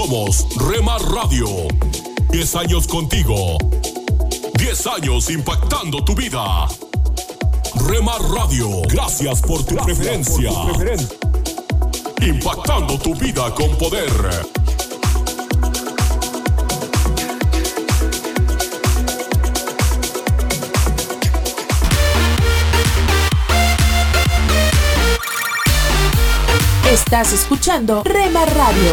Somos 0.00 0.46
Rema 0.56 0.96
Radio. 0.96 1.46
10 2.30 2.54
años 2.56 2.86
contigo. 2.86 3.58
10 4.54 4.86
años 4.86 5.28
impactando 5.28 6.02
tu 6.02 6.14
vida. 6.14 6.66
Rema 7.86 8.16
Radio, 8.34 8.80
gracias 8.88 9.42
por 9.42 9.62
tu 9.62 9.76
preferencia. 9.76 10.52
Impactando 12.22 12.98
tu 12.98 13.14
vida 13.14 13.54
con 13.54 13.76
poder. 13.76 14.10
Estás 26.90 27.34
escuchando 27.34 28.02
Rema 28.02 28.46
Radio. 28.46 28.92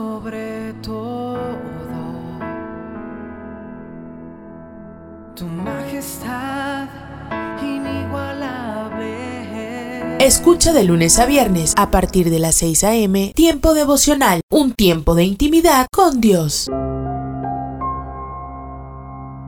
Escucha 10.31 10.71
de 10.71 10.85
lunes 10.85 11.19
a 11.19 11.25
viernes 11.25 11.73
a 11.75 11.91
partir 11.91 12.29
de 12.29 12.39
las 12.39 12.55
6 12.55 12.85
a.m. 12.85 13.33
Tiempo 13.35 13.73
devocional, 13.73 14.39
un 14.49 14.71
tiempo 14.71 15.13
de 15.13 15.25
intimidad 15.25 15.87
con 15.91 16.21
Dios. 16.21 16.69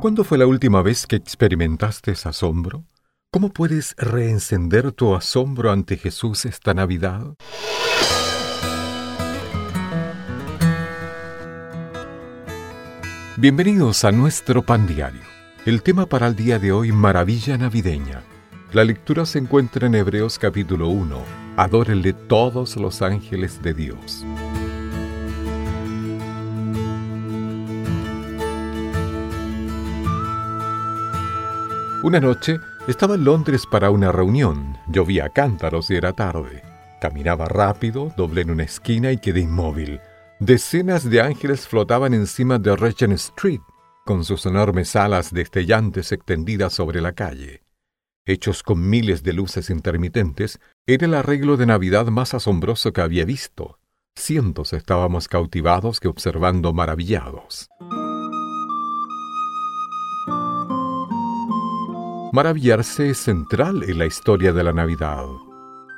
¿Cuándo 0.01 0.25
fue 0.25 0.37
la 0.37 0.45
última 0.45 0.81
vez 0.81 1.07
que 1.07 1.15
experimentaste 1.15 2.11
asombro? 2.11 2.83
¿Cómo 3.31 3.53
puedes 3.53 3.95
reencender 3.97 4.91
tu 4.91 5.15
asombro 5.15 5.71
ante 5.71 5.95
Jesús 5.95 6.43
esta 6.43 6.73
Navidad? 6.73 7.33
Bienvenidos 13.37 14.03
a 14.03 14.11
nuestro 14.11 14.63
pan 14.63 14.85
diario. 14.85 15.21
El 15.65 15.81
tema 15.81 16.07
para 16.07 16.27
el 16.27 16.35
día 16.35 16.59
de 16.59 16.73
hoy, 16.73 16.91
Maravilla 16.91 17.57
Navideña. 17.57 18.32
La 18.73 18.83
lectura 18.83 19.23
se 19.27 19.37
encuentra 19.37 19.85
en 19.85 19.93
Hebreos 19.93 20.39
capítulo 20.39 20.87
1. 20.87 21.23
Adórenle 21.57 22.11
todos 22.13 22.75
los 22.75 23.03
ángeles 23.03 23.61
de 23.61 23.75
Dios. 23.75 24.25
Una 32.01 32.19
noche 32.19 32.57
estaba 32.87 33.13
en 33.13 33.23
Londres 33.23 33.67
para 33.71 33.91
una 33.91 34.11
reunión. 34.11 34.75
Llovía 34.87 35.29
cántaros 35.29 35.91
y 35.91 35.95
era 35.95 36.13
tarde. 36.13 36.63
Caminaba 36.99 37.45
rápido, 37.45 38.11
doblé 38.17 38.41
en 38.41 38.49
una 38.49 38.63
esquina 38.63 39.11
y 39.11 39.19
quedé 39.19 39.41
inmóvil. 39.41 40.01
Decenas 40.39 41.07
de 41.07 41.21
ángeles 41.21 41.67
flotaban 41.67 42.15
encima 42.15 42.57
de 42.57 42.75
Regent 42.75 43.13
Street, 43.13 43.61
con 44.03 44.23
sus 44.23 44.47
enormes 44.47 44.95
alas 44.95 45.31
destellantes 45.31 46.11
extendidas 46.11 46.73
sobre 46.73 47.01
la 47.01 47.11
calle 47.11 47.63
hechos 48.25 48.63
con 48.63 48.89
miles 48.89 49.23
de 49.23 49.33
luces 49.33 49.69
intermitentes, 49.69 50.59
era 50.85 51.05
el 51.05 51.13
arreglo 51.13 51.57
de 51.57 51.65
Navidad 51.65 52.07
más 52.07 52.33
asombroso 52.33 52.93
que 52.93 53.01
había 53.01 53.25
visto. 53.25 53.79
Cientos 54.15 54.73
estábamos 54.73 55.27
cautivados 55.27 55.99
que 55.99 56.07
observando 56.07 56.73
maravillados. 56.73 57.69
Maravillarse 62.31 63.09
es 63.09 63.19
central 63.19 63.83
en 63.83 63.99
la 63.99 64.05
historia 64.05 64.53
de 64.53 64.63
la 64.63 64.73
Navidad. 64.73 65.25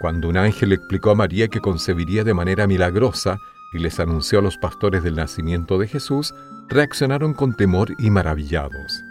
Cuando 0.02 0.28
un 0.28 0.38
ángel 0.38 0.74
explicó 0.74 1.12
a 1.12 1.16
María 1.16 1.48
que 1.48 1.62
concebiría 1.62 2.24
de 2.24 2.34
manera 2.34 2.68
milagrosa 2.68 3.38
y 3.72 3.80
les 3.80 4.00
anunció 4.00 4.40
a 4.40 4.42
los 4.42 4.58
pastores 4.58 5.04
del 5.04 5.16
nacimiento 5.16 5.78
de 5.78 5.88
Jesús, 5.88 6.34
reaccionaron 6.68 7.34
con 7.34 7.56
temor 7.56 7.94
y 8.00 8.10
maravillados. 8.10 9.04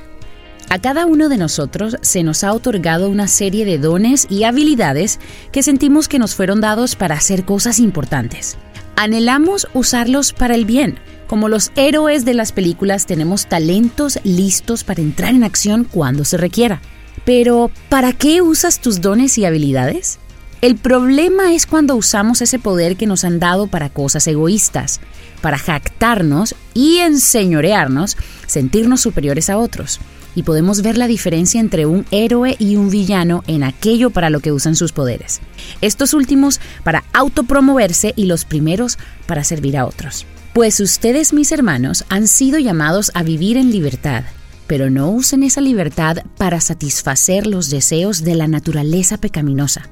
A 0.69 0.79
cada 0.79 1.06
uno 1.06 1.29
de 1.29 1.38
nosotros 1.38 1.97
se 2.02 2.24
nos 2.24 2.44
ha 2.44 2.53
otorgado 2.53 3.09
una 3.09 3.28
serie 3.28 3.66
de 3.66 3.78
dones 3.78 4.25
y 4.29 4.46
habilidades 4.46 5.19
que 5.52 5.63
sentimos 5.63 6.08
que 6.08 6.18
nos 6.18 6.34
fueron 6.34 6.62
dados 6.62 6.96
para 6.96 7.16
hacer 7.16 7.44
cosas 7.44 7.79
importantes. 7.79 8.58
Anhelamos 8.96 9.68
usarlos 9.73 10.31
para 10.31 10.56
el 10.56 10.66
bien. 10.66 10.97
Como 11.28 11.50
los 11.50 11.72
héroes 11.75 12.23
de 12.23 12.34
las 12.34 12.52
películas 12.52 13.06
tenemos 13.06 13.47
talentos 13.47 14.19
listos 14.23 14.84
para 14.84 15.02
entrar 15.02 15.34
en 15.34 15.44
acción 15.44 15.84
cuando 15.84 16.23
se 16.23 16.38
requiera. 16.38 16.81
Pero, 17.26 17.70
¿para 17.90 18.14
qué 18.14 18.42
usas 18.42 18.80
tus 18.80 19.02
dones 19.02 19.38
y 19.38 19.46
habilidades? 19.46 20.20
El 20.62 20.76
problema 20.76 21.54
es 21.54 21.66
cuando 21.66 21.96
usamos 21.96 22.42
ese 22.42 22.59
poder 22.59 22.96
que 22.96 23.08
nos 23.08 23.24
han 23.24 23.40
dado 23.40 23.66
para 23.66 23.90
cosas 23.90 24.28
egoístas, 24.28 25.00
para 25.42 25.58
jactarnos 25.58 26.56
y 26.76 26.98
enseñorearnos, 26.98 28.16
sentirnos 28.46 29.02
superiores 29.02 29.50
a 29.50 29.58
otros. 29.58 30.00
Y 30.36 30.44
podemos 30.44 30.82
ver 30.82 30.98
la 30.98 31.08
diferencia 31.08 31.59
entre 31.59 31.88
un 31.88 32.06
héroe 32.12 32.56
y 32.58 32.76
un 32.76 32.90
villano 32.90 33.44
en 33.48 33.64
aquello 33.64 34.12
para 34.12 34.30
lo 34.30 34.40
que 34.40 34.52
usan 34.52 34.76
sus 34.76 34.92
poderes. 34.92 35.42
Estos 35.82 36.14
últimos 36.14 36.62
para 36.84 37.03
autopromoverse 37.12 38.14
y 38.16 38.26
los 38.26 38.46
primeros 38.46 38.98
para 39.26 39.44
servir 39.44 39.78
a 39.78 39.86
otros. 39.86 40.26
Pues 40.53 40.79
ustedes, 40.79 41.34
mis 41.34 41.52
hermanos, 41.52 42.06
han 42.09 42.28
sido 42.28 42.59
llamados 42.59 43.12
a 43.14 43.24
vivir 43.24 43.58
en 43.58 43.72
libertad 43.72 44.26
pero 44.72 44.90
no 44.90 45.09
usen 45.09 45.44
esa 45.44 45.59
libertad 45.59 46.20
para 46.38 46.62
satisfacer 46.62 47.46
los 47.46 47.70
deseos 47.70 48.23
de 48.23 48.35
la 48.35 48.47
naturaleza 48.47 49.18
pecaminosa. 49.18 49.90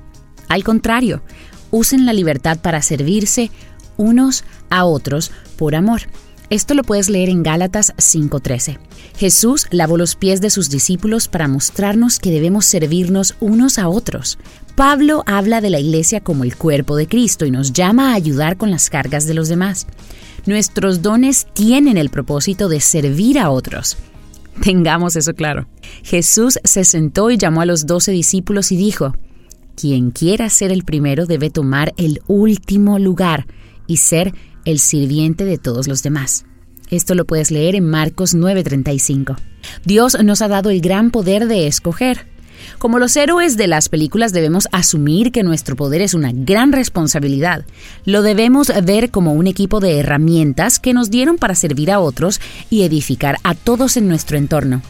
Al 0.47 0.63
contrario, 0.63 1.21
usen 1.69 2.05
la 2.05 2.13
libertad 2.13 2.59
para 2.59 2.81
servirse 2.81 3.51
unos 3.97 4.45
a 4.69 4.85
otros 4.85 5.33
por 5.57 5.75
amor. 5.75 6.03
Esto 6.49 6.75
lo 6.75 6.85
puedes 6.85 7.09
leer 7.09 7.27
en 7.27 7.43
Gálatas 7.43 7.93
5:13. 7.97 8.79
Jesús 9.17 9.67
lavó 9.69 9.97
los 9.97 10.15
pies 10.15 10.39
de 10.39 10.49
sus 10.49 10.69
discípulos 10.69 11.27
para 11.27 11.49
mostrarnos 11.49 12.17
que 12.17 12.31
debemos 12.31 12.65
servirnos 12.65 13.35
unos 13.41 13.79
a 13.79 13.89
otros. 13.89 14.37
Pablo 14.77 15.23
habla 15.25 15.59
de 15.59 15.71
la 15.71 15.81
iglesia 15.81 16.21
como 16.21 16.45
el 16.45 16.55
cuerpo 16.55 16.95
de 16.95 17.09
Cristo 17.09 17.45
y 17.45 17.51
nos 17.51 17.73
llama 17.73 18.11
a 18.11 18.15
ayudar 18.15 18.55
con 18.55 18.71
las 18.71 18.89
cargas 18.89 19.25
de 19.25 19.33
los 19.33 19.49
demás. 19.49 19.87
Nuestros 20.45 21.01
dones 21.01 21.47
tienen 21.51 21.97
el 21.97 22.09
propósito 22.09 22.69
de 22.69 22.79
servir 22.79 23.39
a 23.39 23.49
otros. 23.49 23.97
Tengamos 24.63 25.15
eso 25.15 25.33
claro. 25.33 25.67
Jesús 26.03 26.59
se 26.63 26.83
sentó 26.83 27.29
y 27.29 27.37
llamó 27.37 27.61
a 27.61 27.65
los 27.65 27.85
doce 27.85 28.11
discípulos 28.11 28.71
y 28.71 28.77
dijo, 28.77 29.15
Quien 29.75 30.11
quiera 30.11 30.49
ser 30.49 30.71
el 30.71 30.83
primero 30.83 31.25
debe 31.25 31.49
tomar 31.49 31.93
el 31.97 32.21
último 32.27 32.99
lugar 32.99 33.47
y 33.87 33.97
ser 33.97 34.33
el 34.65 34.79
sirviente 34.79 35.45
de 35.45 35.57
todos 35.57 35.87
los 35.87 36.03
demás. 36.03 36.45
Esto 36.89 37.13
lo 37.15 37.25
puedes 37.25 37.51
leer 37.51 37.75
en 37.75 37.85
Marcos 37.85 38.33
9:35. 38.35 39.37
Dios 39.85 40.17
nos 40.23 40.41
ha 40.41 40.47
dado 40.47 40.69
el 40.69 40.81
gran 40.81 41.11
poder 41.11 41.47
de 41.47 41.67
escoger. 41.67 42.27
Como 42.79 42.97
los 42.97 43.17
héroes 43.17 43.57
de 43.57 43.67
las 43.67 43.89
películas 43.89 44.31
debemos 44.31 44.69
asumir 44.71 45.33
que 45.33 45.43
nuestro 45.43 45.75
poder 45.75 46.01
es 46.01 46.13
una 46.13 46.31
gran 46.33 46.71
responsabilidad. 46.71 47.65
Lo 48.05 48.21
debemos 48.21 48.71
ver 48.85 49.11
como 49.11 49.33
un 49.33 49.47
equipo 49.47 49.81
de 49.81 49.99
herramientas 49.99 50.79
que 50.79 50.93
nos 50.93 51.11
dieron 51.11 51.37
para 51.37 51.55
servir 51.55 51.91
a 51.91 51.99
otros 51.99 52.39
y 52.69 52.83
edificar 52.83 53.37
a 53.43 53.53
todos 53.53 53.97
en 53.97 54.07
nuestro 54.07 54.37
entorno. 54.37 54.81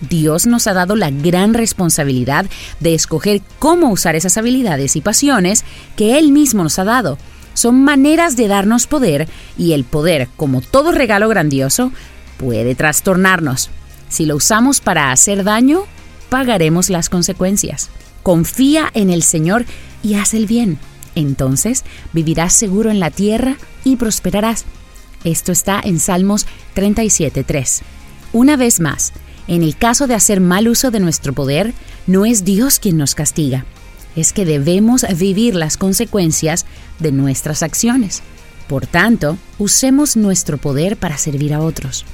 Dios 0.00 0.48
nos 0.48 0.66
ha 0.66 0.72
dado 0.72 0.96
la 0.96 1.10
gran 1.10 1.54
responsabilidad 1.54 2.46
de 2.80 2.94
escoger 2.94 3.42
cómo 3.60 3.90
usar 3.90 4.16
esas 4.16 4.36
habilidades 4.36 4.96
y 4.96 5.00
pasiones 5.00 5.64
que 5.94 6.18
Él 6.18 6.32
mismo 6.32 6.64
nos 6.64 6.80
ha 6.80 6.84
dado. 6.84 7.16
Son 7.54 7.84
maneras 7.84 8.34
de 8.34 8.48
darnos 8.48 8.88
poder 8.88 9.28
y 9.56 9.72
el 9.74 9.84
poder, 9.84 10.26
como 10.36 10.62
todo 10.62 10.90
regalo 10.90 11.28
grandioso, 11.28 11.92
puede 12.38 12.74
trastornarnos. 12.74 13.70
Si 14.08 14.26
lo 14.26 14.34
usamos 14.34 14.80
para 14.80 15.12
hacer 15.12 15.44
daño, 15.44 15.84
pagaremos 16.30 16.88
las 16.88 17.10
consecuencias. 17.10 17.90
Confía 18.22 18.90
en 18.94 19.10
el 19.10 19.22
Señor 19.22 19.66
y 20.02 20.14
haz 20.14 20.32
el 20.32 20.46
bien. 20.46 20.78
Entonces 21.14 21.84
vivirás 22.12 22.54
seguro 22.54 22.90
en 22.90 23.00
la 23.00 23.10
tierra 23.10 23.56
y 23.84 23.96
prosperarás. 23.96 24.64
Esto 25.24 25.52
está 25.52 25.80
en 25.84 25.98
Salmos 26.00 26.46
37.3. 26.74 27.82
Una 28.32 28.56
vez 28.56 28.80
más, 28.80 29.12
en 29.48 29.62
el 29.62 29.76
caso 29.76 30.06
de 30.06 30.14
hacer 30.14 30.40
mal 30.40 30.68
uso 30.68 30.90
de 30.90 31.00
nuestro 31.00 31.32
poder, 31.32 31.74
no 32.06 32.24
es 32.24 32.44
Dios 32.44 32.78
quien 32.78 32.96
nos 32.96 33.14
castiga, 33.14 33.66
es 34.16 34.32
que 34.32 34.44
debemos 34.44 35.04
vivir 35.18 35.54
las 35.54 35.76
consecuencias 35.76 36.66
de 37.00 37.12
nuestras 37.12 37.62
acciones. 37.62 38.22
Por 38.68 38.86
tanto, 38.86 39.36
usemos 39.58 40.16
nuestro 40.16 40.56
poder 40.56 40.96
para 40.96 41.18
servir 41.18 41.52
a 41.52 41.60
otros. 41.60 42.04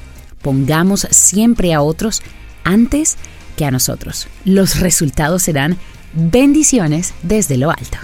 Pongamos 0.41 1.07
siempre 1.11 1.75
a 1.75 1.83
otros 1.83 2.23
antes 2.65 3.17
que 3.57 3.65
a 3.65 3.71
nosotros. 3.71 4.29
Los 4.45 4.81
resultados 4.81 5.43
serán 5.43 5.77
bendiciones 6.13 7.15
desde 7.23 7.57
lo 7.57 7.71
alto. 7.71 7.99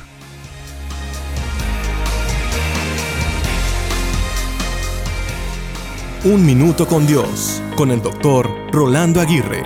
Un 6.24 6.46
minuto 6.46 6.86
con 6.86 7.04
Dios, 7.06 7.60
con 7.76 7.90
el 7.90 8.00
doctor 8.00 8.48
Rolando 8.70 9.20
Aguirre. 9.20 9.64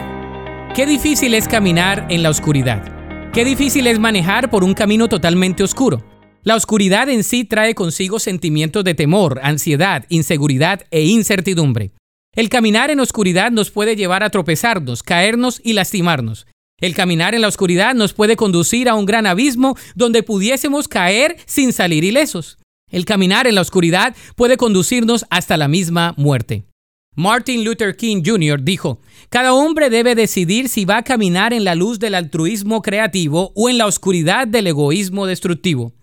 Qué 0.75 0.87
difícil 0.87 1.35
es 1.35 1.49
caminar 1.49 2.07
en 2.09 2.23
la 2.23 2.31
oscuridad. 2.31 3.31
Qué 3.33 3.45
difícil 3.45 3.87
es 3.87 3.99
manejar 3.99 4.49
por 4.49 4.65
un 4.65 4.73
camino 4.73 5.09
totalmente 5.09 5.63
oscuro. 5.63 6.03
La 6.43 6.55
oscuridad 6.55 7.11
en 7.11 7.25
sí 7.25 7.45
trae 7.45 7.75
consigo 7.75 8.19
sentimientos 8.19 8.85
de 8.85 8.95
temor, 8.95 9.41
ansiedad, 9.43 10.07
inseguridad 10.09 10.81
e 10.91 11.03
incertidumbre. 11.03 11.93
El 12.37 12.51
caminar 12.51 12.91
en 12.91 13.01
oscuridad 13.01 13.51
nos 13.51 13.71
puede 13.71 13.97
llevar 13.97 14.23
a 14.23 14.29
tropezarnos, 14.29 15.03
caernos 15.03 15.59
y 15.65 15.73
lastimarnos. 15.73 16.47
El 16.79 16.95
caminar 16.95 17.35
en 17.35 17.41
la 17.41 17.49
oscuridad 17.49 17.95
nos 17.95 18.13
puede 18.13 18.37
conducir 18.37 18.91
a 18.91 18.95
un 18.95 19.07
gran 19.07 19.27
abismo 19.27 19.75
donde 19.95 20.23
pudiésemos 20.23 20.87
caer 20.87 21.39
sin 21.47 21.73
salir 21.73 22.05
ilesos. 22.05 22.59
El 22.91 23.07
caminar 23.07 23.47
en 23.47 23.55
la 23.55 23.63
oscuridad 23.63 24.15
puede 24.37 24.59
conducirnos 24.59 25.25
hasta 25.31 25.57
la 25.57 25.67
misma 25.67 26.13
muerte. 26.19 26.67
Martin 27.15 27.65
Luther 27.65 27.97
King 27.97 28.23
Jr. 28.23 28.63
dijo, 28.63 29.01
Cada 29.31 29.55
hombre 29.55 29.89
debe 29.89 30.15
decidir 30.15 30.69
si 30.69 30.85
va 30.85 30.99
a 30.99 31.05
caminar 31.05 31.55
en 31.55 31.65
la 31.65 31.75
luz 31.75 31.99
del 31.99 32.15
altruismo 32.15 32.83
creativo 32.83 33.53
o 33.55 33.71
en 33.71 33.79
la 33.79 33.87
oscuridad 33.87 34.47
del 34.47 34.67
egoísmo 34.67 35.25
destructivo. 35.25 35.95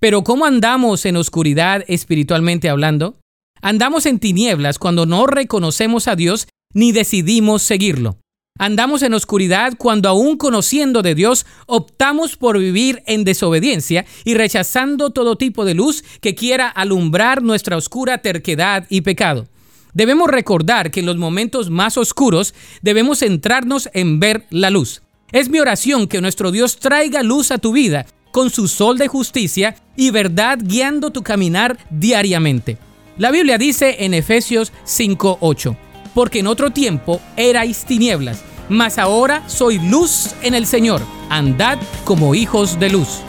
Pero 0.00 0.24
¿cómo 0.24 0.46
andamos 0.46 1.06
en 1.06 1.16
oscuridad 1.16 1.84
espiritualmente 1.86 2.68
hablando? 2.68 3.20
Andamos 3.62 4.06
en 4.06 4.18
tinieblas 4.18 4.78
cuando 4.78 5.06
no 5.06 5.26
reconocemos 5.26 6.08
a 6.08 6.16
Dios 6.16 6.48
ni 6.72 6.92
decidimos 6.92 7.62
seguirlo. 7.62 8.18
Andamos 8.58 9.02
en 9.02 9.12
oscuridad 9.12 9.74
cuando 9.76 10.08
aún 10.08 10.38
conociendo 10.38 11.02
de 11.02 11.14
Dios 11.14 11.44
optamos 11.66 12.36
por 12.36 12.58
vivir 12.58 13.02
en 13.06 13.24
desobediencia 13.24 14.06
y 14.24 14.34
rechazando 14.34 15.10
todo 15.10 15.36
tipo 15.36 15.64
de 15.66 15.74
luz 15.74 16.02
que 16.20 16.34
quiera 16.34 16.68
alumbrar 16.68 17.42
nuestra 17.42 17.76
oscura 17.76 18.18
terquedad 18.18 18.86
y 18.88 19.02
pecado. 19.02 19.46
Debemos 19.92 20.28
recordar 20.28 20.90
que 20.90 21.00
en 21.00 21.06
los 21.06 21.16
momentos 21.16 21.68
más 21.70 21.98
oscuros 21.98 22.54
debemos 22.82 23.18
centrarnos 23.18 23.90
en 23.92 24.20
ver 24.20 24.46
la 24.50 24.70
luz. 24.70 25.02
Es 25.32 25.48
mi 25.50 25.58
oración 25.58 26.06
que 26.06 26.20
nuestro 26.20 26.50
Dios 26.50 26.78
traiga 26.78 27.22
luz 27.22 27.50
a 27.50 27.58
tu 27.58 27.72
vida 27.72 28.06
con 28.32 28.50
su 28.50 28.68
sol 28.68 28.96
de 28.98 29.08
justicia 29.08 29.76
y 29.96 30.10
verdad 30.10 30.58
guiando 30.62 31.10
tu 31.10 31.22
caminar 31.22 31.78
diariamente. 31.90 32.78
La 33.18 33.30
Biblia 33.30 33.56
dice 33.56 34.04
en 34.04 34.12
Efesios 34.14 34.72
5:8 34.84 35.76
porque 36.14 36.40
en 36.40 36.46
otro 36.46 36.70
tiempo 36.70 37.20
erais 37.36 37.84
tinieblas, 37.84 38.42
mas 38.70 38.98
ahora 38.98 39.46
soy 39.48 39.78
luz 39.78 40.34
en 40.42 40.54
el 40.54 40.66
Señor. 40.66 41.02
Andad 41.28 41.78
como 42.04 42.34
hijos 42.34 42.80
de 42.80 42.88
luz. 42.90 43.20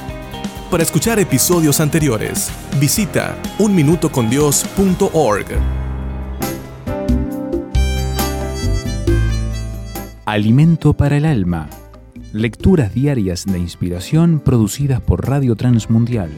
Para 0.72 0.84
escuchar 0.84 1.20
episodios 1.20 1.82
anteriores, 1.82 2.50
visita 2.80 3.38
unminutocondios.org. 3.60 5.46
Alimento 10.26 10.94
para 10.94 11.18
el 11.18 11.26
alma. 11.26 11.70
Lecturas 12.34 12.94
diarias 12.94 13.46
de 13.46 13.60
inspiración 13.60 14.40
producidas 14.40 15.02
por 15.02 15.28
Radio 15.28 15.56
Transmundial. 15.56 16.32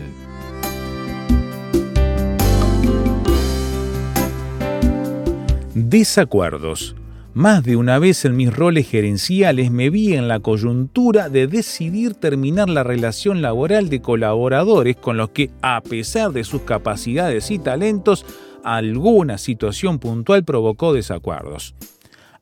Desacuerdos. 5.87 6.93
Más 7.33 7.63
de 7.63 7.77
una 7.77 7.99
vez 7.99 8.25
en 8.25 8.35
mis 8.35 8.53
roles 8.53 8.89
gerenciales 8.89 9.71
me 9.71 9.89
vi 9.89 10.13
en 10.13 10.27
la 10.27 10.41
coyuntura 10.41 11.29
de 11.29 11.47
decidir 11.47 12.15
terminar 12.15 12.67
la 12.67 12.83
relación 12.83 13.41
laboral 13.41 13.87
de 13.87 14.01
colaboradores 14.01 14.97
con 14.97 15.15
los 15.15 15.29
que, 15.29 15.51
a 15.61 15.79
pesar 15.81 16.33
de 16.33 16.43
sus 16.43 16.63
capacidades 16.63 17.49
y 17.49 17.59
talentos, 17.59 18.25
alguna 18.61 19.37
situación 19.37 19.99
puntual 19.99 20.43
provocó 20.43 20.91
desacuerdos. 20.91 21.75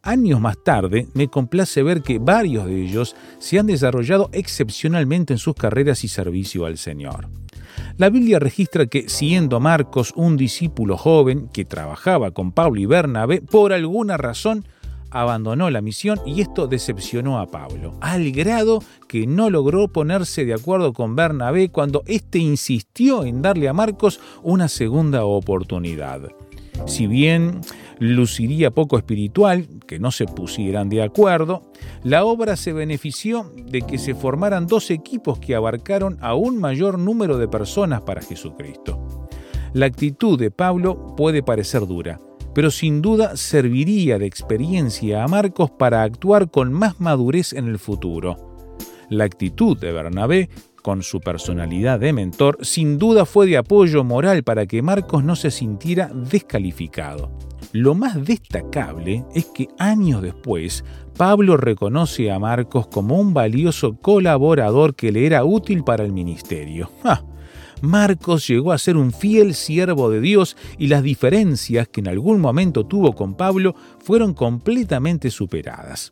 Años 0.02 0.42
más 0.42 0.58
tarde, 0.64 1.08
me 1.14 1.28
complace 1.28 1.84
ver 1.84 2.02
que 2.02 2.18
varios 2.18 2.66
de 2.66 2.82
ellos 2.82 3.16
se 3.38 3.60
han 3.60 3.68
desarrollado 3.68 4.32
excepcionalmente 4.34 5.34
en 5.34 5.40
sus 5.40 5.54
carreras 5.54 6.04
y 6.04 6.08
servicio 6.08 6.66
al 6.66 6.80
Señor. 6.80 7.28
La 7.98 8.12
Biblia 8.12 8.38
registra 8.38 8.86
que, 8.86 9.10
siendo 9.10 9.60
Marcos 9.60 10.14
un 10.16 10.38
discípulo 10.38 10.98
joven 10.98 11.50
que 11.52 11.66
trabajaba 11.66 12.30
con 12.30 12.52
Pablo 12.52 12.80
y 12.80 12.86
Bernabé, 12.86 13.42
por 13.42 13.74
alguna 13.74 14.18
razón 14.18 14.66
abandonó 15.10 15.72
la 15.72 15.82
misión 15.82 16.20
y 16.24 16.42
esto 16.42 16.68
decepcionó 16.68 17.40
a 17.40 17.48
Pablo, 17.48 17.98
al 18.02 18.32
grado 18.32 18.84
que 19.08 19.26
no 19.26 19.50
logró 19.50 19.88
ponerse 19.88 20.46
de 20.46 20.54
acuerdo 20.54 20.94
con 20.94 21.16
Bernabé 21.16 21.70
cuando 21.70 22.04
éste 22.06 22.38
insistió 22.38 23.26
en 23.26 23.42
darle 23.42 23.68
a 23.68 23.74
Marcos 23.74 24.20
una 24.44 24.68
segunda 24.68 25.26
oportunidad. 25.26 26.22
Si 26.86 27.08
bien 27.08 27.62
luciría 28.00 28.72
poco 28.72 28.98
espiritual, 28.98 29.68
que 29.88 30.00
no 30.00 30.12
se 30.12 30.26
pusieran 30.26 30.90
de 30.90 31.02
acuerdo, 31.02 31.72
la 32.04 32.26
obra 32.26 32.56
se 32.56 32.74
benefició 32.74 33.52
de 33.56 33.82
que 33.82 33.98
se 33.98 34.16
formaran 34.16 34.68
dos 34.68 34.92
equipos 34.92 35.40
que 35.40 35.56
abarcaron 35.56 36.18
a 36.22 36.36
un 36.36 36.60
mayor 36.60 37.00
número 37.00 37.38
de 37.38 37.48
personas 37.48 38.02
para 38.02 38.22
Jesucristo. 38.22 39.28
La 39.74 39.86
actitud 39.86 40.40
de 40.40 40.52
Pablo 40.52 41.16
puede 41.16 41.44
parecer 41.44 41.86
dura, 41.86 42.20
pero 42.54 42.72
sin 42.72 43.02
duda 43.02 43.38
serviría 43.38 44.18
de 44.18 44.26
experiencia 44.26 45.24
a 45.24 45.28
Marcos 45.28 45.72
para 45.72 46.04
actuar 46.04 46.50
con 46.50 46.74
más 46.74 47.00
madurez 47.00 47.54
en 47.54 47.68
el 47.68 47.78
futuro. 47.78 48.48
La 49.10 49.24
actitud 49.24 49.78
de 49.78 49.92
Bernabé 49.92 50.50
con 50.88 51.04
su 51.04 51.20
personalidad 51.20 52.00
de 52.00 52.14
mentor, 52.14 52.60
sin 52.62 52.98
duda 52.98 53.26
fue 53.26 53.46
de 53.46 53.58
apoyo 53.58 54.06
moral 54.06 54.44
para 54.44 54.66
que 54.68 54.82
Marcos 54.82 55.22
no 55.22 55.36
se 55.36 55.52
sintiera 55.52 56.10
descalificado. 56.14 57.30
Lo 57.74 57.94
más 57.94 58.24
destacable 58.24 59.26
es 59.36 59.48
que 59.48 59.68
años 59.80 60.22
después, 60.22 60.86
Pablo 61.18 61.58
reconoce 61.58 62.32
a 62.32 62.40
Marcos 62.40 62.88
como 62.88 63.20
un 63.20 63.34
valioso 63.34 63.98
colaborador 63.98 64.96
que 64.96 65.12
le 65.12 65.26
era 65.26 65.44
útil 65.44 65.84
para 65.84 66.06
el 66.06 66.14
ministerio. 66.14 66.90
Marcos 67.82 68.48
llegó 68.48 68.72
a 68.72 68.78
ser 68.78 68.96
un 68.96 69.12
fiel 69.12 69.56
siervo 69.56 70.10
de 70.10 70.22
Dios 70.22 70.56
y 70.78 70.88
las 70.88 71.04
diferencias 71.04 71.90
que 71.90 72.00
en 72.00 72.08
algún 72.08 72.40
momento 72.40 72.86
tuvo 72.86 73.12
con 73.12 73.36
Pablo 73.36 73.76
fueron 74.00 74.34
completamente 74.34 75.32
superadas. 75.32 76.12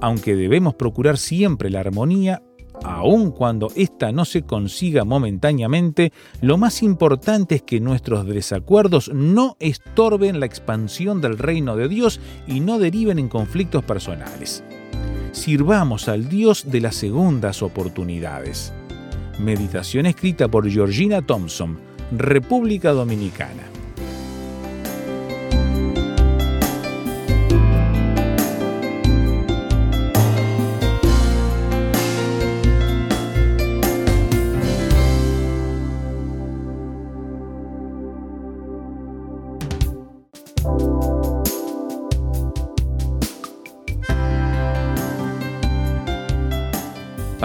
Aunque 0.00 0.34
debemos 0.34 0.74
procurar 0.74 1.18
siempre 1.18 1.68
la 1.68 1.80
armonía, 1.80 2.42
aun 2.84 3.30
cuando 3.30 3.68
ésta 3.74 4.12
no 4.12 4.24
se 4.24 4.42
consiga 4.42 5.04
momentáneamente, 5.04 6.12
lo 6.40 6.58
más 6.58 6.82
importante 6.82 7.56
es 7.56 7.62
que 7.62 7.80
nuestros 7.80 8.26
desacuerdos 8.26 9.10
no 9.12 9.56
estorben 9.60 10.40
la 10.40 10.46
expansión 10.46 11.20
del 11.20 11.38
reino 11.38 11.76
de 11.76 11.88
Dios 11.88 12.20
y 12.46 12.60
no 12.60 12.78
deriven 12.78 13.18
en 13.18 13.28
conflictos 13.28 13.84
personales. 13.84 14.62
Sirvamos 15.32 16.08
al 16.08 16.28
Dios 16.28 16.70
de 16.70 16.80
las 16.80 16.96
segundas 16.96 17.62
oportunidades. 17.62 18.72
Meditación 19.38 20.06
escrita 20.06 20.48
por 20.48 20.68
Georgina 20.68 21.22
Thompson, 21.22 21.78
República 22.10 22.92
Dominicana. 22.92 23.69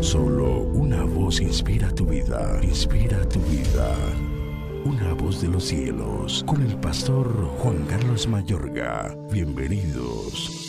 Solo 0.00 0.60
una 0.60 1.04
voz 1.04 1.40
inspira 1.40 1.92
tu 1.94 2.06
vida, 2.06 2.60
inspira 2.62 3.28
tu 3.28 3.40
vida. 3.40 3.94
Una 4.84 5.12
voz 5.14 5.42
de 5.42 5.48
los 5.48 5.64
cielos, 5.64 6.44
con 6.46 6.62
el 6.62 6.76
pastor 6.76 7.28
Juan 7.58 7.84
Carlos 7.86 8.28
Mayorga. 8.28 9.16
Bienvenidos. 9.32 10.68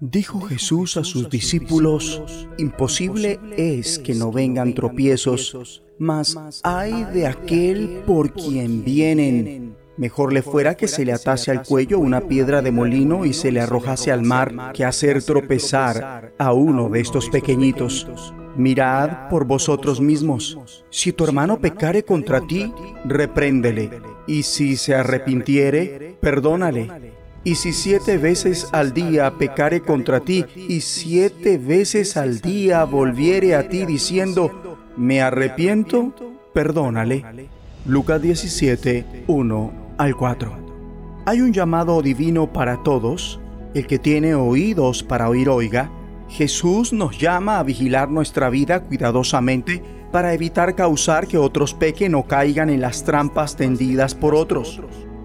Dijo 0.00 0.40
Jesús 0.40 0.96
a 0.96 1.04
sus 1.04 1.30
discípulos, 1.30 2.20
imposible 2.58 3.38
es 3.56 4.00
que 4.00 4.16
no 4.16 4.32
vengan 4.32 4.74
tropiezos, 4.74 5.80
mas 5.98 6.36
hay 6.64 7.04
de 7.14 7.28
aquel 7.28 8.02
por 8.04 8.32
quien 8.32 8.84
vienen. 8.84 9.76
Mejor 10.02 10.32
le 10.32 10.42
fuera 10.42 10.74
que 10.74 10.88
se 10.88 11.04
le 11.04 11.12
atase 11.12 11.52
al 11.52 11.62
cuello 11.62 12.00
una 12.00 12.22
piedra 12.22 12.60
de 12.60 12.72
molino 12.72 13.24
y 13.24 13.32
se 13.32 13.52
le 13.52 13.60
arrojase 13.60 14.10
al 14.10 14.22
mar 14.22 14.72
que 14.74 14.84
hacer 14.84 15.22
tropezar 15.22 16.32
a 16.38 16.52
uno 16.52 16.88
de 16.88 16.98
estos 16.98 17.30
pequeñitos. 17.30 18.34
Mirad 18.56 19.28
por 19.28 19.44
vosotros 19.44 20.00
mismos. 20.00 20.82
Si 20.90 21.12
tu 21.12 21.22
hermano 21.22 21.60
pecare 21.60 22.02
contra 22.02 22.40
ti, 22.40 22.74
repréndele. 23.04 23.90
Y 24.26 24.42
si 24.42 24.76
se 24.76 24.96
arrepintiere, 24.96 26.16
perdónale. 26.20 27.12
Y 27.44 27.54
si 27.54 27.72
siete 27.72 28.18
veces 28.18 28.70
al 28.72 28.92
día 28.92 29.32
pecare 29.38 29.82
contra 29.82 30.18
ti, 30.18 30.44
y 30.56 30.80
siete 30.80 31.58
veces 31.58 32.16
al 32.16 32.40
día 32.40 32.82
volviere 32.82 33.54
a 33.54 33.68
ti 33.68 33.86
diciendo, 33.86 34.80
me 34.96 35.22
arrepiento, 35.22 36.12
perdónale. 36.52 37.24
Lucas 37.86 38.20
17, 38.20 39.24
1 39.28 39.81
al 39.98 40.16
4. 40.16 40.52
Hay 41.26 41.40
un 41.40 41.52
llamado 41.52 42.02
divino 42.02 42.52
para 42.52 42.82
todos. 42.82 43.40
El 43.74 43.86
que 43.86 43.98
tiene 43.98 44.34
oídos 44.34 45.02
para 45.02 45.28
oír 45.28 45.48
oiga. 45.48 45.90
Jesús 46.28 46.92
nos 46.92 47.18
llama 47.18 47.58
a 47.58 47.62
vigilar 47.62 48.10
nuestra 48.10 48.50
vida 48.50 48.82
cuidadosamente 48.82 49.82
para 50.10 50.34
evitar 50.34 50.74
causar 50.74 51.26
que 51.26 51.38
otros 51.38 51.74
pequen 51.74 52.14
o 52.14 52.24
caigan 52.24 52.70
en 52.70 52.80
las 52.80 53.04
trampas 53.04 53.56
tendidas 53.56 54.14
por 54.14 54.34
otros. 54.34 54.80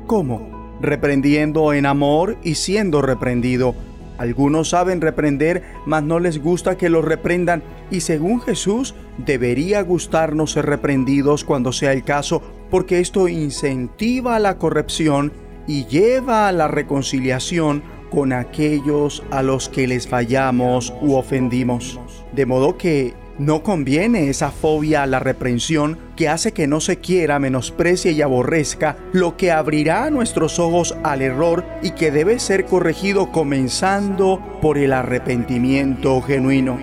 ¿Cómo? 0.05 0.77
Reprendiendo 0.81 1.73
en 1.73 1.85
amor 1.85 2.37
y 2.43 2.55
siendo 2.55 3.01
reprendido. 3.01 3.75
Algunos 4.17 4.69
saben 4.69 5.01
reprender, 5.01 5.63
mas 5.85 6.03
no 6.03 6.19
les 6.19 6.41
gusta 6.41 6.77
que 6.77 6.89
los 6.89 7.05
reprendan 7.05 7.63
y 7.91 8.01
según 8.01 8.41
Jesús 8.41 8.95
debería 9.17 9.81
gustarnos 9.81 10.51
ser 10.51 10.65
reprendidos 10.65 11.43
cuando 11.43 11.71
sea 11.71 11.93
el 11.93 12.03
caso 12.03 12.41
porque 12.69 12.99
esto 12.99 13.27
incentiva 13.27 14.39
la 14.39 14.57
corrección 14.57 15.31
y 15.67 15.85
lleva 15.85 16.47
a 16.47 16.51
la 16.51 16.67
reconciliación 16.67 17.83
con 18.09 18.33
aquellos 18.33 19.23
a 19.31 19.43
los 19.43 19.69
que 19.69 19.87
les 19.87 20.07
fallamos 20.07 20.93
u 21.01 21.15
ofendimos. 21.15 21.99
De 22.33 22.45
modo 22.45 22.77
que 22.77 23.13
no 23.37 23.63
conviene 23.63 24.29
esa 24.29 24.51
fobia 24.51 25.03
a 25.03 25.07
la 25.07 25.19
reprensión 25.19 25.97
que 26.15 26.29
hace 26.29 26.53
que 26.53 26.67
no 26.67 26.79
se 26.79 26.97
quiera, 26.97 27.39
menosprecie 27.39 28.11
y 28.11 28.21
aborrezca 28.21 28.97
lo 29.13 29.37
que 29.37 29.51
abrirá 29.51 30.09
nuestros 30.09 30.59
ojos 30.59 30.95
al 31.03 31.21
error 31.21 31.65
y 31.81 31.91
que 31.91 32.11
debe 32.11 32.39
ser 32.39 32.65
corregido 32.65 33.31
comenzando 33.31 34.41
por 34.61 34.77
el 34.77 34.93
arrepentimiento 34.93 36.21
genuino. 36.21 36.77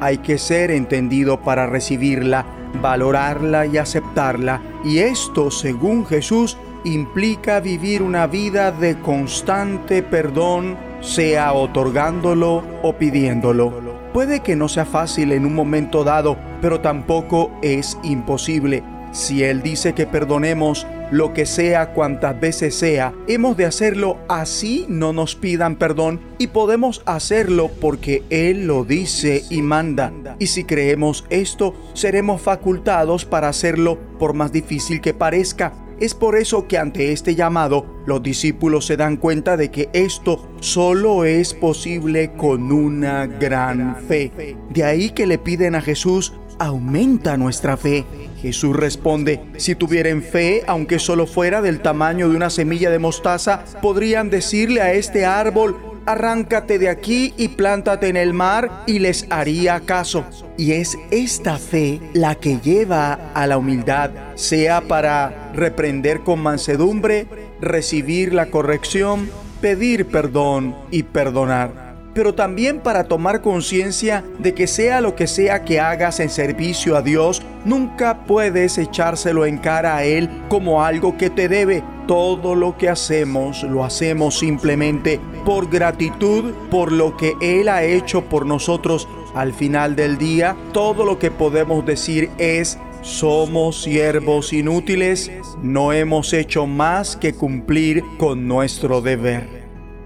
Hay 0.00 0.18
que 0.18 0.38
ser 0.38 0.70
entendido 0.72 1.42
para 1.42 1.66
recibirla 1.66 2.44
valorarla 2.80 3.66
y 3.66 3.78
aceptarla. 3.78 4.60
Y 4.84 4.98
esto, 4.98 5.50
según 5.50 6.06
Jesús, 6.06 6.56
implica 6.84 7.60
vivir 7.60 8.02
una 8.02 8.26
vida 8.26 8.72
de 8.72 8.98
constante 9.00 10.02
perdón, 10.02 10.76
sea 11.00 11.52
otorgándolo 11.52 12.64
o 12.82 12.92
pidiéndolo. 12.94 13.91
Puede 14.12 14.40
que 14.40 14.56
no 14.56 14.68
sea 14.68 14.84
fácil 14.84 15.32
en 15.32 15.46
un 15.46 15.54
momento 15.54 16.04
dado, 16.04 16.36
pero 16.60 16.80
tampoco 16.80 17.50
es 17.62 17.96
imposible. 18.02 18.84
Si 19.10 19.42
Él 19.42 19.62
dice 19.62 19.94
que 19.94 20.06
perdonemos 20.06 20.86
lo 21.10 21.32
que 21.34 21.46
sea 21.46 21.92
cuantas 21.92 22.38
veces 22.38 22.74
sea, 22.74 23.14
hemos 23.26 23.56
de 23.56 23.66
hacerlo 23.66 24.18
así 24.28 24.86
no 24.88 25.12
nos 25.12 25.34
pidan 25.34 25.76
perdón 25.76 26.20
y 26.38 26.46
podemos 26.48 27.02
hacerlo 27.04 27.70
porque 27.80 28.22
Él 28.30 28.66
lo 28.66 28.84
dice 28.84 29.44
y 29.50 29.60
manda. 29.60 30.12
Y 30.38 30.46
si 30.46 30.64
creemos 30.64 31.24
esto, 31.28 31.74
seremos 31.94 32.40
facultados 32.40 33.24
para 33.24 33.48
hacerlo 33.48 33.98
por 34.18 34.34
más 34.34 34.52
difícil 34.52 35.00
que 35.00 35.14
parezca. 35.14 35.72
Es 36.00 36.14
por 36.14 36.36
eso 36.36 36.66
que 36.66 36.78
ante 36.78 37.12
este 37.12 37.34
llamado 37.34 37.86
los 38.06 38.22
discípulos 38.22 38.86
se 38.86 38.96
dan 38.96 39.16
cuenta 39.16 39.56
de 39.56 39.70
que 39.70 39.88
esto 39.92 40.48
solo 40.60 41.24
es 41.24 41.54
posible 41.54 42.32
con 42.32 42.72
una 42.72 43.26
gran 43.26 43.96
fe. 44.08 44.56
De 44.70 44.84
ahí 44.84 45.10
que 45.10 45.26
le 45.26 45.38
piden 45.38 45.74
a 45.74 45.80
Jesús, 45.80 46.32
aumenta 46.58 47.36
nuestra 47.36 47.76
fe. 47.76 48.04
Jesús 48.40 48.74
responde, 48.74 49.40
si 49.56 49.74
tuvieran 49.74 50.22
fe, 50.22 50.62
aunque 50.66 50.98
solo 50.98 51.26
fuera 51.26 51.62
del 51.62 51.80
tamaño 51.80 52.28
de 52.28 52.36
una 52.36 52.50
semilla 52.50 52.90
de 52.90 52.98
mostaza, 52.98 53.64
podrían 53.80 54.30
decirle 54.30 54.80
a 54.80 54.92
este 54.92 55.24
árbol, 55.24 55.76
arráncate 56.06 56.78
de 56.78 56.88
aquí 56.88 57.34
y 57.36 57.48
plántate 57.48 58.08
en 58.08 58.16
el 58.16 58.32
mar 58.32 58.84
y 58.86 58.98
les 58.98 59.26
haría 59.30 59.80
caso. 59.80 60.24
Y 60.56 60.72
es 60.72 60.98
esta 61.10 61.58
fe 61.58 62.00
la 62.12 62.34
que 62.34 62.58
lleva 62.58 63.14
a 63.34 63.46
la 63.46 63.58
humildad, 63.58 64.10
sea 64.34 64.80
para 64.82 65.52
reprender 65.54 66.20
con 66.20 66.40
mansedumbre, 66.40 67.26
recibir 67.60 68.34
la 68.34 68.46
corrección, 68.46 69.30
pedir 69.60 70.06
perdón 70.06 70.76
y 70.90 71.04
perdonar 71.04 71.81
pero 72.14 72.34
también 72.34 72.80
para 72.80 73.04
tomar 73.04 73.40
conciencia 73.40 74.24
de 74.38 74.54
que 74.54 74.66
sea 74.66 75.00
lo 75.00 75.14
que 75.14 75.26
sea 75.26 75.64
que 75.64 75.80
hagas 75.80 76.20
en 76.20 76.30
servicio 76.30 76.96
a 76.96 77.02
Dios, 77.02 77.42
nunca 77.64 78.24
puedes 78.24 78.78
echárselo 78.78 79.46
en 79.46 79.58
cara 79.58 79.96
a 79.96 80.04
Él 80.04 80.28
como 80.48 80.84
algo 80.84 81.16
que 81.16 81.30
te 81.30 81.48
debe. 81.48 81.82
Todo 82.06 82.54
lo 82.54 82.76
que 82.76 82.88
hacemos 82.88 83.62
lo 83.62 83.84
hacemos 83.84 84.38
simplemente 84.38 85.20
por 85.44 85.70
gratitud 85.70 86.52
por 86.70 86.92
lo 86.92 87.16
que 87.16 87.34
Él 87.40 87.68
ha 87.68 87.84
hecho 87.84 88.24
por 88.24 88.44
nosotros. 88.44 89.08
Al 89.34 89.54
final 89.54 89.96
del 89.96 90.18
día, 90.18 90.56
todo 90.72 91.04
lo 91.04 91.18
que 91.18 91.30
podemos 91.30 91.86
decir 91.86 92.30
es 92.38 92.78
somos 93.00 93.82
siervos 93.82 94.52
inútiles, 94.52 95.30
no 95.62 95.92
hemos 95.92 96.32
hecho 96.32 96.66
más 96.66 97.16
que 97.16 97.32
cumplir 97.32 98.04
con 98.18 98.46
nuestro 98.46 99.00
deber 99.00 99.61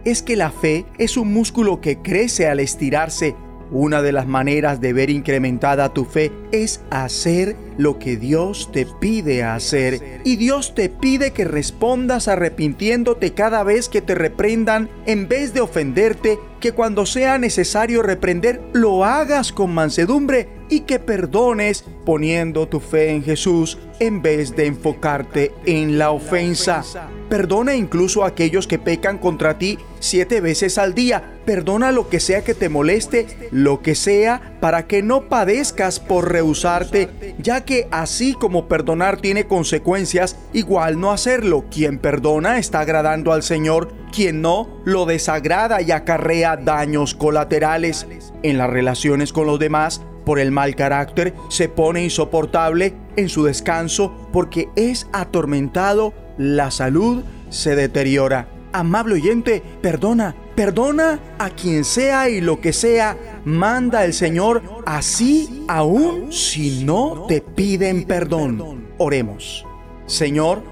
es 0.07 0.23
que 0.23 0.37
la 0.37 0.53
fe 0.53 0.87
es 0.99 1.17
un 1.17 1.33
músculo 1.33 1.81
que 1.81 2.01
crece 2.01 2.47
al 2.47 2.61
estirarse. 2.61 3.35
Una 3.73 4.03
de 4.03 4.13
las 4.13 4.29
maneras 4.29 4.81
de 4.81 4.93
ver 4.93 5.11
incrementada 5.11 5.93
tu 5.93 6.05
fe 6.05 6.31
es 6.53 6.81
hacer 6.91 7.57
lo 7.79 7.99
que 7.99 8.17
Dios 8.17 8.71
te 8.73 8.87
pide 9.01 9.43
hacer. 9.43 10.21
Y 10.25 10.37
Dios 10.37 10.75
te 10.75 10.89
pide 10.89 11.33
que 11.33 11.45
respondas 11.45 12.29
arrepintiéndote 12.29 13.33
cada 13.33 13.63
vez 13.63 13.89
que 13.89 14.03
te 14.03 14.15
reprendan 14.15 14.89
en 15.07 15.29
vez 15.29 15.53
de 15.55 15.61
ofenderte, 15.61 16.39
que 16.61 16.73
cuando 16.73 17.07
sea 17.07 17.39
necesario 17.39 18.03
reprender 18.03 18.61
lo 18.73 19.05
hagas 19.05 19.53
con 19.53 19.73
mansedumbre 19.73 20.49
y 20.69 20.81
que 20.81 20.99
perdones 20.99 21.85
poniendo 22.05 22.69
tu 22.69 22.81
fe 22.81 23.11
en 23.11 23.23
Jesús 23.23 23.79
en 24.01 24.23
vez 24.23 24.57
de 24.57 24.67
enfocarte 24.67 25.53
en 25.65 25.99
la 25.99 26.11
ofensa. 26.11 26.83
Perdona 27.29 27.75
incluso 27.75 28.25
a 28.25 28.29
aquellos 28.29 28.67
que 28.67 28.79
pecan 28.79 29.19
contra 29.19 29.59
ti 29.59 29.79
siete 30.01 30.41
veces 30.41 30.79
al 30.79 30.95
día. 30.95 31.33
perdona 31.47 31.93
lo 31.93 32.09
que 32.09 32.19
sea 32.19 32.43
que 32.43 32.55
te 32.55 32.69
moleste, 32.69 33.27
lo 33.53 33.81
que 33.81 33.95
sea, 33.95 34.57
para 34.61 34.89
que 34.89 35.01
no 35.01 35.29
padezcas 35.29 36.01
por 36.01 36.33
rehusarte, 36.33 37.09
ya 37.39 37.65
que 37.67 37.89
así 37.91 38.33
como 38.33 38.69
perdonar 38.69 39.21
tiene 39.21 39.47
consecuencias, 39.47 40.39
igual 40.55 40.99
no 40.99 41.11
hacerlo. 41.13 41.67
Quien 41.71 41.99
perdona 41.99 42.59
está 42.59 42.81
agradando 42.81 43.33
al 43.33 43.43
Señor, 43.43 43.93
quien 44.11 44.41
no 44.41 44.81
lo 44.85 45.05
desagrada 45.05 45.83
y 45.83 45.91
acarrea 45.91 46.57
daños 46.57 47.15
colaterales. 47.15 48.07
En 48.43 48.57
las 48.57 48.71
relaciones 48.71 49.33
con 49.33 49.47
los 49.47 49.59
demás, 49.59 50.01
por 50.25 50.39
el 50.39 50.51
mal 50.51 50.75
carácter, 50.75 51.35
se 51.51 51.69
pone 51.69 52.03
insoportable 52.03 52.95
en 53.17 53.29
su 53.29 53.45
descanso 53.45 54.29
porque 54.33 54.69
es 54.77 55.09
atormentado, 55.13 56.15
la 56.39 56.71
salud 56.71 57.23
se 57.51 57.77
deteriora. 57.77 58.49
Amable 58.73 59.15
oyente, 59.15 59.63
perdona, 59.81 60.35
perdona 60.57 61.21
a 61.39 61.51
quien 61.51 61.85
sea 61.85 62.29
y 62.29 62.41
lo 62.41 62.61
que 62.61 62.73
sea, 62.73 63.17
manda 63.45 64.05
el 64.05 64.15
Señor, 64.15 64.83
así 64.87 65.65
aún 65.69 66.33
si 66.33 66.83
no 66.85 67.27
te 67.29 67.43
piden 67.43 68.05
perdón. 68.05 68.87
Oremos. 68.99 69.65
Señor, 70.07 70.63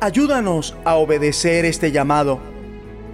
ayúdanos 0.00 0.76
a 0.84 0.94
obedecer 0.94 1.64
este 1.64 1.90
llamado. 1.90 2.38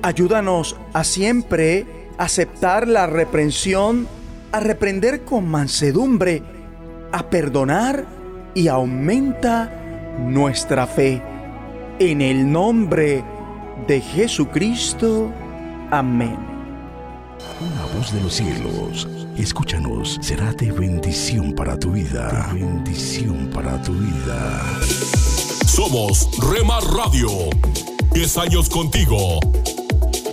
Ayúdanos 0.02 0.76
a 0.92 1.02
siempre 1.02 1.86
aceptar 2.18 2.86
la 2.86 3.06
reprensión, 3.06 4.06
a 4.52 4.60
reprender 4.60 5.22
con 5.22 5.48
mansedumbre, 5.48 6.42
a 7.10 7.30
perdonar 7.30 8.04
y 8.54 8.68
aumenta 8.68 9.72
nuestra 10.20 10.86
fe. 10.86 11.22
En 11.98 12.20
el 12.20 12.50
nombre 12.52 13.24
de 13.86 14.00
Jesucristo. 14.00 15.32
Amén. 15.90 16.36
Una 17.60 17.86
voz 17.94 18.12
de 18.12 18.20
los 18.20 18.34
cielos, 18.34 19.08
escúchanos, 19.38 20.18
será 20.20 20.52
de 20.52 20.70
bendición 20.70 21.54
para 21.54 21.78
tu 21.78 21.92
vida. 21.92 22.50
bendición 22.52 23.48
para 23.54 23.80
tu 23.80 23.94
vida. 23.94 24.62
Somos 25.66 26.28
Remar 26.50 26.82
Radio. 26.84 27.30
10 28.12 28.36
años 28.36 28.68
contigo. 28.68 29.40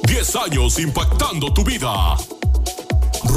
10 0.07 0.35
años 0.35 0.77
impactando 0.77 1.53
tu 1.53 1.63
vida. 1.63 2.17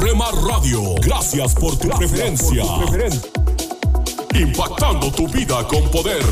Remar 0.01 0.33
Radio, 0.35 0.95
gracias 0.95 1.55
por 1.55 1.77
tu 1.77 1.87
preferencia. 1.89 2.63
Impactando 4.35 5.09
tu 5.11 5.25
vida 5.29 5.65
con 5.67 5.89
poder. 5.89 6.23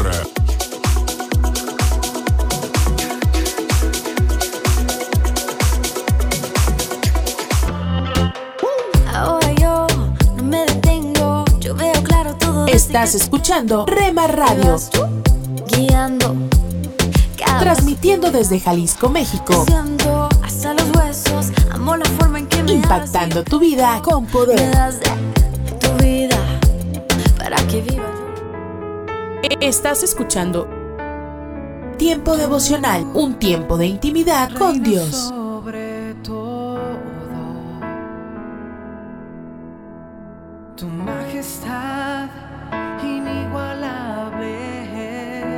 Estás 12.88 13.16
escuchando 13.16 13.86
Rema 13.86 14.28
Radio. 14.28 14.78
Guiando. 15.68 16.38
Transmitiendo 17.60 18.32
desde 18.32 18.62
Jalisco, 18.62 19.10
México. 19.10 19.66
Hasta 20.42 20.74
los 20.74 20.90
huesos. 20.96 21.48
Amo 21.70 21.98
la 21.98 22.06
forma 22.06 22.40
en 22.40 22.48
que 22.48 22.64
me 22.64 22.72
Impactando 22.72 23.44
tu 23.44 23.60
vida 23.60 24.02
con 24.02 24.26
poder. 24.26 24.58
Me 24.58 24.70
das 24.70 25.02
de 25.02 25.10
tu 25.82 26.02
vida 26.02 26.38
para 27.38 27.58
que 27.68 27.82
viva 27.82 28.10
Estás 29.60 30.04
escuchando 30.04 30.70
Tiempo 31.98 32.38
devocional, 32.38 33.06
un 33.14 33.38
tiempo 33.38 33.78
de 33.78 33.88
intimidad 33.88 34.50
con 34.58 34.82
Dios. 34.82 35.34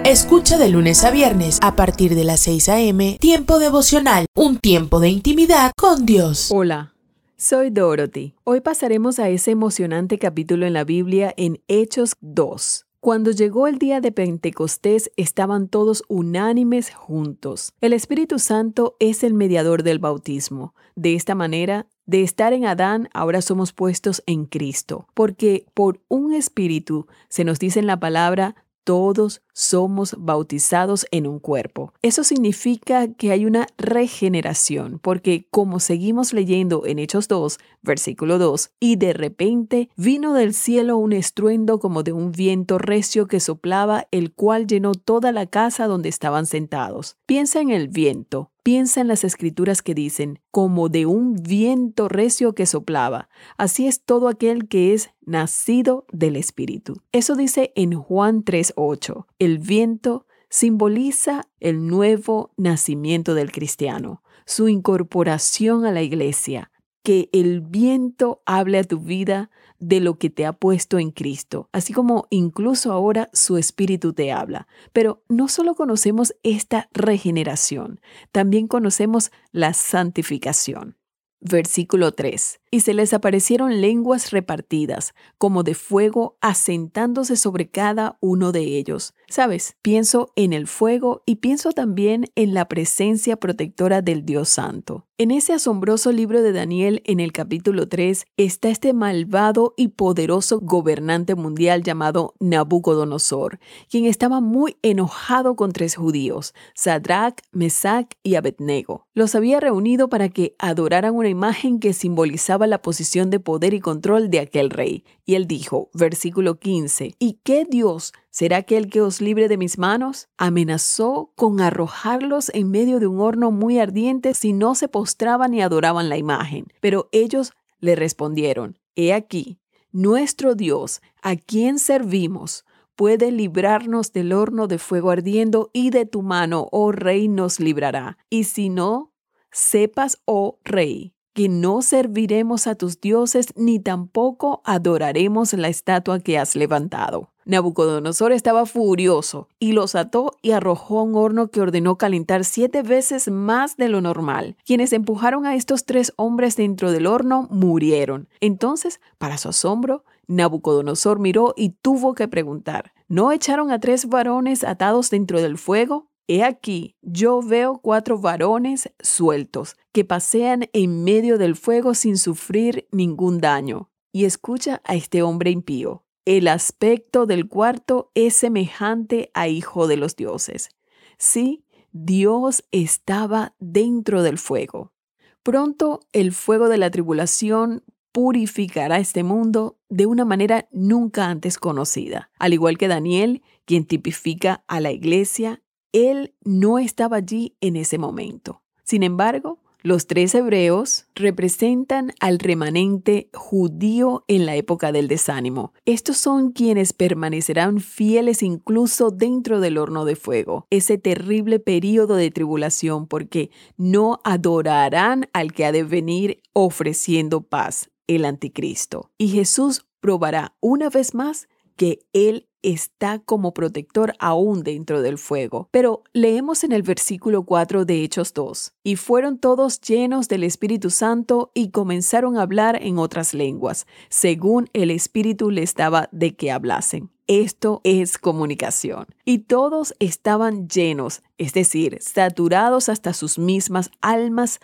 Escucha 0.09 0.57
de 0.57 0.69
lunes 0.69 1.03
a 1.03 1.11
viernes 1.11 1.59
a 1.61 1.75
partir 1.75 2.15
de 2.15 2.23
las 2.23 2.39
6 2.39 2.69
a.m. 2.69 3.19
Tiempo 3.21 3.59
devocional, 3.59 4.25
un 4.35 4.57
tiempo 4.57 4.99
de 4.99 5.09
intimidad 5.09 5.71
con 5.77 6.07
Dios. 6.07 6.49
Hola. 6.51 6.95
Soy 7.37 7.69
Dorothy. 7.69 8.33
Hoy 8.43 8.61
pasaremos 8.61 9.19
a 9.19 9.29
ese 9.29 9.51
emocionante 9.51 10.17
capítulo 10.17 10.65
en 10.65 10.73
la 10.73 10.83
Biblia 10.83 11.31
en 11.37 11.61
Hechos 11.67 12.15
2. 12.21 12.87
Cuando 12.99 13.29
llegó 13.29 13.67
el 13.67 13.77
día 13.77 14.01
de 14.01 14.11
Pentecostés 14.11 15.11
estaban 15.15 15.67
todos 15.67 16.01
unánimes 16.07 16.91
juntos. 16.91 17.73
El 17.79 17.93
Espíritu 17.93 18.39
Santo 18.39 18.95
es 18.99 19.23
el 19.23 19.35
mediador 19.35 19.83
del 19.83 19.99
bautismo. 19.99 20.73
De 20.95 21.13
esta 21.13 21.35
manera, 21.35 21.85
de 22.07 22.23
estar 22.23 22.53
en 22.53 22.65
Adán, 22.65 23.09
ahora 23.13 23.43
somos 23.43 23.73
puestos 23.73 24.23
en 24.25 24.45
Cristo, 24.45 25.05
porque 25.13 25.67
por 25.75 26.01
un 26.07 26.33
Espíritu 26.33 27.05
se 27.29 27.43
nos 27.43 27.59
dice 27.59 27.79
en 27.79 27.85
la 27.85 27.99
palabra, 27.99 28.55
todos 28.83 29.41
somos 29.53 30.15
bautizados 30.17 31.05
en 31.11 31.27
un 31.27 31.39
cuerpo. 31.39 31.93
Eso 32.01 32.23
significa 32.23 33.11
que 33.13 33.31
hay 33.31 33.45
una 33.45 33.67
regeneración, 33.77 34.99
porque 34.99 35.47
como 35.51 35.79
seguimos 35.79 36.33
leyendo 36.33 36.85
en 36.85 36.99
Hechos 36.99 37.27
2, 37.27 37.59
versículo 37.81 38.37
2, 38.37 38.71
y 38.79 38.95
de 38.95 39.13
repente 39.13 39.89
vino 39.95 40.33
del 40.33 40.53
cielo 40.53 40.97
un 40.97 41.13
estruendo 41.13 41.79
como 41.79 42.03
de 42.03 42.13
un 42.13 42.31
viento 42.31 42.77
recio 42.77 43.27
que 43.27 43.39
soplaba, 43.39 44.07
el 44.11 44.33
cual 44.33 44.67
llenó 44.67 44.93
toda 44.93 45.31
la 45.31 45.45
casa 45.45 45.87
donde 45.87 46.09
estaban 46.09 46.45
sentados. 46.45 47.17
Piensa 47.25 47.61
en 47.61 47.69
el 47.69 47.89
viento, 47.89 48.51
Piensa 48.69 49.01
en 49.01 49.07
las 49.07 49.23
escrituras 49.23 49.81
que 49.81 49.95
dicen, 49.95 50.37
como 50.51 50.89
de 50.89 51.07
un 51.07 51.33
viento 51.33 52.07
recio 52.07 52.53
que 52.53 52.67
soplaba. 52.67 53.27
Así 53.57 53.87
es 53.87 54.03
todo 54.03 54.27
aquel 54.27 54.67
que 54.67 54.93
es 54.93 55.09
nacido 55.25 56.05
del 56.11 56.35
Espíritu. 56.35 57.01
Eso 57.11 57.35
dice 57.35 57.73
en 57.75 57.93
Juan 57.93 58.43
3.8. 58.43 59.25
El 59.39 59.57
viento 59.57 60.27
simboliza 60.51 61.47
el 61.59 61.87
nuevo 61.87 62.51
nacimiento 62.57 63.33
del 63.33 63.51
cristiano, 63.51 64.21
su 64.45 64.69
incorporación 64.69 65.83
a 65.87 65.91
la 65.91 66.03
iglesia. 66.03 66.69
Que 67.01 67.27
el 67.33 67.61
viento 67.61 68.43
hable 68.45 68.77
a 68.77 68.83
tu 68.83 68.99
vida 68.99 69.49
de 69.79 69.99
lo 69.99 70.17
que 70.17 70.29
te 70.29 70.45
ha 70.45 70.53
puesto 70.53 70.99
en 70.99 71.11
Cristo, 71.11 71.69
así 71.71 71.93
como 71.93 72.27
incluso 72.29 72.91
ahora 72.91 73.29
su 73.33 73.57
Espíritu 73.57 74.13
te 74.13 74.31
habla. 74.31 74.67
Pero 74.93 75.23
no 75.29 75.47
solo 75.47 75.75
conocemos 75.75 76.35
esta 76.43 76.89
regeneración, 76.93 78.01
también 78.31 78.67
conocemos 78.67 79.31
la 79.51 79.73
santificación. 79.73 80.97
Versículo 81.41 82.11
3. 82.11 82.59
Y 82.69 82.81
se 82.81 82.93
les 82.93 83.13
aparecieron 83.13 83.79
lenguas 83.79 84.31
repartidas, 84.31 85.13
como 85.37 85.63
de 85.63 85.73
fuego, 85.73 86.37
asentándose 86.41 87.37
sobre 87.37 87.69
cada 87.69 88.17
uno 88.19 88.51
de 88.51 88.77
ellos. 88.77 89.13
Sabes, 89.29 89.77
pienso 89.83 90.31
en 90.35 90.53
el 90.53 90.65
fuego 90.65 91.21
y 91.23 91.35
pienso 91.35 91.71
también 91.71 92.31
en 92.35 92.55
la 92.55 92.67
presencia 92.67 93.35
protectora 93.37 94.01
del 94.01 94.25
Dios 94.25 94.49
Santo. 94.49 95.05
En 95.19 95.31
ese 95.31 95.51
asombroso 95.51 96.13
libro 96.13 96.41
de 96.41 96.53
Daniel, 96.53 97.03
en 97.05 97.19
el 97.19 97.33
capítulo 97.33 97.89
3, 97.89 98.25
está 98.37 98.69
este 98.69 98.93
malvado 98.93 99.73
y 99.75 99.89
poderoso 99.89 100.61
gobernante 100.61 101.35
mundial 101.35 101.83
llamado 101.83 102.35
Nabucodonosor, 102.39 103.59
quien 103.89 104.05
estaba 104.05 104.39
muy 104.39 104.77
enojado 104.81 105.57
con 105.57 105.73
tres 105.73 105.97
judíos, 105.97 106.53
Sadrach, 106.73 107.41
Mesach 107.51 108.07
y 108.23 108.35
Abednego. 108.35 109.07
Los 109.13 109.35
había 109.35 109.59
reunido 109.59 110.07
para 110.07 110.29
que 110.29 110.55
adoraran 110.57 111.13
una 111.13 111.27
imagen 111.27 111.81
que 111.81 111.91
simbolizaba 111.91 112.65
la 112.65 112.81
posición 112.81 113.29
de 113.29 113.41
poder 113.41 113.73
y 113.73 113.81
control 113.81 114.29
de 114.29 114.39
aquel 114.39 114.69
rey. 114.69 115.03
Y 115.29 115.35
él 115.35 115.45
dijo, 115.45 115.91
versículo 115.93 116.55
15, 116.57 117.13
¿y 117.19 117.33
qué 117.43 117.63
Dios 117.63 118.13
será 118.31 118.57
aquel 118.57 118.89
que 118.89 119.01
os 119.01 119.21
libre 119.21 119.47
de 119.47 119.57
mis 119.57 119.77
manos? 119.77 120.27
Amenazó 120.37 121.33
con 121.35 121.61
arrojarlos 121.61 122.49
en 122.55 122.71
medio 122.71 122.99
de 122.99 123.05
un 123.05 123.19
horno 123.19 123.51
muy 123.51 123.77
ardiente 123.77 124.33
si 124.33 124.53
no 124.53 124.73
se 124.73 124.87
postraban 124.87 125.53
y 125.53 125.61
adoraban 125.61 126.09
la 126.09 126.17
imagen. 126.17 126.65
Pero 126.81 127.09
ellos 127.11 127.53
le 127.79 127.95
respondieron, 127.95 128.79
He 128.95 129.13
aquí, 129.13 129.59
nuestro 129.91 130.55
Dios, 130.55 130.99
a 131.21 131.35
quien 131.35 131.77
servimos, 131.77 132.65
puede 132.95 133.31
librarnos 133.31 134.11
del 134.11 134.33
horno 134.33 134.65
de 134.65 134.79
fuego 134.79 135.11
ardiendo 135.11 135.69
y 135.73 135.91
de 135.91 136.07
tu 136.07 136.23
mano, 136.23 136.69
oh 136.71 136.91
rey, 136.91 137.27
nos 137.27 137.59
librará. 137.59 138.17
Y 138.31 138.45
si 138.45 138.69
no, 138.69 139.13
sepas, 139.51 140.23
oh 140.25 140.57
rey, 140.63 141.13
que 141.39 141.47
no 141.47 141.81
serviremos 141.81 142.67
a 142.67 142.75
tus 142.75 142.99
dioses 142.99 143.53
ni 143.55 143.79
tampoco 143.79 144.61
adoraremos 144.65 145.53
la 145.53 145.69
estatua 145.69 146.19
que 146.19 146.37
has 146.37 146.53
levantado. 146.53 147.29
Nabucodonosor 147.45 148.33
estaba 148.33 148.65
furioso 148.65 149.47
y 149.57 149.71
los 149.71 149.95
ató 149.95 150.33
y 150.41 150.51
arrojó 150.51 151.01
un 151.01 151.15
horno 151.15 151.47
que 151.47 151.61
ordenó 151.61 151.97
calentar 151.97 152.43
siete 152.43 152.81
veces 152.83 153.31
más 153.31 153.77
de 153.77 153.87
lo 153.87 154.01
normal. 154.01 154.57
Quienes 154.65 154.91
empujaron 154.91 155.45
a 155.45 155.55
estos 155.55 155.85
tres 155.85 156.11
hombres 156.17 156.57
dentro 156.57 156.91
del 156.91 157.07
horno 157.07 157.47
murieron. 157.49 158.27
Entonces, 158.41 158.99
para 159.17 159.37
su 159.37 159.47
asombro, 159.47 160.03
Nabucodonosor 160.27 161.19
miró 161.19 161.53
y 161.55 161.69
tuvo 161.69 162.15
que 162.15 162.27
preguntar, 162.27 162.91
¿no 163.07 163.31
echaron 163.31 163.71
a 163.71 163.79
tres 163.79 164.07
varones 164.07 164.65
atados 164.65 165.09
dentro 165.09 165.41
del 165.41 165.57
fuego? 165.57 166.09
He 166.31 166.43
aquí, 166.43 166.95
yo 167.01 167.41
veo 167.41 167.79
cuatro 167.81 168.19
varones 168.19 168.91
sueltos 168.99 169.77
que 169.91 170.05
pasean 170.05 170.69
en 170.73 171.03
medio 171.03 171.39
del 171.39 171.55
fuego 171.55 171.95
sin 171.95 172.19
sufrir 172.19 172.87
ningún 172.91 173.41
daño. 173.41 173.89
Y 174.11 174.25
escucha 174.25 174.79
a 174.85 174.93
este 174.93 175.23
hombre 175.23 175.49
impío. 175.49 176.03
El 176.25 176.47
aspecto 176.47 177.25
del 177.25 177.47
cuarto 177.47 178.11
es 178.13 178.35
semejante 178.35 179.31
a 179.33 179.47
hijo 179.47 179.87
de 179.87 179.97
los 179.97 180.15
dioses. 180.15 180.69
Sí, 181.17 181.65
Dios 181.93 182.63
estaba 182.69 183.55
dentro 183.57 184.21
del 184.21 184.37
fuego. 184.37 184.93
Pronto 185.41 186.01
el 186.13 186.31
fuego 186.31 186.69
de 186.69 186.77
la 186.77 186.91
tribulación 186.91 187.83
purificará 188.11 188.99
este 188.99 189.23
mundo 189.23 189.79
de 189.89 190.05
una 190.05 190.25
manera 190.25 190.67
nunca 190.71 191.25
antes 191.25 191.57
conocida. 191.57 192.29
Al 192.37 192.53
igual 192.53 192.77
que 192.77 192.87
Daniel, 192.87 193.41
quien 193.65 193.85
tipifica 193.85 194.63
a 194.67 194.79
la 194.79 194.91
iglesia, 194.91 195.63
él 195.93 196.33
no 196.43 196.79
estaba 196.79 197.17
allí 197.17 197.55
en 197.61 197.75
ese 197.75 197.97
momento. 197.97 198.61
Sin 198.83 199.03
embargo, 199.03 199.59
los 199.81 200.07
tres 200.07 200.35
hebreos 200.35 201.05
representan 201.15 202.11
al 202.19 202.39
remanente 202.39 203.29
judío 203.33 204.25
en 204.27 204.45
la 204.45 204.57
época 204.57 204.91
del 204.91 205.07
desánimo. 205.07 205.73
Estos 205.85 206.17
son 206.17 206.51
quienes 206.51 206.91
permanecerán 206.91 207.79
fieles 207.79 208.43
incluso 208.43 209.09
dentro 209.09 209.61
del 209.61 209.77
horno 209.77 210.03
de 210.03 210.17
fuego, 210.17 210.67
ese 210.69 210.97
terrible 210.97 211.59
periodo 211.59 212.15
de 212.15 212.29
tribulación, 212.29 213.07
porque 213.07 213.51
no 213.77 214.19
adorarán 214.25 215.29
al 215.31 215.53
que 215.53 215.63
ha 215.63 215.71
de 215.71 215.83
venir 215.83 216.41
ofreciendo 216.51 217.41
paz, 217.41 217.89
el 218.07 218.25
anticristo. 218.25 219.11
Y 219.17 219.29
Jesús 219.29 219.85
probará 220.01 220.57
una 220.59 220.89
vez 220.89 221.13
más 221.13 221.47
que 221.77 221.99
Él 222.11 222.48
está 222.61 223.19
como 223.19 223.53
protector 223.53 224.13
aún 224.19 224.63
dentro 224.63 225.01
del 225.01 225.17
fuego. 225.17 225.67
Pero 225.71 226.03
leemos 226.13 226.63
en 226.63 226.71
el 226.71 226.83
versículo 226.83 227.43
4 227.43 227.85
de 227.85 228.03
Hechos 228.03 228.33
2, 228.33 228.73
y 228.83 228.95
fueron 228.95 229.39
todos 229.39 229.81
llenos 229.81 230.27
del 230.27 230.43
Espíritu 230.43 230.89
Santo 230.89 231.51
y 231.53 231.71
comenzaron 231.71 232.37
a 232.37 232.41
hablar 232.41 232.79
en 232.81 232.97
otras 232.97 233.33
lenguas, 233.33 233.87
según 234.09 234.69
el 234.73 234.91
Espíritu 234.91 235.51
les 235.51 235.75
daba 235.75 236.09
de 236.11 236.35
que 236.35 236.51
hablasen. 236.51 237.09
Esto 237.27 237.81
es 237.83 238.17
comunicación. 238.17 239.05
Y 239.23 239.39
todos 239.39 239.93
estaban 239.99 240.67
llenos, 240.67 241.21
es 241.37 241.53
decir, 241.53 241.99
saturados 242.01 242.89
hasta 242.89 243.13
sus 243.13 243.37
mismas 243.37 243.91
almas 244.01 244.59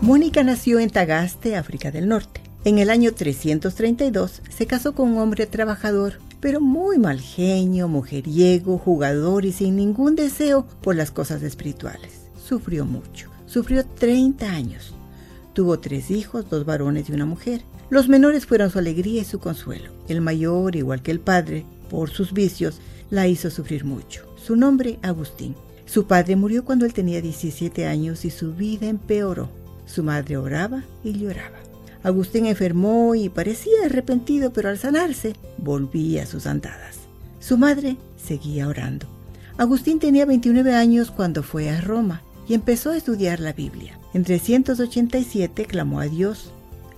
Mónica 0.00 0.44
nació 0.44 0.78
en 0.78 0.90
Tagaste, 0.90 1.56
África 1.56 1.90
del 1.90 2.06
Norte. 2.08 2.49
En 2.62 2.78
el 2.78 2.90
año 2.90 3.14
332 3.14 4.42
se 4.50 4.66
casó 4.66 4.94
con 4.94 5.12
un 5.12 5.18
hombre 5.18 5.46
trabajador, 5.46 6.18
pero 6.40 6.60
muy 6.60 6.98
mal 6.98 7.18
genio, 7.18 7.88
mujeriego, 7.88 8.76
jugador 8.76 9.46
y 9.46 9.52
sin 9.52 9.76
ningún 9.76 10.14
deseo 10.14 10.66
por 10.82 10.94
las 10.94 11.10
cosas 11.10 11.42
espirituales. 11.42 12.12
Sufrió 12.46 12.84
mucho. 12.84 13.30
Sufrió 13.46 13.86
30 13.86 14.50
años. 14.50 14.92
Tuvo 15.54 15.78
tres 15.78 16.10
hijos, 16.10 16.50
dos 16.50 16.66
varones 16.66 17.08
y 17.08 17.12
una 17.12 17.24
mujer. 17.24 17.62
Los 17.88 18.08
menores 18.08 18.44
fueron 18.44 18.70
su 18.70 18.78
alegría 18.78 19.22
y 19.22 19.24
su 19.24 19.38
consuelo. 19.38 19.90
El 20.06 20.20
mayor, 20.20 20.76
igual 20.76 21.00
que 21.00 21.12
el 21.12 21.20
padre, 21.20 21.64
por 21.88 22.10
sus 22.10 22.34
vicios, 22.34 22.80
la 23.08 23.26
hizo 23.26 23.50
sufrir 23.50 23.86
mucho. 23.86 24.26
Su 24.36 24.54
nombre, 24.54 24.98
Agustín. 25.00 25.54
Su 25.86 26.06
padre 26.06 26.36
murió 26.36 26.66
cuando 26.66 26.84
él 26.84 26.92
tenía 26.92 27.22
17 27.22 27.86
años 27.86 28.26
y 28.26 28.30
su 28.30 28.54
vida 28.54 28.86
empeoró. 28.86 29.48
Su 29.86 30.04
madre 30.04 30.36
oraba 30.36 30.84
y 31.02 31.14
lloraba. 31.18 31.69
Agustín 32.02 32.46
enfermó 32.46 33.14
y 33.14 33.28
parecía 33.28 33.84
arrepentido, 33.84 34.52
pero 34.52 34.68
al 34.68 34.78
sanarse 34.78 35.34
volvía 35.58 36.22
a 36.22 36.26
sus 36.26 36.46
andadas. 36.46 36.96
Su 37.40 37.58
madre 37.58 37.96
seguía 38.16 38.68
orando. 38.68 39.06
Agustín 39.58 39.98
tenía 39.98 40.24
29 40.24 40.74
años 40.74 41.10
cuando 41.10 41.42
fue 41.42 41.68
a 41.70 41.80
Roma 41.80 42.22
y 42.48 42.54
empezó 42.54 42.90
a 42.90 42.96
estudiar 42.96 43.40
la 43.40 43.52
Biblia. 43.52 43.98
En 44.14 44.24
387 44.24 45.66
clamó 45.66 46.00
a 46.00 46.06
Dios 46.06 46.52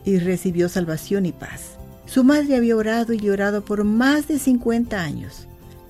y 0.04 0.18
recibió 0.18 0.68
salvación 0.68 1.26
y 1.26 1.32
paz. 1.32 1.78
Su 2.06 2.24
madre 2.24 2.56
había 2.56 2.76
orado 2.76 3.12
y 3.12 3.18
llorado 3.18 3.64
por 3.64 3.84
más 3.84 4.28
de 4.28 4.38
50 4.38 5.00
años, 5.00 5.46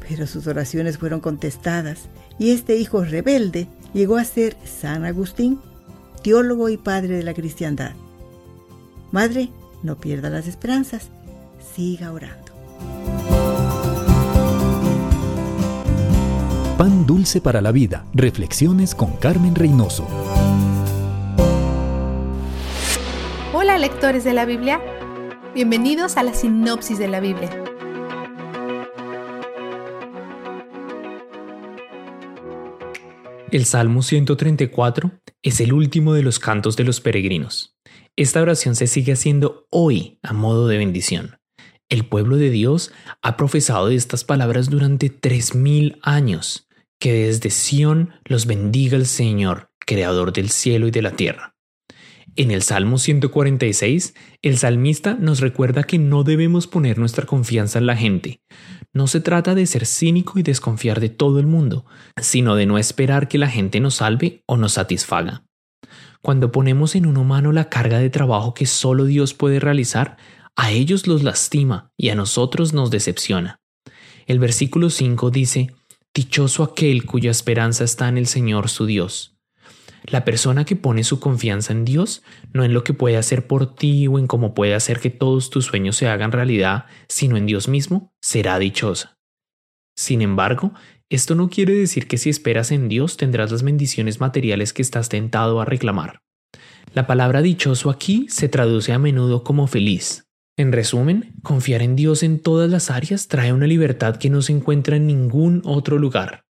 pero 0.08 0.26
sus 0.26 0.46
oraciones 0.46 0.98
fueron 0.98 1.20
contestadas 1.20 2.08
y 2.38 2.50
este 2.50 2.76
hijo 2.76 3.04
rebelde 3.04 3.68
llegó 3.92 4.16
a 4.16 4.24
ser 4.24 4.56
San 4.64 5.04
Agustín, 5.04 5.58
teólogo 6.22 6.68
y 6.68 6.76
padre 6.76 7.16
de 7.16 7.22
la 7.22 7.34
cristiandad. 7.34 7.92
Madre, 9.12 9.50
no 9.82 10.00
pierda 10.00 10.30
las 10.30 10.48
esperanzas, 10.48 11.10
siga 11.74 12.12
orando. 12.12 12.50
Pan 16.78 17.04
dulce 17.06 17.42
para 17.42 17.60
la 17.60 17.72
vida. 17.72 18.06
Reflexiones 18.14 18.94
con 18.94 19.12
Carmen 19.18 19.54
Reynoso. 19.54 20.06
Hola 23.52 23.76
lectores 23.76 24.24
de 24.24 24.32
la 24.32 24.46
Biblia. 24.46 24.80
Bienvenidos 25.54 26.16
a 26.16 26.22
la 26.22 26.32
sinopsis 26.32 26.98
de 26.98 27.08
la 27.08 27.20
Biblia. 27.20 27.50
El 33.50 33.66
Salmo 33.66 34.00
134 34.00 35.10
es 35.42 35.60
el 35.60 35.74
último 35.74 36.14
de 36.14 36.22
los 36.22 36.38
cantos 36.38 36.76
de 36.76 36.84
los 36.84 37.02
peregrinos. 37.02 37.76
Esta 38.16 38.42
oración 38.42 38.76
se 38.76 38.86
sigue 38.86 39.12
haciendo 39.12 39.66
hoy 39.70 40.18
a 40.22 40.34
modo 40.34 40.68
de 40.68 40.76
bendición. 40.76 41.38
El 41.88 42.04
pueblo 42.04 42.36
de 42.36 42.50
Dios 42.50 42.92
ha 43.22 43.38
profesado 43.38 43.88
estas 43.88 44.22
palabras 44.24 44.68
durante 44.68 45.08
tres 45.08 45.54
mil 45.54 45.98
años, 46.02 46.68
que 47.00 47.12
desde 47.12 47.48
Sión 47.48 48.10
los 48.24 48.44
bendiga 48.44 48.98
el 48.98 49.06
Señor, 49.06 49.70
creador 49.78 50.34
del 50.34 50.50
cielo 50.50 50.88
y 50.88 50.90
de 50.90 51.00
la 51.00 51.12
tierra. 51.12 51.56
En 52.36 52.50
el 52.50 52.62
Salmo 52.62 52.98
146, 52.98 54.14
el 54.42 54.58
salmista 54.58 55.14
nos 55.14 55.40
recuerda 55.40 55.84
que 55.84 55.98
no 55.98 56.22
debemos 56.22 56.66
poner 56.66 56.98
nuestra 56.98 57.24
confianza 57.24 57.78
en 57.78 57.86
la 57.86 57.96
gente. 57.96 58.42
No 58.92 59.06
se 59.06 59.20
trata 59.20 59.54
de 59.54 59.66
ser 59.66 59.86
cínico 59.86 60.38
y 60.38 60.42
desconfiar 60.42 61.00
de 61.00 61.08
todo 61.08 61.40
el 61.40 61.46
mundo, 61.46 61.86
sino 62.20 62.56
de 62.56 62.66
no 62.66 62.76
esperar 62.76 63.28
que 63.28 63.38
la 63.38 63.48
gente 63.48 63.80
nos 63.80 63.96
salve 63.96 64.42
o 64.46 64.58
nos 64.58 64.72
satisfaga. 64.72 65.44
Cuando 66.22 66.52
ponemos 66.52 66.94
en 66.94 67.06
un 67.06 67.16
humano 67.16 67.50
la 67.50 67.68
carga 67.68 67.98
de 67.98 68.08
trabajo 68.08 68.54
que 68.54 68.66
solo 68.66 69.06
Dios 69.06 69.34
puede 69.34 69.58
realizar, 69.58 70.16
a 70.54 70.70
ellos 70.70 71.08
los 71.08 71.24
lastima 71.24 71.90
y 71.96 72.10
a 72.10 72.14
nosotros 72.14 72.72
nos 72.72 72.92
decepciona. 72.92 73.60
El 74.26 74.38
versículo 74.38 74.88
5 74.88 75.30
dice, 75.30 75.74
Dichoso 76.14 76.62
aquel 76.62 77.06
cuya 77.06 77.32
esperanza 77.32 77.82
está 77.82 78.08
en 78.08 78.18
el 78.18 78.28
Señor 78.28 78.68
su 78.68 78.86
Dios. 78.86 79.36
La 80.04 80.24
persona 80.24 80.64
que 80.64 80.76
pone 80.76 81.02
su 81.02 81.18
confianza 81.18 81.72
en 81.72 81.84
Dios, 81.84 82.22
no 82.52 82.64
en 82.64 82.72
lo 82.72 82.84
que 82.84 82.94
puede 82.94 83.16
hacer 83.16 83.48
por 83.48 83.74
ti 83.74 84.06
o 84.06 84.18
en 84.18 84.28
cómo 84.28 84.54
puede 84.54 84.74
hacer 84.74 85.00
que 85.00 85.10
todos 85.10 85.50
tus 85.50 85.66
sueños 85.66 85.96
se 85.96 86.08
hagan 86.08 86.30
realidad, 86.30 86.86
sino 87.08 87.36
en 87.36 87.46
Dios 87.46 87.66
mismo, 87.66 88.12
será 88.20 88.58
dichosa. 88.58 89.18
Sin 89.96 90.22
embargo, 90.22 90.72
esto 91.14 91.34
no 91.34 91.50
quiere 91.50 91.74
decir 91.74 92.08
que 92.08 92.18
si 92.18 92.30
esperas 92.30 92.70
en 92.70 92.88
Dios 92.88 93.16
tendrás 93.16 93.52
las 93.52 93.62
bendiciones 93.62 94.20
materiales 94.20 94.72
que 94.72 94.82
estás 94.82 95.08
tentado 95.08 95.60
a 95.60 95.64
reclamar. 95.64 96.22
La 96.94 97.06
palabra 97.06 97.42
dichoso 97.42 97.90
aquí 97.90 98.26
se 98.28 98.48
traduce 98.48 98.92
a 98.92 98.98
menudo 98.98 99.44
como 99.44 99.66
feliz. 99.66 100.26
En 100.56 100.72
resumen, 100.72 101.34
confiar 101.42 101.82
en 101.82 101.96
Dios 101.96 102.22
en 102.22 102.38
todas 102.38 102.70
las 102.70 102.90
áreas 102.90 103.28
trae 103.28 103.52
una 103.52 103.66
libertad 103.66 104.16
que 104.16 104.30
no 104.30 104.42
se 104.42 104.52
encuentra 104.52 104.96
en 104.96 105.06
ningún 105.06 105.62
otro 105.64 105.98
lugar. 105.98 106.44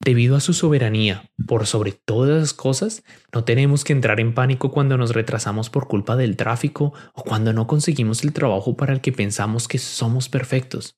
Debido 0.00 0.36
a 0.36 0.40
su 0.40 0.52
soberanía, 0.52 1.30
por 1.46 1.66
sobre 1.66 1.92
todas 1.92 2.38
las 2.38 2.54
cosas, 2.54 3.02
no 3.32 3.44
tenemos 3.44 3.82
que 3.82 3.92
entrar 3.92 4.20
en 4.20 4.32
pánico 4.32 4.70
cuando 4.70 4.96
nos 4.96 5.12
retrasamos 5.12 5.70
por 5.70 5.88
culpa 5.88 6.16
del 6.16 6.36
tráfico 6.36 6.92
o 7.14 7.24
cuando 7.24 7.52
no 7.52 7.66
conseguimos 7.66 8.22
el 8.22 8.32
trabajo 8.32 8.76
para 8.76 8.92
el 8.92 9.00
que 9.00 9.12
pensamos 9.12 9.66
que 9.66 9.78
somos 9.78 10.28
perfectos, 10.28 10.96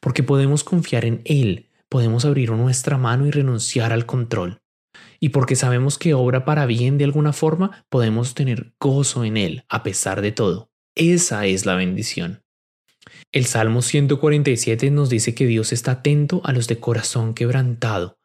porque 0.00 0.22
podemos 0.22 0.64
confiar 0.64 1.04
en 1.04 1.22
Él, 1.24 1.70
podemos 1.92 2.24
abrir 2.24 2.50
nuestra 2.52 2.96
mano 2.96 3.26
y 3.26 3.30
renunciar 3.30 3.92
al 3.92 4.06
control. 4.06 4.62
Y 5.20 5.28
porque 5.28 5.56
sabemos 5.56 5.98
que 5.98 6.14
obra 6.14 6.46
para 6.46 6.64
bien 6.64 6.96
de 6.96 7.04
alguna 7.04 7.34
forma, 7.34 7.84
podemos 7.90 8.32
tener 8.32 8.72
gozo 8.80 9.24
en 9.24 9.36
Él 9.36 9.64
a 9.68 9.82
pesar 9.82 10.22
de 10.22 10.32
todo. 10.32 10.70
Esa 10.94 11.44
es 11.44 11.66
la 11.66 11.74
bendición. 11.74 12.42
El 13.30 13.44
Salmo 13.44 13.82
147 13.82 14.90
nos 14.90 15.10
dice 15.10 15.34
que 15.34 15.44
Dios 15.44 15.74
está 15.74 15.92
atento 15.92 16.40
a 16.44 16.52
los 16.52 16.66
de 16.66 16.78
corazón 16.78 17.34
quebrantado 17.34 18.18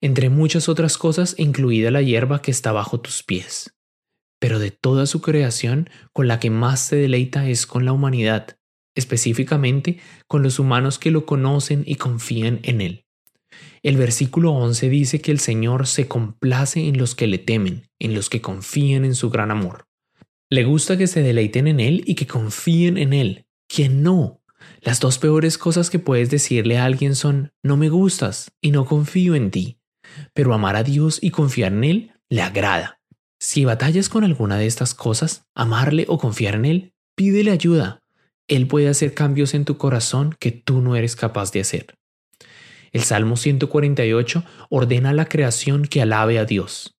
entre 0.00 0.28
muchas 0.28 0.68
otras 0.68 0.98
cosas, 0.98 1.34
incluida 1.38 1.90
la 1.90 2.02
hierba 2.02 2.42
que 2.42 2.50
está 2.50 2.72
bajo 2.72 3.00
tus 3.00 3.22
pies. 3.22 3.74
Pero 4.38 4.58
de 4.58 4.70
toda 4.70 5.06
su 5.06 5.22
creación, 5.22 5.88
con 6.12 6.28
la 6.28 6.38
que 6.40 6.50
más 6.50 6.80
se 6.80 6.96
deleita 6.96 7.48
es 7.48 7.66
con 7.66 7.84
la 7.84 7.92
humanidad, 7.92 8.58
específicamente 8.94 10.00
con 10.26 10.42
los 10.42 10.58
humanos 10.58 10.98
que 10.98 11.10
lo 11.10 11.24
conocen 11.26 11.84
y 11.86 11.96
confían 11.96 12.60
en 12.62 12.80
él. 12.80 13.03
El 13.84 13.96
versículo 13.96 14.50
11 14.50 14.88
dice 14.88 15.20
que 15.20 15.30
el 15.30 15.38
Señor 15.38 15.86
se 15.86 16.08
complace 16.08 16.88
en 16.88 16.98
los 16.98 17.14
que 17.14 17.28
le 17.28 17.38
temen, 17.38 17.88
en 18.00 18.14
los 18.14 18.28
que 18.28 18.40
confían 18.40 19.04
en 19.04 19.14
su 19.14 19.30
gran 19.30 19.52
amor. 19.52 19.86
Le 20.50 20.64
gusta 20.64 20.98
que 20.98 21.06
se 21.06 21.22
deleiten 21.22 21.68
en 21.68 21.78
Él 21.78 22.02
y 22.04 22.16
que 22.16 22.26
confíen 22.26 22.98
en 22.98 23.12
Él. 23.12 23.46
¿Quién 23.68 24.02
no? 24.02 24.40
Las 24.80 24.98
dos 24.98 25.18
peores 25.18 25.58
cosas 25.58 25.88
que 25.88 26.00
puedes 26.00 26.30
decirle 26.30 26.78
a 26.78 26.84
alguien 26.84 27.14
son 27.14 27.52
no 27.62 27.76
me 27.76 27.88
gustas 27.88 28.50
y 28.60 28.72
no 28.72 28.84
confío 28.84 29.36
en 29.36 29.52
ti 29.52 29.78
pero 30.32 30.54
amar 30.54 30.76
a 30.76 30.82
Dios 30.82 31.18
y 31.22 31.30
confiar 31.30 31.72
en 31.72 31.84
Él 31.84 32.12
le 32.28 32.42
agrada. 32.42 33.00
Si 33.38 33.64
batallas 33.64 34.08
con 34.08 34.24
alguna 34.24 34.56
de 34.56 34.66
estas 34.66 34.94
cosas, 34.94 35.44
amarle 35.54 36.06
o 36.08 36.18
confiar 36.18 36.54
en 36.54 36.64
Él, 36.64 36.94
pídele 37.14 37.50
ayuda. 37.50 38.00
Él 38.48 38.66
puede 38.66 38.88
hacer 38.88 39.14
cambios 39.14 39.54
en 39.54 39.64
tu 39.64 39.76
corazón 39.76 40.36
que 40.38 40.50
tú 40.50 40.80
no 40.80 40.96
eres 40.96 41.16
capaz 41.16 41.52
de 41.52 41.60
hacer. 41.60 41.94
El 42.94 43.02
Salmo 43.02 43.36
148 43.36 44.44
ordena 44.70 45.10
a 45.10 45.14
la 45.14 45.26
creación 45.26 45.84
que 45.84 46.00
alabe 46.00 46.38
a 46.38 46.44
Dios. 46.44 46.96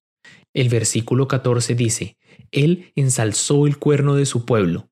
El 0.52 0.68
versículo 0.68 1.26
14 1.26 1.74
dice, 1.74 2.18
Él 2.52 2.92
ensalzó 2.96 3.66
el 3.66 3.78
cuerno 3.78 4.14
de 4.14 4.26
su 4.26 4.44
pueblo. 4.44 4.90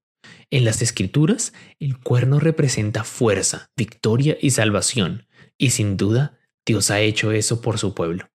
En 0.50 0.64
las 0.64 0.80
escrituras, 0.80 1.52
el 1.78 1.98
cuerno 1.98 2.40
representa 2.40 3.04
fuerza, 3.04 3.70
victoria 3.76 4.38
y 4.40 4.52
salvación, 4.52 5.26
y 5.58 5.70
sin 5.70 5.98
duda 5.98 6.38
Dios 6.64 6.90
ha 6.90 7.00
hecho 7.00 7.32
eso 7.32 7.60
por 7.60 7.76
su 7.78 7.92
pueblo. 7.94 8.30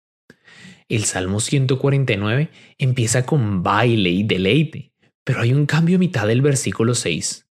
El 0.89 1.03
Salmo 1.03 1.41
149 1.41 2.49
empieza 2.79 3.27
con 3.27 3.61
baile 3.61 4.09
y 4.09 4.23
deleite, 4.23 4.91
pero 5.23 5.41
hay 5.41 5.53
un 5.53 5.67
cambio 5.67 5.97
a 5.97 5.99
mitad 5.99 6.25
del 6.25 6.41
versículo 6.41 6.95
6. 6.95 7.44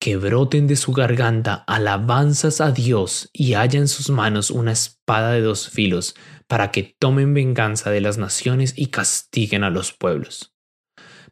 Que 0.00 0.16
broten 0.16 0.66
de 0.66 0.76
su 0.76 0.92
garganta 0.92 1.62
alabanzas 1.66 2.62
a 2.62 2.72
Dios 2.72 3.28
y 3.34 3.52
haya 3.52 3.78
en 3.78 3.86
sus 3.86 4.08
manos 4.08 4.50
una 4.50 4.72
espada 4.72 5.32
de 5.32 5.42
dos 5.42 5.68
filos, 5.68 6.16
para 6.46 6.70
que 6.70 6.96
tomen 6.98 7.34
venganza 7.34 7.90
de 7.90 8.00
las 8.00 8.16
naciones 8.16 8.72
y 8.76 8.86
castiguen 8.86 9.62
a 9.62 9.68
los 9.68 9.92
pueblos. 9.92 10.54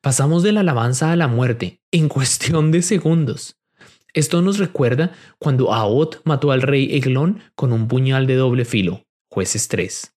Pasamos 0.02 0.42
de 0.42 0.52
la 0.52 0.60
alabanza 0.60 1.10
a 1.10 1.16
la 1.16 1.28
muerte 1.28 1.80
en 1.90 2.08
cuestión 2.10 2.70
de 2.70 2.82
segundos. 2.82 3.56
Esto 4.12 4.42
nos 4.42 4.58
recuerda 4.58 5.12
cuando 5.38 5.72
Aot 5.72 6.20
mató 6.24 6.52
al 6.52 6.60
rey 6.60 6.94
Eglón 6.94 7.40
con 7.54 7.72
un 7.72 7.88
puñal 7.88 8.26
de 8.26 8.34
doble 8.34 8.66
filo, 8.66 9.06
jueces 9.30 9.68
3. 9.68 10.14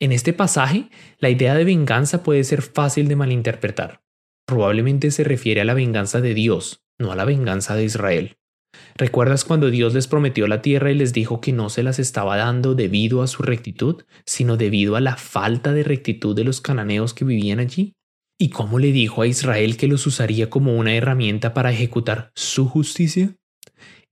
En 0.00 0.12
este 0.12 0.32
pasaje, 0.32 0.88
la 1.18 1.28
idea 1.28 1.54
de 1.54 1.64
venganza 1.64 2.22
puede 2.22 2.44
ser 2.44 2.62
fácil 2.62 3.08
de 3.08 3.16
malinterpretar. 3.16 4.02
Probablemente 4.46 5.10
se 5.10 5.22
refiere 5.22 5.60
a 5.60 5.64
la 5.64 5.74
venganza 5.74 6.20
de 6.20 6.34
Dios, 6.34 6.83
no 6.98 7.12
a 7.12 7.16
la 7.16 7.24
venganza 7.24 7.74
de 7.74 7.84
Israel. 7.84 8.36
¿Recuerdas 8.96 9.44
cuando 9.44 9.70
Dios 9.70 9.94
les 9.94 10.06
prometió 10.06 10.46
la 10.46 10.62
tierra 10.62 10.90
y 10.90 10.94
les 10.94 11.12
dijo 11.12 11.40
que 11.40 11.52
no 11.52 11.68
se 11.68 11.82
las 11.82 11.98
estaba 11.98 12.36
dando 12.36 12.74
debido 12.74 13.22
a 13.22 13.26
su 13.26 13.42
rectitud, 13.42 14.04
sino 14.24 14.56
debido 14.56 14.96
a 14.96 15.00
la 15.00 15.16
falta 15.16 15.72
de 15.72 15.82
rectitud 15.82 16.34
de 16.34 16.44
los 16.44 16.60
cananeos 16.60 17.14
que 17.14 17.24
vivían 17.24 17.60
allí? 17.60 17.94
¿Y 18.38 18.50
cómo 18.50 18.78
le 18.78 18.92
dijo 18.92 19.22
a 19.22 19.26
Israel 19.26 19.76
que 19.76 19.88
los 19.88 20.06
usaría 20.06 20.50
como 20.50 20.76
una 20.76 20.94
herramienta 20.94 21.54
para 21.54 21.72
ejecutar 21.72 22.32
su 22.34 22.68
justicia? 22.68 23.36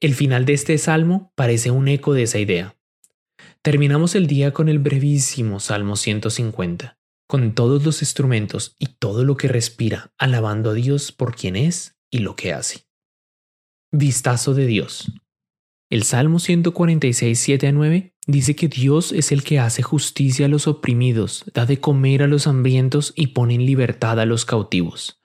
El 0.00 0.14
final 0.14 0.44
de 0.44 0.54
este 0.54 0.78
salmo 0.78 1.32
parece 1.34 1.70
un 1.70 1.88
eco 1.88 2.12
de 2.12 2.24
esa 2.24 2.38
idea. 2.38 2.76
Terminamos 3.62 4.14
el 4.14 4.26
día 4.26 4.52
con 4.52 4.68
el 4.68 4.80
brevísimo 4.80 5.60
Salmo 5.60 5.94
150, 5.94 6.98
con 7.28 7.54
todos 7.54 7.84
los 7.84 8.02
instrumentos 8.02 8.74
y 8.80 8.86
todo 8.98 9.24
lo 9.24 9.36
que 9.36 9.46
respira, 9.46 10.12
alabando 10.18 10.70
a 10.70 10.74
Dios 10.74 11.12
por 11.12 11.36
quien 11.36 11.54
es 11.54 11.96
y 12.12 12.18
lo 12.18 12.36
que 12.36 12.52
hace. 12.52 12.86
Vistazo 13.90 14.54
de 14.54 14.66
Dios. 14.66 15.10
El 15.90 16.04
Salmo 16.04 16.38
146, 16.38 17.38
7 17.38 17.66
a 17.66 17.72
9 17.72 18.14
dice 18.26 18.54
que 18.54 18.68
Dios 18.68 19.10
es 19.12 19.32
el 19.32 19.42
que 19.42 19.58
hace 19.58 19.82
justicia 19.82 20.46
a 20.46 20.48
los 20.48 20.68
oprimidos, 20.68 21.44
da 21.52 21.66
de 21.66 21.80
comer 21.80 22.22
a 22.22 22.28
los 22.28 22.46
hambrientos 22.46 23.12
y 23.16 23.28
pone 23.28 23.54
en 23.54 23.66
libertad 23.66 24.20
a 24.20 24.26
los 24.26 24.44
cautivos. 24.44 25.20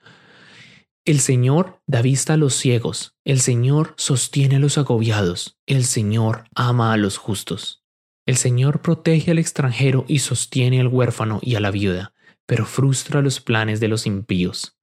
El 1.04 1.20
Señor 1.20 1.80
da 1.86 2.02
vista 2.02 2.34
a 2.34 2.36
los 2.36 2.54
ciegos, 2.54 3.16
el 3.24 3.40
Señor 3.40 3.94
sostiene 3.96 4.56
a 4.56 4.58
los 4.58 4.76
agobiados, 4.76 5.58
el 5.64 5.84
Señor 5.84 6.44
ama 6.54 6.92
a 6.92 6.98
los 6.98 7.16
justos. 7.16 7.84
El 8.26 8.36
Señor 8.36 8.82
protege 8.82 9.30
al 9.30 9.38
extranjero 9.38 10.04
y 10.06 10.18
sostiene 10.18 10.80
al 10.80 10.88
huérfano 10.88 11.38
y 11.40 11.54
a 11.54 11.60
la 11.60 11.70
viuda, 11.70 12.12
pero 12.44 12.66
frustra 12.66 13.22
los 13.22 13.40
planes 13.40 13.80
de 13.80 13.88
los 13.88 14.04
impíos. 14.04 14.77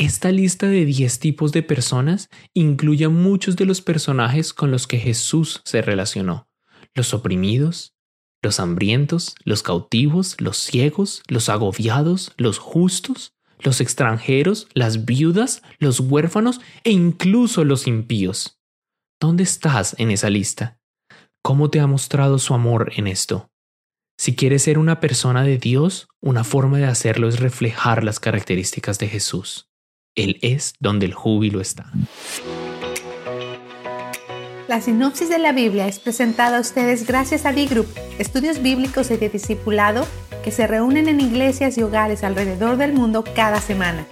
Esta 0.00 0.32
lista 0.32 0.66
de 0.66 0.86
10 0.86 1.18
tipos 1.18 1.52
de 1.52 1.62
personas 1.62 2.30
incluye 2.54 3.04
a 3.04 3.10
muchos 3.10 3.54
de 3.56 3.66
los 3.66 3.82
personajes 3.82 4.54
con 4.54 4.70
los 4.70 4.86
que 4.86 4.96
Jesús 4.96 5.60
se 5.66 5.82
relacionó. 5.82 6.48
Los 6.94 7.12
oprimidos, 7.12 7.92
los 8.40 8.60
hambrientos, 8.60 9.34
los 9.44 9.62
cautivos, 9.62 10.40
los 10.40 10.56
ciegos, 10.56 11.22
los 11.28 11.50
agobiados, 11.50 12.32
los 12.38 12.58
justos, 12.58 13.34
los 13.58 13.82
extranjeros, 13.82 14.68
las 14.72 15.04
viudas, 15.04 15.60
los 15.78 16.00
huérfanos 16.00 16.62
e 16.82 16.92
incluso 16.92 17.64
los 17.64 17.86
impíos. 17.86 18.58
¿Dónde 19.20 19.42
estás 19.42 19.94
en 19.98 20.10
esa 20.10 20.30
lista? 20.30 20.78
¿Cómo 21.42 21.68
te 21.68 21.78
ha 21.78 21.86
mostrado 21.86 22.38
su 22.38 22.54
amor 22.54 22.90
en 22.96 23.06
esto? 23.06 23.50
Si 24.16 24.34
quieres 24.34 24.62
ser 24.62 24.78
una 24.78 24.98
persona 24.98 25.44
de 25.44 25.58
Dios, 25.58 26.08
una 26.22 26.42
forma 26.42 26.78
de 26.78 26.86
hacerlo 26.86 27.28
es 27.28 27.38
reflejar 27.38 28.02
las 28.02 28.18
características 28.18 28.98
de 28.98 29.06
Jesús. 29.08 29.69
Él 30.14 30.38
es 30.42 30.74
donde 30.80 31.06
el 31.06 31.14
júbilo 31.14 31.60
está. 31.60 31.90
La 34.68 34.80
sinopsis 34.80 35.28
de 35.28 35.38
la 35.38 35.52
Biblia 35.52 35.88
es 35.88 35.98
presentada 35.98 36.58
a 36.58 36.60
ustedes 36.60 37.06
gracias 37.06 37.44
a 37.44 37.52
B-Group, 37.52 37.88
estudios 38.18 38.62
bíblicos 38.62 39.10
y 39.10 39.16
de 39.16 39.28
discipulado 39.28 40.06
que 40.44 40.50
se 40.50 40.66
reúnen 40.66 41.08
en 41.08 41.20
iglesias 41.20 41.76
y 41.76 41.82
hogares 41.82 42.24
alrededor 42.24 42.76
del 42.76 42.92
mundo 42.92 43.24
cada 43.34 43.60
semana. 43.60 44.06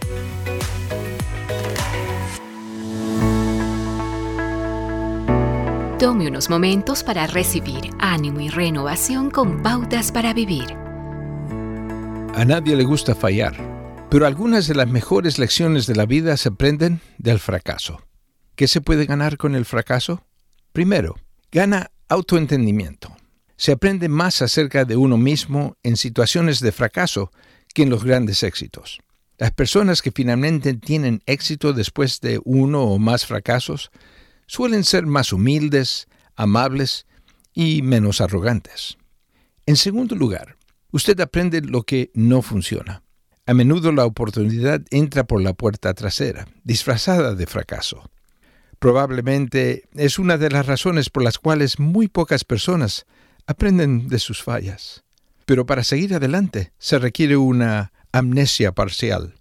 Tome 5.99 6.29
unos 6.29 6.49
momentos 6.49 7.03
para 7.03 7.27
recibir 7.27 7.91
ánimo 7.99 8.41
y 8.41 8.49
renovación 8.49 9.31
con 9.31 9.63
pautas 9.63 10.13
para 10.13 10.33
vivir. 10.33 10.77
A 12.35 12.45
nadie 12.45 12.77
le 12.77 12.85
gusta 12.85 13.17
fallar 13.17 13.78
pero 14.11 14.27
algunas 14.27 14.67
de 14.67 14.75
las 14.75 14.89
mejores 14.89 15.39
lecciones 15.39 15.87
de 15.87 15.95
la 15.95 16.07
vida 16.07 16.37
se 16.37 16.49
aprenden 16.49 17.01
del 17.19 17.39
fracaso. 17.39 18.03
¿Qué 18.55 18.67
se 18.67 18.81
puede 18.81 19.05
ganar 19.05 19.37
con 19.37 19.55
el 19.55 19.67
fracaso? 19.67 20.25
Primero, 20.73 21.17
gana 21.53 21.91
autoentendimiento. 22.09 23.15
Se 23.57 23.73
aprende 23.73 24.09
más 24.09 24.41
acerca 24.41 24.85
de 24.85 24.97
uno 24.97 25.19
mismo 25.19 25.77
en 25.83 25.97
situaciones 25.97 26.61
de 26.61 26.73
fracaso 26.73 27.31
que 27.75 27.83
en 27.83 27.91
los 27.91 28.03
grandes 28.03 28.43
éxitos. 28.43 29.01
Las 29.37 29.53
personas 29.53 30.01
que 30.01 30.11
finalmente 30.11 30.75
tienen 30.75 31.23
éxito 31.27 31.73
después 31.75 32.21
de 32.21 32.41
uno 32.45 32.85
o 32.85 32.99
más 32.99 33.27
fracasos 33.27 33.91
suelen 34.47 34.85
ser 34.85 35.07
más 35.07 35.33
humildes, 35.33 36.09
amables 36.35 37.07
y 37.53 37.83
menos 37.83 38.21
arrogantes. 38.21 38.97
En 39.67 39.77
segundo 39.77 40.17
lugar, 40.17 40.57
usted 40.93 41.21
aprende 41.21 41.61
lo 41.61 41.83
que 41.83 42.11
no 42.15 42.41
funciona. 42.41 43.03
A 43.49 43.55
menudo 43.55 43.93
la 43.93 44.05
oportunidad 44.05 44.83
entra 44.91 45.25
por 45.25 45.41
la 45.41 45.55
puerta 45.55 45.95
trasera, 45.95 46.47
disfrazada 46.65 47.35
de 47.35 47.47
fracaso. 47.47 48.11
Probablemente 48.79 49.89
es 49.95 50.19
una 50.19 50.37
de 50.37 50.51
las 50.51 50.67
razones 50.67 51.09
por 51.09 51.23
las 51.23 51.39
cuales 51.39 51.79
muy 51.79 52.09
pocas 52.09 52.45
personas 52.45 53.07
aprenden 53.47 54.09
de 54.09 54.19
sus 54.19 54.43
fallas. 54.43 55.03
Pero 55.47 55.65
para 55.65 55.83
seguir 55.83 56.13
adelante 56.13 56.73
se 56.77 56.99
requiere 56.99 57.39
una 57.39 57.91
amnesia 58.13 58.73
parcial. 58.73 59.37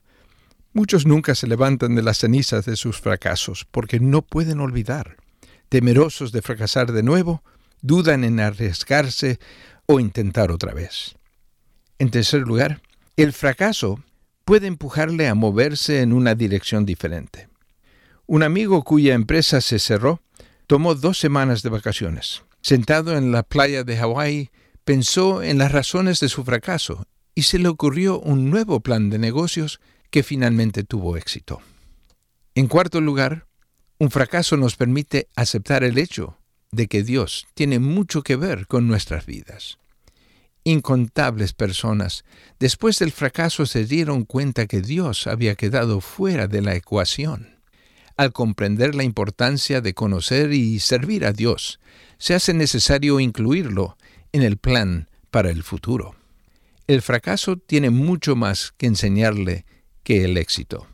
Muchos 0.72 1.06
nunca 1.06 1.36
se 1.36 1.48
levantan 1.48 1.94
de 1.96 2.02
las 2.02 2.20
cenizas 2.20 2.64
de 2.64 2.78
sus 2.78 3.02
fracasos 3.02 3.68
porque 3.70 4.00
no 4.00 4.22
pueden 4.22 4.62
olvidar. 4.62 5.18
Temerosos 5.68 6.32
de 6.32 6.42
fracasar 6.42 6.94
de 6.94 7.04
nuevo, 7.04 7.44
dudan 7.82 8.24
en 8.24 8.40
arriesgarse 8.40 9.38
o 9.86 10.00
intentar 10.00 10.50
otra 10.50 10.74
vez. 10.74 11.18
En 12.00 12.10
tercer 12.10 12.44
lugar, 12.44 12.82
el 13.18 13.34
fracaso 13.34 14.04
puede 14.46 14.68
empujarle 14.68 15.28
a 15.28 15.34
moverse 15.34 16.02
en 16.02 16.14
una 16.14 16.36
dirección 16.36 16.86
diferente. 16.86 17.50
Un 18.28 18.44
amigo 18.44 18.84
cuya 18.84 19.16
empresa 19.16 19.60
se 19.60 19.80
cerró 19.80 20.22
tomó 20.68 20.94
dos 20.94 21.18
semanas 21.18 21.64
de 21.64 21.70
vacaciones. 21.70 22.44
Sentado 22.62 23.18
en 23.18 23.32
la 23.32 23.42
playa 23.42 23.84
de 23.84 23.98
Hawái, 23.98 24.52
pensó 24.84 25.42
en 25.42 25.58
las 25.58 25.72
razones 25.72 26.20
de 26.20 26.30
su 26.30 26.44
fracaso 26.44 27.08
y 27.34 27.44
se 27.44 27.58
le 27.58 27.70
ocurrió 27.70 28.20
un 28.20 28.52
nuevo 28.52 28.82
plan 28.82 29.10
de 29.10 29.18
negocios 29.18 29.80
que 30.12 30.22
finalmente 30.22 30.84
tuvo 30.84 31.18
éxito. 31.18 31.60
En 32.54 32.68
cuarto 32.68 33.02
lugar, 33.02 33.48
un 33.98 34.12
fracaso 34.12 34.58
nos 34.58 34.76
permite 34.76 35.28
aceptar 35.36 35.84
el 35.84 35.98
hecho 35.98 36.38
de 36.72 36.88
que 36.88 37.02
Dios 37.02 37.48
tiene 37.56 37.80
mucho 37.80 38.22
que 38.22 38.36
ver 38.36 38.68
con 38.68 38.88
nuestras 38.88 39.26
vidas. 39.26 39.80
Incontables 40.68 41.54
personas, 41.54 42.26
después 42.60 43.00
del 43.00 43.14
fracaso, 43.14 43.66
se 43.66 43.86
dieron 43.86 44.26
cuenta 44.26 44.68
que 44.68 44.82
Dios 44.82 45.26
había 45.26 45.56
quedado 45.56 46.02
fuera 46.02 46.48
de 46.48 46.62
la 46.62 46.76
ecuación. 46.76 47.56
Al 48.18 48.34
comprender 48.34 48.94
la 48.94 49.06
importancia 49.06 49.80
de 49.80 49.94
conocer 49.94 50.52
y 50.52 50.80
servir 50.80 51.24
a 51.24 51.32
Dios, 51.32 51.80
se 52.18 52.34
hace 52.34 52.54
necesario 52.54 53.22
incluirlo 53.22 53.96
en 54.34 54.42
el 54.42 54.58
plan 54.58 55.08
para 55.32 55.52
el 55.52 55.64
futuro. 55.64 56.16
El 56.86 57.02
fracaso 57.02 57.56
tiene 57.56 57.90
mucho 57.90 58.36
más 58.36 58.74
que 58.76 58.88
enseñarle 58.88 59.64
que 60.04 60.26
el 60.26 60.36
éxito. 60.36 60.86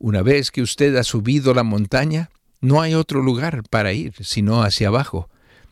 Una 0.00 0.22
vez 0.22 0.50
que 0.50 0.60
usted 0.60 0.96
ha 0.96 1.04
subido 1.04 1.54
la 1.54 1.62
montaña, 1.62 2.30
no 2.60 2.80
hay 2.82 2.94
otro 2.94 3.22
lugar 3.22 3.62
para 3.70 3.92
ir 3.92 4.12
sino 4.24 4.64
hacia 4.64 4.88
abajo, 4.88 5.30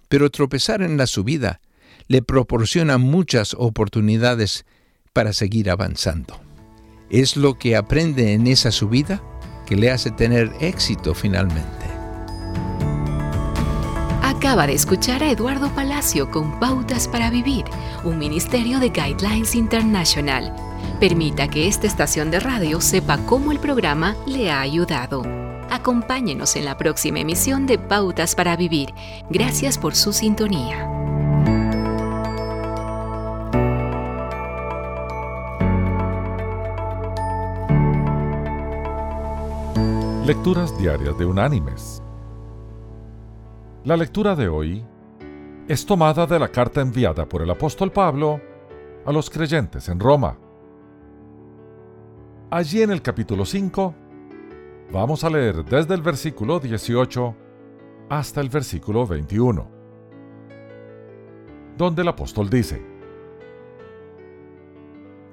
pero 0.08 0.30
tropezar 0.30 0.80
en 0.80 0.96
la 0.96 1.08
subida 1.08 1.60
le 2.08 2.22
proporciona 2.22 2.98
muchas 2.98 3.54
oportunidades 3.58 4.64
para 5.12 5.32
seguir 5.32 5.70
avanzando. 5.70 6.40
Es 7.10 7.36
lo 7.36 7.58
que 7.58 7.76
aprende 7.76 8.32
en 8.32 8.46
esa 8.46 8.70
subida 8.70 9.22
que 9.66 9.76
le 9.76 9.90
hace 9.90 10.10
tener 10.10 10.52
éxito 10.60 11.14
finalmente. 11.14 11.92
Acaba 14.22 14.66
de 14.66 14.72
escuchar 14.72 15.22
a 15.22 15.30
Eduardo 15.30 15.72
Palacio 15.74 16.30
con 16.30 16.58
Pautas 16.58 17.06
para 17.06 17.30
Vivir, 17.30 17.64
un 18.02 18.18
ministerio 18.18 18.80
de 18.80 18.88
Guidelines 18.88 19.54
International. 19.54 20.52
Permita 20.98 21.48
que 21.48 21.68
esta 21.68 21.86
estación 21.86 22.30
de 22.30 22.40
radio 22.40 22.80
sepa 22.80 23.18
cómo 23.26 23.52
el 23.52 23.60
programa 23.60 24.16
le 24.26 24.50
ha 24.50 24.60
ayudado. 24.60 25.22
Acompáñenos 25.70 26.56
en 26.56 26.64
la 26.64 26.76
próxima 26.76 27.20
emisión 27.20 27.66
de 27.66 27.78
Pautas 27.78 28.34
para 28.34 28.56
Vivir. 28.56 28.92
Gracias 29.30 29.78
por 29.78 29.94
su 29.94 30.12
sintonía. 30.12 31.01
Lecturas 40.26 40.78
Diarias 40.78 41.18
de 41.18 41.26
Unánimes. 41.26 42.00
La 43.82 43.96
lectura 43.96 44.36
de 44.36 44.46
hoy 44.46 44.86
es 45.66 45.84
tomada 45.84 46.26
de 46.26 46.38
la 46.38 46.46
carta 46.46 46.80
enviada 46.80 47.28
por 47.28 47.42
el 47.42 47.50
apóstol 47.50 47.90
Pablo 47.90 48.40
a 49.04 49.10
los 49.10 49.28
creyentes 49.28 49.88
en 49.88 49.98
Roma. 49.98 50.38
Allí 52.50 52.82
en 52.82 52.92
el 52.92 53.02
capítulo 53.02 53.44
5 53.44 53.94
vamos 54.92 55.24
a 55.24 55.30
leer 55.30 55.64
desde 55.64 55.94
el 55.94 56.02
versículo 56.02 56.60
18 56.60 57.36
hasta 58.08 58.40
el 58.40 58.48
versículo 58.48 59.04
21, 59.04 59.68
donde 61.76 62.02
el 62.02 62.06
apóstol 62.06 62.48
dice, 62.48 62.80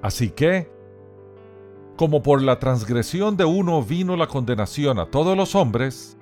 Así 0.02 0.32
que, 0.32 0.79
como 2.00 2.24
por 2.24 2.42
la 2.42 2.60
transgresión 2.60 3.36
de 3.36 3.44
uno 3.44 3.84
vino 3.84 4.16
la 4.16 4.28
condenación 4.28 5.00
a 5.00 5.08
todos 5.08 5.36
los 5.36 5.54
hombres, 5.54 6.18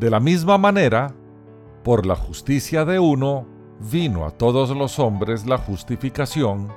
de 0.00 0.10
la 0.10 0.18
misma 0.18 0.58
manera, 0.58 1.14
por 1.84 2.04
la 2.04 2.16
justicia 2.16 2.84
de 2.84 2.98
uno 2.98 3.46
vino 3.78 4.26
a 4.26 4.32
todos 4.32 4.70
los 4.70 4.98
hombres 4.98 5.46
la 5.46 5.58
justificación 5.58 6.72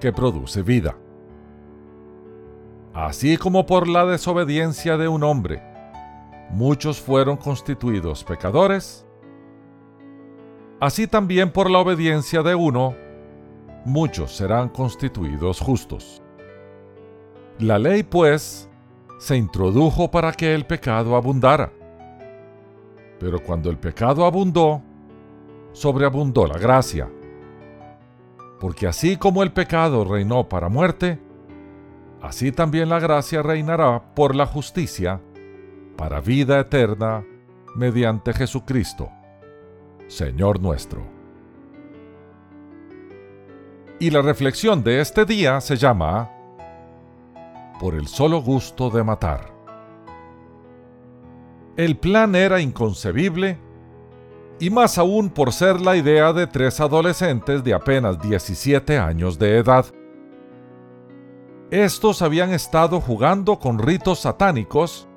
que 0.00 0.12
produce 0.12 0.60
vida. 0.60 0.98
Así 2.92 3.38
como 3.38 3.64
por 3.64 3.88
la 3.88 4.04
desobediencia 4.04 4.98
de 4.98 5.08
un 5.08 5.22
hombre, 5.22 5.62
muchos 6.50 7.00
fueron 7.00 7.38
constituidos 7.38 8.22
pecadores, 8.22 9.06
así 10.78 11.06
también 11.06 11.50
por 11.50 11.70
la 11.70 11.78
obediencia 11.78 12.42
de 12.42 12.54
uno, 12.54 12.94
muchos 13.86 14.36
serán 14.36 14.68
constituidos 14.68 15.58
justos. 15.58 16.22
La 17.60 17.78
ley, 17.78 18.02
pues, 18.02 18.70
se 19.18 19.36
introdujo 19.36 20.10
para 20.10 20.32
que 20.32 20.54
el 20.54 20.64
pecado 20.64 21.14
abundara. 21.14 21.70
Pero 23.18 23.38
cuando 23.42 23.68
el 23.68 23.76
pecado 23.76 24.24
abundó, 24.24 24.80
sobreabundó 25.72 26.46
la 26.46 26.58
gracia. 26.58 27.10
Porque 28.58 28.86
así 28.86 29.18
como 29.18 29.42
el 29.42 29.52
pecado 29.52 30.04
reinó 30.04 30.48
para 30.48 30.70
muerte, 30.70 31.20
así 32.22 32.50
también 32.50 32.88
la 32.88 32.98
gracia 32.98 33.42
reinará 33.42 34.14
por 34.14 34.34
la 34.34 34.46
justicia 34.46 35.20
para 35.98 36.20
vida 36.20 36.58
eterna 36.60 37.22
mediante 37.76 38.32
Jesucristo, 38.32 39.10
Señor 40.08 40.60
nuestro. 40.60 41.02
Y 43.98 44.08
la 44.08 44.22
reflexión 44.22 44.82
de 44.82 45.02
este 45.02 45.26
día 45.26 45.60
se 45.60 45.76
llama 45.76 46.39
por 47.80 47.94
el 47.94 48.08
solo 48.08 48.42
gusto 48.42 48.90
de 48.90 49.02
matar. 49.02 49.54
El 51.78 51.96
plan 51.96 52.34
era 52.34 52.60
inconcebible, 52.60 53.58
y 54.58 54.68
más 54.68 54.98
aún 54.98 55.30
por 55.30 55.50
ser 55.50 55.80
la 55.80 55.96
idea 55.96 56.34
de 56.34 56.46
tres 56.46 56.78
adolescentes 56.78 57.64
de 57.64 57.72
apenas 57.72 58.20
17 58.20 58.98
años 58.98 59.38
de 59.38 59.56
edad. 59.56 59.86
Estos 61.70 62.20
habían 62.20 62.50
estado 62.50 63.00
jugando 63.00 63.58
con 63.58 63.78
ritos 63.78 64.20
satánicos, 64.20 65.08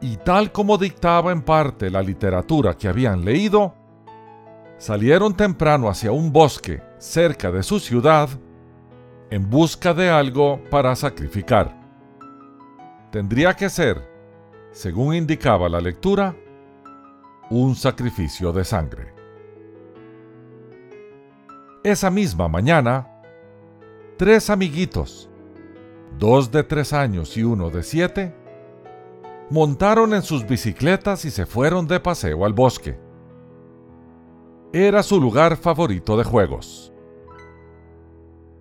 y 0.00 0.16
tal 0.16 0.52
como 0.52 0.78
dictaba 0.78 1.32
en 1.32 1.42
parte 1.42 1.90
la 1.90 2.00
literatura 2.00 2.78
que 2.78 2.88
habían 2.88 3.26
leído, 3.26 3.74
salieron 4.78 5.36
temprano 5.36 5.90
hacia 5.90 6.12
un 6.12 6.32
bosque 6.32 6.80
cerca 6.98 7.50
de 7.50 7.62
su 7.62 7.78
ciudad 7.78 8.30
en 9.30 9.48
busca 9.50 9.92
de 9.94 10.08
algo 10.08 10.60
para 10.70 10.94
sacrificar. 10.96 11.76
Tendría 13.10 13.54
que 13.54 13.68
ser, 13.68 14.02
según 14.72 15.14
indicaba 15.14 15.68
la 15.68 15.80
lectura, 15.80 16.34
un 17.50 17.74
sacrificio 17.74 18.52
de 18.52 18.64
sangre. 18.64 19.14
Esa 21.82 22.10
misma 22.10 22.48
mañana, 22.48 23.08
tres 24.16 24.50
amiguitos, 24.50 25.30
dos 26.18 26.50
de 26.50 26.64
tres 26.64 26.92
años 26.92 27.36
y 27.36 27.44
uno 27.44 27.70
de 27.70 27.82
siete, 27.82 28.34
montaron 29.50 30.12
en 30.12 30.22
sus 30.22 30.46
bicicletas 30.46 31.24
y 31.24 31.30
se 31.30 31.46
fueron 31.46 31.86
de 31.86 32.00
paseo 32.00 32.44
al 32.44 32.52
bosque. 32.52 32.98
Era 34.72 35.02
su 35.02 35.20
lugar 35.20 35.56
favorito 35.56 36.16
de 36.18 36.24
juegos. 36.24 36.92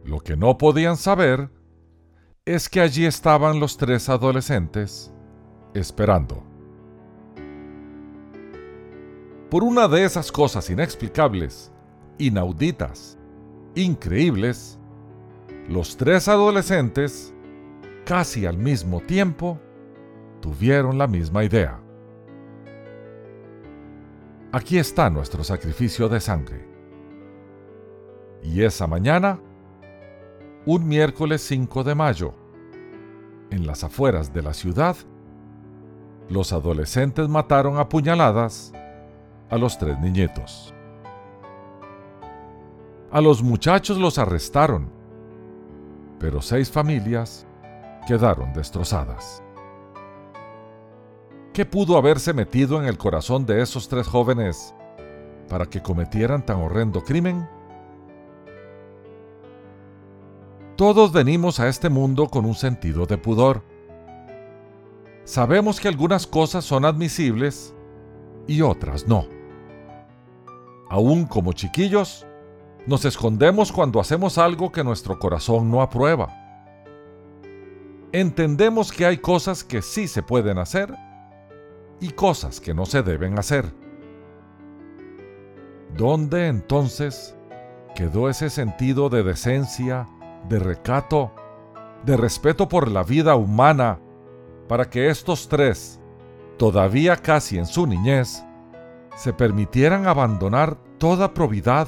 Lo 0.07 0.21
que 0.21 0.37
no 0.37 0.57
podían 0.57 0.95
saber 0.95 1.49
es 2.45 2.69
que 2.69 2.79
allí 2.79 3.05
estaban 3.05 3.59
los 3.59 3.75
tres 3.75 4.07
adolescentes 4.07 5.11
esperando. 5.73 6.45
Por 9.49 9.65
una 9.65 9.89
de 9.89 10.05
esas 10.05 10.31
cosas 10.31 10.69
inexplicables, 10.69 11.73
inauditas, 12.19 13.19
increíbles, 13.75 14.79
los 15.67 15.97
tres 15.97 16.29
adolescentes, 16.29 17.33
casi 18.05 18.45
al 18.45 18.57
mismo 18.57 19.01
tiempo, 19.01 19.59
tuvieron 20.39 20.97
la 20.97 21.07
misma 21.07 21.43
idea. 21.43 21.81
Aquí 24.53 24.77
está 24.77 25.09
nuestro 25.09 25.43
sacrificio 25.43 26.07
de 26.07 26.21
sangre. 26.21 26.65
Y 28.41 28.63
esa 28.63 28.87
mañana 28.87 29.41
un 30.67 30.85
miércoles 30.85 31.41
5 31.43 31.85
de 31.85 31.95
mayo, 31.95 32.33
en 33.51 33.65
las 33.65 33.85
afueras 33.85 34.33
de 34.33 34.41
la 34.41 34.53
ciudad, 34.53 34.97
los 36.27 36.51
adolescentes 36.51 37.29
mataron 37.29 37.77
a 37.77 37.87
puñaladas 37.87 38.73
a 39.49 39.57
los 39.57 39.77
tres 39.77 39.97
niñitos. 39.97 40.73
A 43.11 43.21
los 43.21 43.41
muchachos 43.41 43.97
los 43.97 44.17
arrestaron, 44.17 44.89
pero 46.19 46.41
seis 46.41 46.69
familias 46.69 47.47
quedaron 48.05 48.51
destrozadas. 48.51 49.41
¿Qué 51.53 51.65
pudo 51.65 51.95
haberse 51.95 52.33
metido 52.33 52.77
en 52.77 52.89
el 52.89 52.97
corazón 52.97 53.45
de 53.45 53.61
esos 53.61 53.87
tres 53.87 54.05
jóvenes 54.05 54.75
para 55.47 55.65
que 55.65 55.81
cometieran 55.81 56.45
tan 56.45 56.57
horrendo 56.57 57.01
crimen? 57.05 57.47
Todos 60.77 61.11
venimos 61.11 61.59
a 61.59 61.67
este 61.69 61.89
mundo 61.89 62.27
con 62.27 62.45
un 62.45 62.53
sentido 62.53 63.07
de 63.07 63.17
pudor. 63.17 63.63
Sabemos 65.23 65.79
que 65.79 65.87
algunas 65.87 66.27
cosas 66.27 66.65
son 66.65 66.85
admisibles 66.85 67.73
y 68.45 68.61
otras 68.61 69.07
no. 69.07 69.25
Aún 70.87 71.25
como 71.25 71.53
chiquillos, 71.53 72.27
nos 72.85 73.05
escondemos 73.05 73.71
cuando 73.71 73.99
hacemos 73.99 74.37
algo 74.37 74.71
que 74.71 74.83
nuestro 74.83 75.17
corazón 75.17 75.71
no 75.71 75.81
aprueba. 75.81 76.29
Entendemos 78.11 78.91
que 78.91 79.07
hay 79.07 79.17
cosas 79.17 79.63
que 79.63 79.81
sí 79.81 80.07
se 80.07 80.21
pueden 80.21 80.59
hacer 80.59 80.93
y 81.99 82.09
cosas 82.09 82.61
que 82.61 82.75
no 82.75 82.85
se 82.85 83.01
deben 83.01 83.39
hacer. 83.39 83.73
¿Dónde 85.97 86.45
entonces 86.45 87.35
quedó 87.95 88.29
ese 88.29 88.51
sentido 88.51 89.09
de 89.09 89.23
decencia, 89.23 90.07
de 90.47 90.59
recato, 90.59 91.31
de 92.05 92.17
respeto 92.17 92.67
por 92.67 92.89
la 92.89 93.03
vida 93.03 93.35
humana, 93.35 93.99
para 94.67 94.89
que 94.89 95.09
estos 95.09 95.47
tres, 95.47 95.99
todavía 96.57 97.15
casi 97.17 97.57
en 97.57 97.65
su 97.65 97.87
niñez, 97.87 98.43
se 99.15 99.33
permitieran 99.33 100.07
abandonar 100.07 100.77
toda 100.97 101.33
probidad 101.33 101.87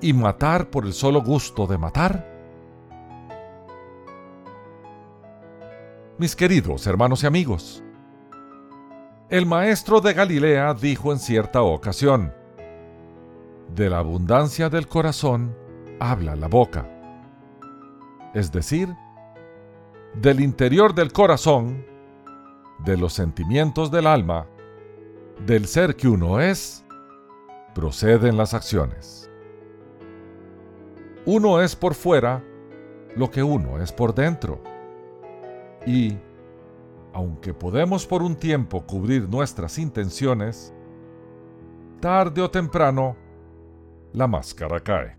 y 0.00 0.12
matar 0.12 0.70
por 0.70 0.86
el 0.86 0.92
solo 0.92 1.22
gusto 1.22 1.66
de 1.66 1.78
matar? 1.78 2.26
Mis 6.18 6.34
queridos 6.34 6.86
hermanos 6.86 7.22
y 7.22 7.26
amigos, 7.26 7.82
el 9.28 9.46
maestro 9.46 10.00
de 10.00 10.14
Galilea 10.14 10.74
dijo 10.74 11.12
en 11.12 11.18
cierta 11.18 11.62
ocasión, 11.62 12.32
de 13.74 13.90
la 13.90 13.98
abundancia 13.98 14.70
del 14.70 14.88
corazón 14.88 15.54
habla 16.00 16.34
la 16.34 16.48
boca. 16.48 16.97
Es 18.34 18.52
decir, 18.52 18.94
del 20.14 20.40
interior 20.40 20.94
del 20.94 21.12
corazón, 21.12 21.84
de 22.84 22.96
los 22.96 23.12
sentimientos 23.12 23.90
del 23.90 24.06
alma, 24.06 24.46
del 25.46 25.66
ser 25.66 25.96
que 25.96 26.08
uno 26.08 26.40
es, 26.40 26.84
proceden 27.74 28.36
las 28.36 28.54
acciones. 28.54 29.30
Uno 31.24 31.60
es 31.60 31.76
por 31.76 31.94
fuera 31.94 32.42
lo 33.16 33.30
que 33.30 33.42
uno 33.42 33.80
es 33.80 33.92
por 33.92 34.14
dentro. 34.14 34.62
Y, 35.86 36.16
aunque 37.12 37.54
podemos 37.54 38.06
por 38.06 38.22
un 38.22 38.36
tiempo 38.36 38.84
cubrir 38.86 39.28
nuestras 39.28 39.78
intenciones, 39.78 40.72
tarde 42.00 42.42
o 42.42 42.50
temprano, 42.50 43.16
la 44.12 44.26
máscara 44.26 44.80
cae. 44.80 45.17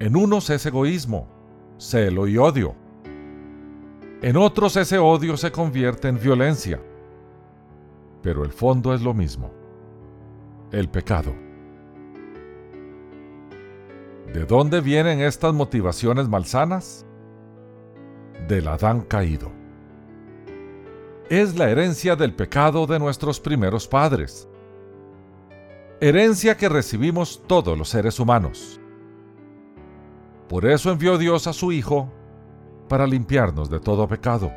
En 0.00 0.16
unos 0.16 0.50
es 0.50 0.66
egoísmo, 0.66 1.28
celo 1.78 2.26
y 2.26 2.36
odio. 2.36 2.74
En 4.22 4.36
otros 4.36 4.76
ese 4.76 4.98
odio 4.98 5.36
se 5.36 5.52
convierte 5.52 6.08
en 6.08 6.18
violencia. 6.18 6.80
Pero 8.22 8.42
el 8.44 8.50
fondo 8.50 8.92
es 8.94 9.02
lo 9.02 9.14
mismo, 9.14 9.52
el 10.72 10.88
pecado. 10.88 11.34
¿De 14.32 14.44
dónde 14.46 14.80
vienen 14.80 15.20
estas 15.20 15.54
motivaciones 15.54 16.28
malsanas? 16.28 17.06
Del 18.48 18.66
Adán 18.66 19.02
caído. 19.02 19.52
Es 21.30 21.56
la 21.56 21.70
herencia 21.70 22.16
del 22.16 22.34
pecado 22.34 22.86
de 22.86 22.98
nuestros 22.98 23.38
primeros 23.38 23.86
padres. 23.86 24.48
Herencia 26.00 26.56
que 26.56 26.68
recibimos 26.68 27.42
todos 27.46 27.78
los 27.78 27.88
seres 27.88 28.18
humanos. 28.18 28.80
Por 30.48 30.66
eso 30.66 30.90
envió 30.90 31.18
Dios 31.18 31.46
a 31.46 31.52
su 31.52 31.72
Hijo 31.72 32.10
para 32.88 33.06
limpiarnos 33.06 33.70
de 33.70 33.80
todo 33.80 34.06
pecado. 34.06 34.52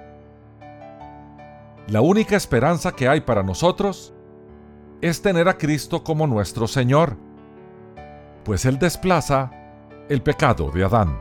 La 1.88 2.02
única 2.02 2.36
esperanza 2.36 2.92
que 2.92 3.08
hay 3.08 3.22
para 3.22 3.44
nosotros 3.44 4.14
es 5.02 5.22
tener 5.22 5.48
a 5.48 5.58
Cristo 5.58 6.04
como 6.04 6.28
nuestro 6.28 6.68
Señor, 6.68 7.16
pues 8.44 8.66
Él 8.66 8.78
desplaza 8.80 9.52
el 10.10 10.22
pecado 10.22 10.70
de 10.72 10.84
Adán. 10.84 11.18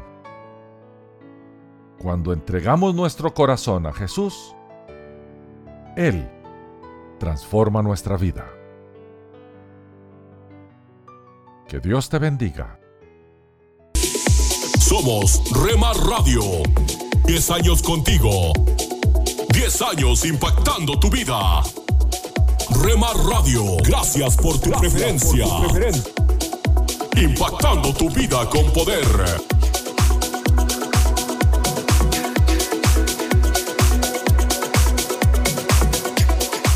Cuando 1.99 2.33
entregamos 2.33 2.95
nuestro 2.95 3.33
corazón 3.33 3.87
a 3.87 3.93
Jesús, 3.93 4.55
Él 5.97 6.29
transforma 7.19 7.83
nuestra 7.83 8.17
vida. 8.17 8.47
Que 11.69 11.81
Dios 11.81 12.09
te 12.09 12.19
bendiga. 12.19 12.79
Somos 14.89 15.43
Rema 15.51 15.93
Radio. 15.95 16.63
10 17.25 17.51
años 17.51 17.83
contigo. 17.83 18.53
10 19.49 19.83
años 19.83 20.25
impactando 20.25 20.97
tu 21.01 21.11
vida. 21.11 21.61
Rema 22.85 23.09
Radio. 23.29 23.79
Gracias 23.83 24.37
por 24.37 24.57
tu 24.61 24.71
preferencia. 24.71 25.45
Impactando 27.17 27.93
tu 27.95 28.09
vida 28.11 28.49
con 28.49 28.73
poder. 28.73 29.05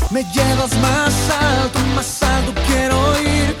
Me 0.09 0.25
llevas 0.33 0.77
más 0.79 1.13
alto, 1.29 1.79
más 1.95 2.23
alto 2.23 2.61
quiero 2.67 3.21
ir. 3.21 3.60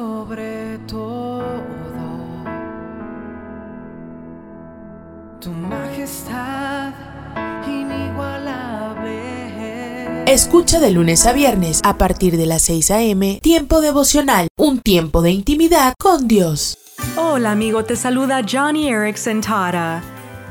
Escucha 10.31 10.79
de 10.79 10.91
lunes 10.91 11.25
a 11.25 11.33
viernes 11.33 11.81
a 11.83 11.97
partir 11.97 12.37
de 12.37 12.45
las 12.45 12.61
6 12.61 12.91
a.m. 12.91 13.41
Tiempo 13.43 13.81
devocional, 13.81 14.47
un 14.57 14.79
tiempo 14.79 15.21
de 15.21 15.31
intimidad 15.31 15.93
con 15.99 16.29
Dios. 16.29 16.77
Hola 17.17 17.51
amigo, 17.51 17.83
te 17.83 17.97
saluda 17.97 18.39
Johnny 18.49 18.87
Erickson 18.87 19.41
Tara. 19.41 20.01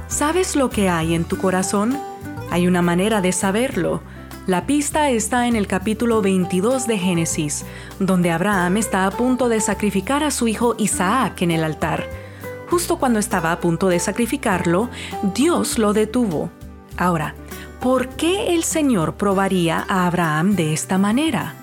¿Sabes 0.07 0.55
lo 0.55 0.69
que 0.69 0.91
hay 0.91 1.15
en 1.15 1.25
tu 1.25 1.39
corazón? 1.39 1.99
Hay 2.51 2.67
una 2.67 2.83
manera 2.83 3.23
de 3.23 3.33
saberlo. 3.33 4.03
La 4.47 4.67
pista 4.67 5.09
está 5.09 5.49
en 5.49 5.57
el 5.57 5.67
capítulo 5.67 6.21
22 6.21 6.87
de 6.87 6.99
Génesis, 6.99 7.65
donde 7.99 8.33
Abraham 8.33 8.77
está 8.77 9.07
a 9.07 9.11
punto 9.11 9.49
de 9.49 9.63
sacrificar 9.63 10.23
a 10.23 10.31
su 10.31 10.47
hijo 10.47 10.75
Isaac 10.77 11.41
en 11.41 11.53
el 11.53 11.65
altar. 11.65 12.07
Justo 12.69 12.99
cuando 12.99 13.19
estaba 13.19 13.51
a 13.51 13.61
punto 13.61 13.89
de 13.89 13.99
sacrificarlo, 13.99 14.91
Dios 15.35 15.79
lo 15.79 15.95
detuvo. 15.95 16.51
Ahora, 16.99 17.35
¿por 17.81 18.09
qué 18.09 18.55
el 18.55 18.65
Señor 18.65 19.15
probaría 19.15 19.85
a 19.89 20.07
Abraham 20.07 20.55
de 20.55 20.73
esta 20.73 20.99
manera? 20.99 21.55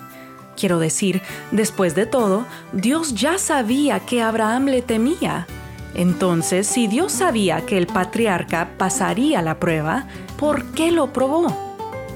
Quiero 0.56 0.80
decir, 0.80 1.22
después 1.52 1.94
de 1.94 2.08
todo, 2.08 2.46
Dios 2.74 3.14
ya 3.14 3.38
sabía 3.38 4.00
que 4.00 4.24
Abraham 4.24 4.66
le 4.66 4.82
temía. 4.82 5.46
Entonces, 5.94 6.68
si 6.68 6.88
Dios 6.88 7.12
sabía 7.12 7.66
que 7.66 7.78
el 7.78 7.88
patriarca 7.88 8.70
pasaría 8.78 9.42
la 9.42 9.60
prueba, 9.60 10.08
¿por 10.38 10.66
qué 10.72 10.92
lo 10.92 11.14
probó? 11.14 11.56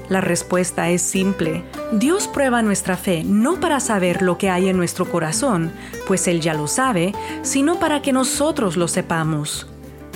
La 0.08 0.20
respuesta 0.20 0.90
es 0.90 1.02
simple. 1.02 1.64
Dios 1.92 2.28
prueba 2.28 2.62
nuestra 2.62 2.96
fe 2.96 3.22
no 3.24 3.60
para 3.60 3.80
saber 3.80 4.22
lo 4.22 4.36
que 4.38 4.50
hay 4.50 4.68
en 4.68 4.76
nuestro 4.76 5.10
corazón, 5.10 5.72
pues 6.06 6.26
Él 6.26 6.40
ya 6.40 6.54
lo 6.54 6.66
sabe, 6.66 7.14
sino 7.42 7.78
para 7.78 8.02
que 8.02 8.12
nosotros 8.12 8.76
lo 8.76 8.88
sepamos. 8.88 9.71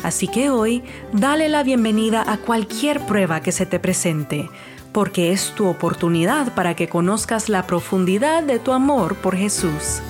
Así 0.06 0.28
que 0.28 0.50
hoy, 0.50 0.84
dale 1.12 1.48
la 1.48 1.64
bienvenida 1.64 2.22
a 2.30 2.36
cualquier 2.36 3.00
prueba 3.06 3.40
que 3.40 3.50
se 3.50 3.66
te 3.66 3.80
presente, 3.80 4.48
porque 4.92 5.32
es 5.32 5.50
tu 5.56 5.66
oportunidad 5.66 6.54
para 6.54 6.76
que 6.76 6.88
conozcas 6.88 7.48
la 7.48 7.66
profundidad 7.66 8.44
de 8.44 8.60
tu 8.60 8.70
amor 8.70 9.16
por 9.16 9.34
Jesús. 9.34 10.00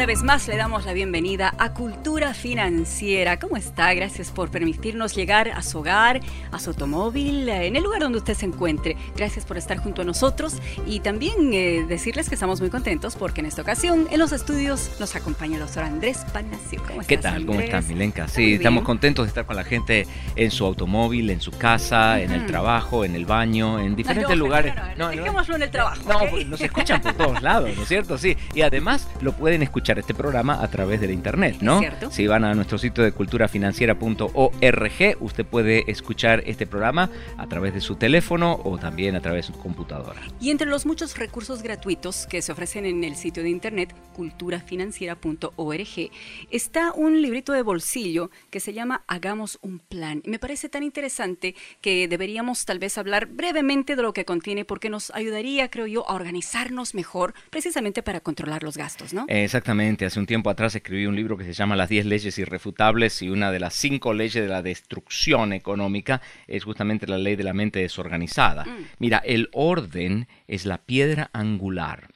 Una 0.00 0.06
vez 0.06 0.22
más 0.22 0.48
le 0.48 0.56
damos 0.56 0.86
la 0.86 0.94
bienvenida 0.94 1.52
a 1.58 1.74
Cultura 1.74 2.32
Financiera. 2.32 3.38
¿Cómo 3.38 3.58
está? 3.58 3.92
Gracias 3.92 4.30
por 4.30 4.50
permitirnos 4.50 5.14
llegar 5.14 5.50
a 5.50 5.60
su 5.60 5.80
hogar, 5.80 6.22
a 6.50 6.58
su 6.58 6.70
automóvil, 6.70 7.46
eh, 7.50 7.66
en 7.66 7.76
el 7.76 7.82
lugar 7.82 8.00
donde 8.00 8.16
usted 8.16 8.32
se 8.32 8.46
encuentre. 8.46 8.96
Gracias 9.14 9.44
por 9.44 9.58
estar 9.58 9.76
junto 9.76 10.00
a 10.00 10.06
nosotros 10.06 10.54
y 10.86 11.00
también 11.00 11.52
eh, 11.52 11.84
decirles 11.86 12.30
que 12.30 12.34
estamos 12.34 12.62
muy 12.62 12.70
contentos 12.70 13.14
porque 13.14 13.42
en 13.42 13.46
esta 13.46 13.60
ocasión 13.60 14.08
en 14.10 14.18
los 14.18 14.32
estudios 14.32 14.90
nos 14.98 15.14
acompaña 15.16 15.56
el 15.56 15.60
doctor 15.60 15.84
Andrés 15.84 16.24
Palacio. 16.32 16.82
¿Cómo 16.88 17.02
¿Qué 17.06 17.18
tal? 17.18 17.44
¿Cómo 17.44 17.60
estás, 17.60 17.86
Milenka? 17.88 18.26
Sí, 18.26 18.54
estamos 18.54 18.84
contentos 18.84 19.26
de 19.26 19.28
estar 19.28 19.44
con 19.44 19.56
la 19.56 19.64
gente 19.64 20.06
en 20.34 20.50
su 20.50 20.64
automóvil, 20.64 21.28
en 21.28 21.42
su 21.42 21.52
casa, 21.52 22.22
en 22.22 22.30
el 22.30 22.46
trabajo, 22.46 23.04
en 23.04 23.14
el 23.16 23.26
baño, 23.26 23.78
en 23.78 23.96
diferentes 23.96 24.38
lugares. 24.38 24.72
No, 24.96 25.10
Dejémoslo 25.10 25.56
en 25.56 25.62
el 25.62 25.70
trabajo. 25.70 26.00
No, 26.08 26.20
nos 26.46 26.60
escuchan 26.62 27.02
por 27.02 27.12
todos 27.12 27.42
lados, 27.42 27.76
¿no 27.76 27.82
es 27.82 27.88
cierto? 27.88 28.16
Sí, 28.16 28.34
y 28.54 28.62
además 28.62 29.06
lo 29.20 29.32
pueden 29.32 29.62
escuchar 29.62 29.89
escuchar 29.90 29.98
este 29.98 30.14
programa 30.14 30.62
a 30.62 30.68
través 30.68 31.00
de 31.00 31.08
la 31.08 31.12
internet, 31.12 31.56
¿no? 31.62 31.80
Si 32.10 32.26
van 32.26 32.44
a 32.44 32.54
nuestro 32.54 32.78
sitio 32.78 33.02
de 33.02 33.12
culturafinanciera.org, 33.12 35.16
usted 35.20 35.44
puede 35.44 35.90
escuchar 35.90 36.44
este 36.46 36.66
programa 36.66 37.10
a 37.36 37.46
través 37.48 37.74
de 37.74 37.80
su 37.80 37.96
teléfono 37.96 38.60
o 38.62 38.78
también 38.78 39.16
a 39.16 39.20
través 39.20 39.48
de 39.48 39.52
su 39.52 39.58
computadora. 39.60 40.20
Y 40.40 40.50
entre 40.50 40.68
los 40.68 40.86
muchos 40.86 41.18
recursos 41.18 41.62
gratuitos 41.62 42.28
que 42.28 42.40
se 42.40 42.52
ofrecen 42.52 42.86
en 42.86 43.02
el 43.02 43.16
sitio 43.16 43.42
de 43.42 43.50
internet 43.50 43.92
culturafinanciera.org 44.14 46.10
está 46.50 46.92
un 46.92 47.20
librito 47.20 47.52
de 47.52 47.62
bolsillo 47.62 48.30
que 48.50 48.60
se 48.60 48.72
llama 48.72 49.02
Hagamos 49.08 49.58
un 49.62 49.80
plan. 49.80 50.22
Y 50.24 50.30
me 50.30 50.38
parece 50.38 50.68
tan 50.68 50.84
interesante 50.84 51.56
que 51.80 52.06
deberíamos 52.06 52.64
tal 52.64 52.78
vez 52.78 52.96
hablar 52.96 53.26
brevemente 53.26 53.96
de 53.96 54.02
lo 54.02 54.12
que 54.12 54.24
contiene 54.24 54.64
porque 54.64 54.88
nos 54.88 55.10
ayudaría, 55.14 55.68
creo 55.68 55.88
yo, 55.88 56.08
a 56.08 56.14
organizarnos 56.14 56.94
mejor 56.94 57.34
precisamente 57.50 58.04
para 58.04 58.20
controlar 58.20 58.62
los 58.62 58.76
gastos, 58.76 59.12
¿no? 59.12 59.24
Exactamente 59.28 59.79
Hace 59.80 60.20
un 60.20 60.26
tiempo 60.26 60.50
atrás 60.50 60.74
escribí 60.74 61.06
un 61.06 61.16
libro 61.16 61.38
que 61.38 61.44
se 61.44 61.54
llama 61.54 61.74
Las 61.74 61.88
10 61.88 62.04
leyes 62.04 62.38
irrefutables 62.38 63.22
y 63.22 63.30
una 63.30 63.50
de 63.50 63.58
las 63.58 63.72
cinco 63.72 64.12
leyes 64.12 64.42
de 64.42 64.48
la 64.48 64.60
destrucción 64.60 65.54
económica 65.54 66.20
es 66.46 66.64
justamente 66.64 67.06
la 67.06 67.16
ley 67.16 67.34
de 67.34 67.44
la 67.44 67.54
mente 67.54 67.80
desorganizada. 67.80 68.66
Mm. 68.66 68.84
Mira, 68.98 69.22
el 69.24 69.48
orden 69.52 70.28
es 70.46 70.66
la 70.66 70.76
piedra 70.76 71.30
angular 71.32 72.08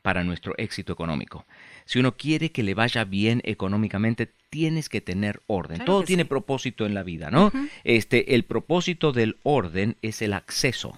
para 0.00 0.22
nuestro 0.22 0.54
éxito 0.58 0.92
económico. 0.92 1.44
Si 1.86 1.98
uno 1.98 2.16
quiere 2.16 2.52
que 2.52 2.62
le 2.62 2.74
vaya 2.74 3.02
bien 3.02 3.40
económicamente, 3.44 4.30
tienes 4.48 4.88
que 4.88 5.00
tener 5.00 5.42
orden. 5.48 5.84
Todo 5.84 6.04
tiene 6.04 6.24
propósito 6.24 6.86
en 6.86 6.94
la 6.94 7.02
vida, 7.02 7.32
¿no? 7.32 7.50
Este, 7.82 8.36
el 8.36 8.44
propósito 8.44 9.10
del 9.10 9.38
orden 9.42 9.96
es 10.02 10.22
el 10.22 10.34
acceso. 10.34 10.96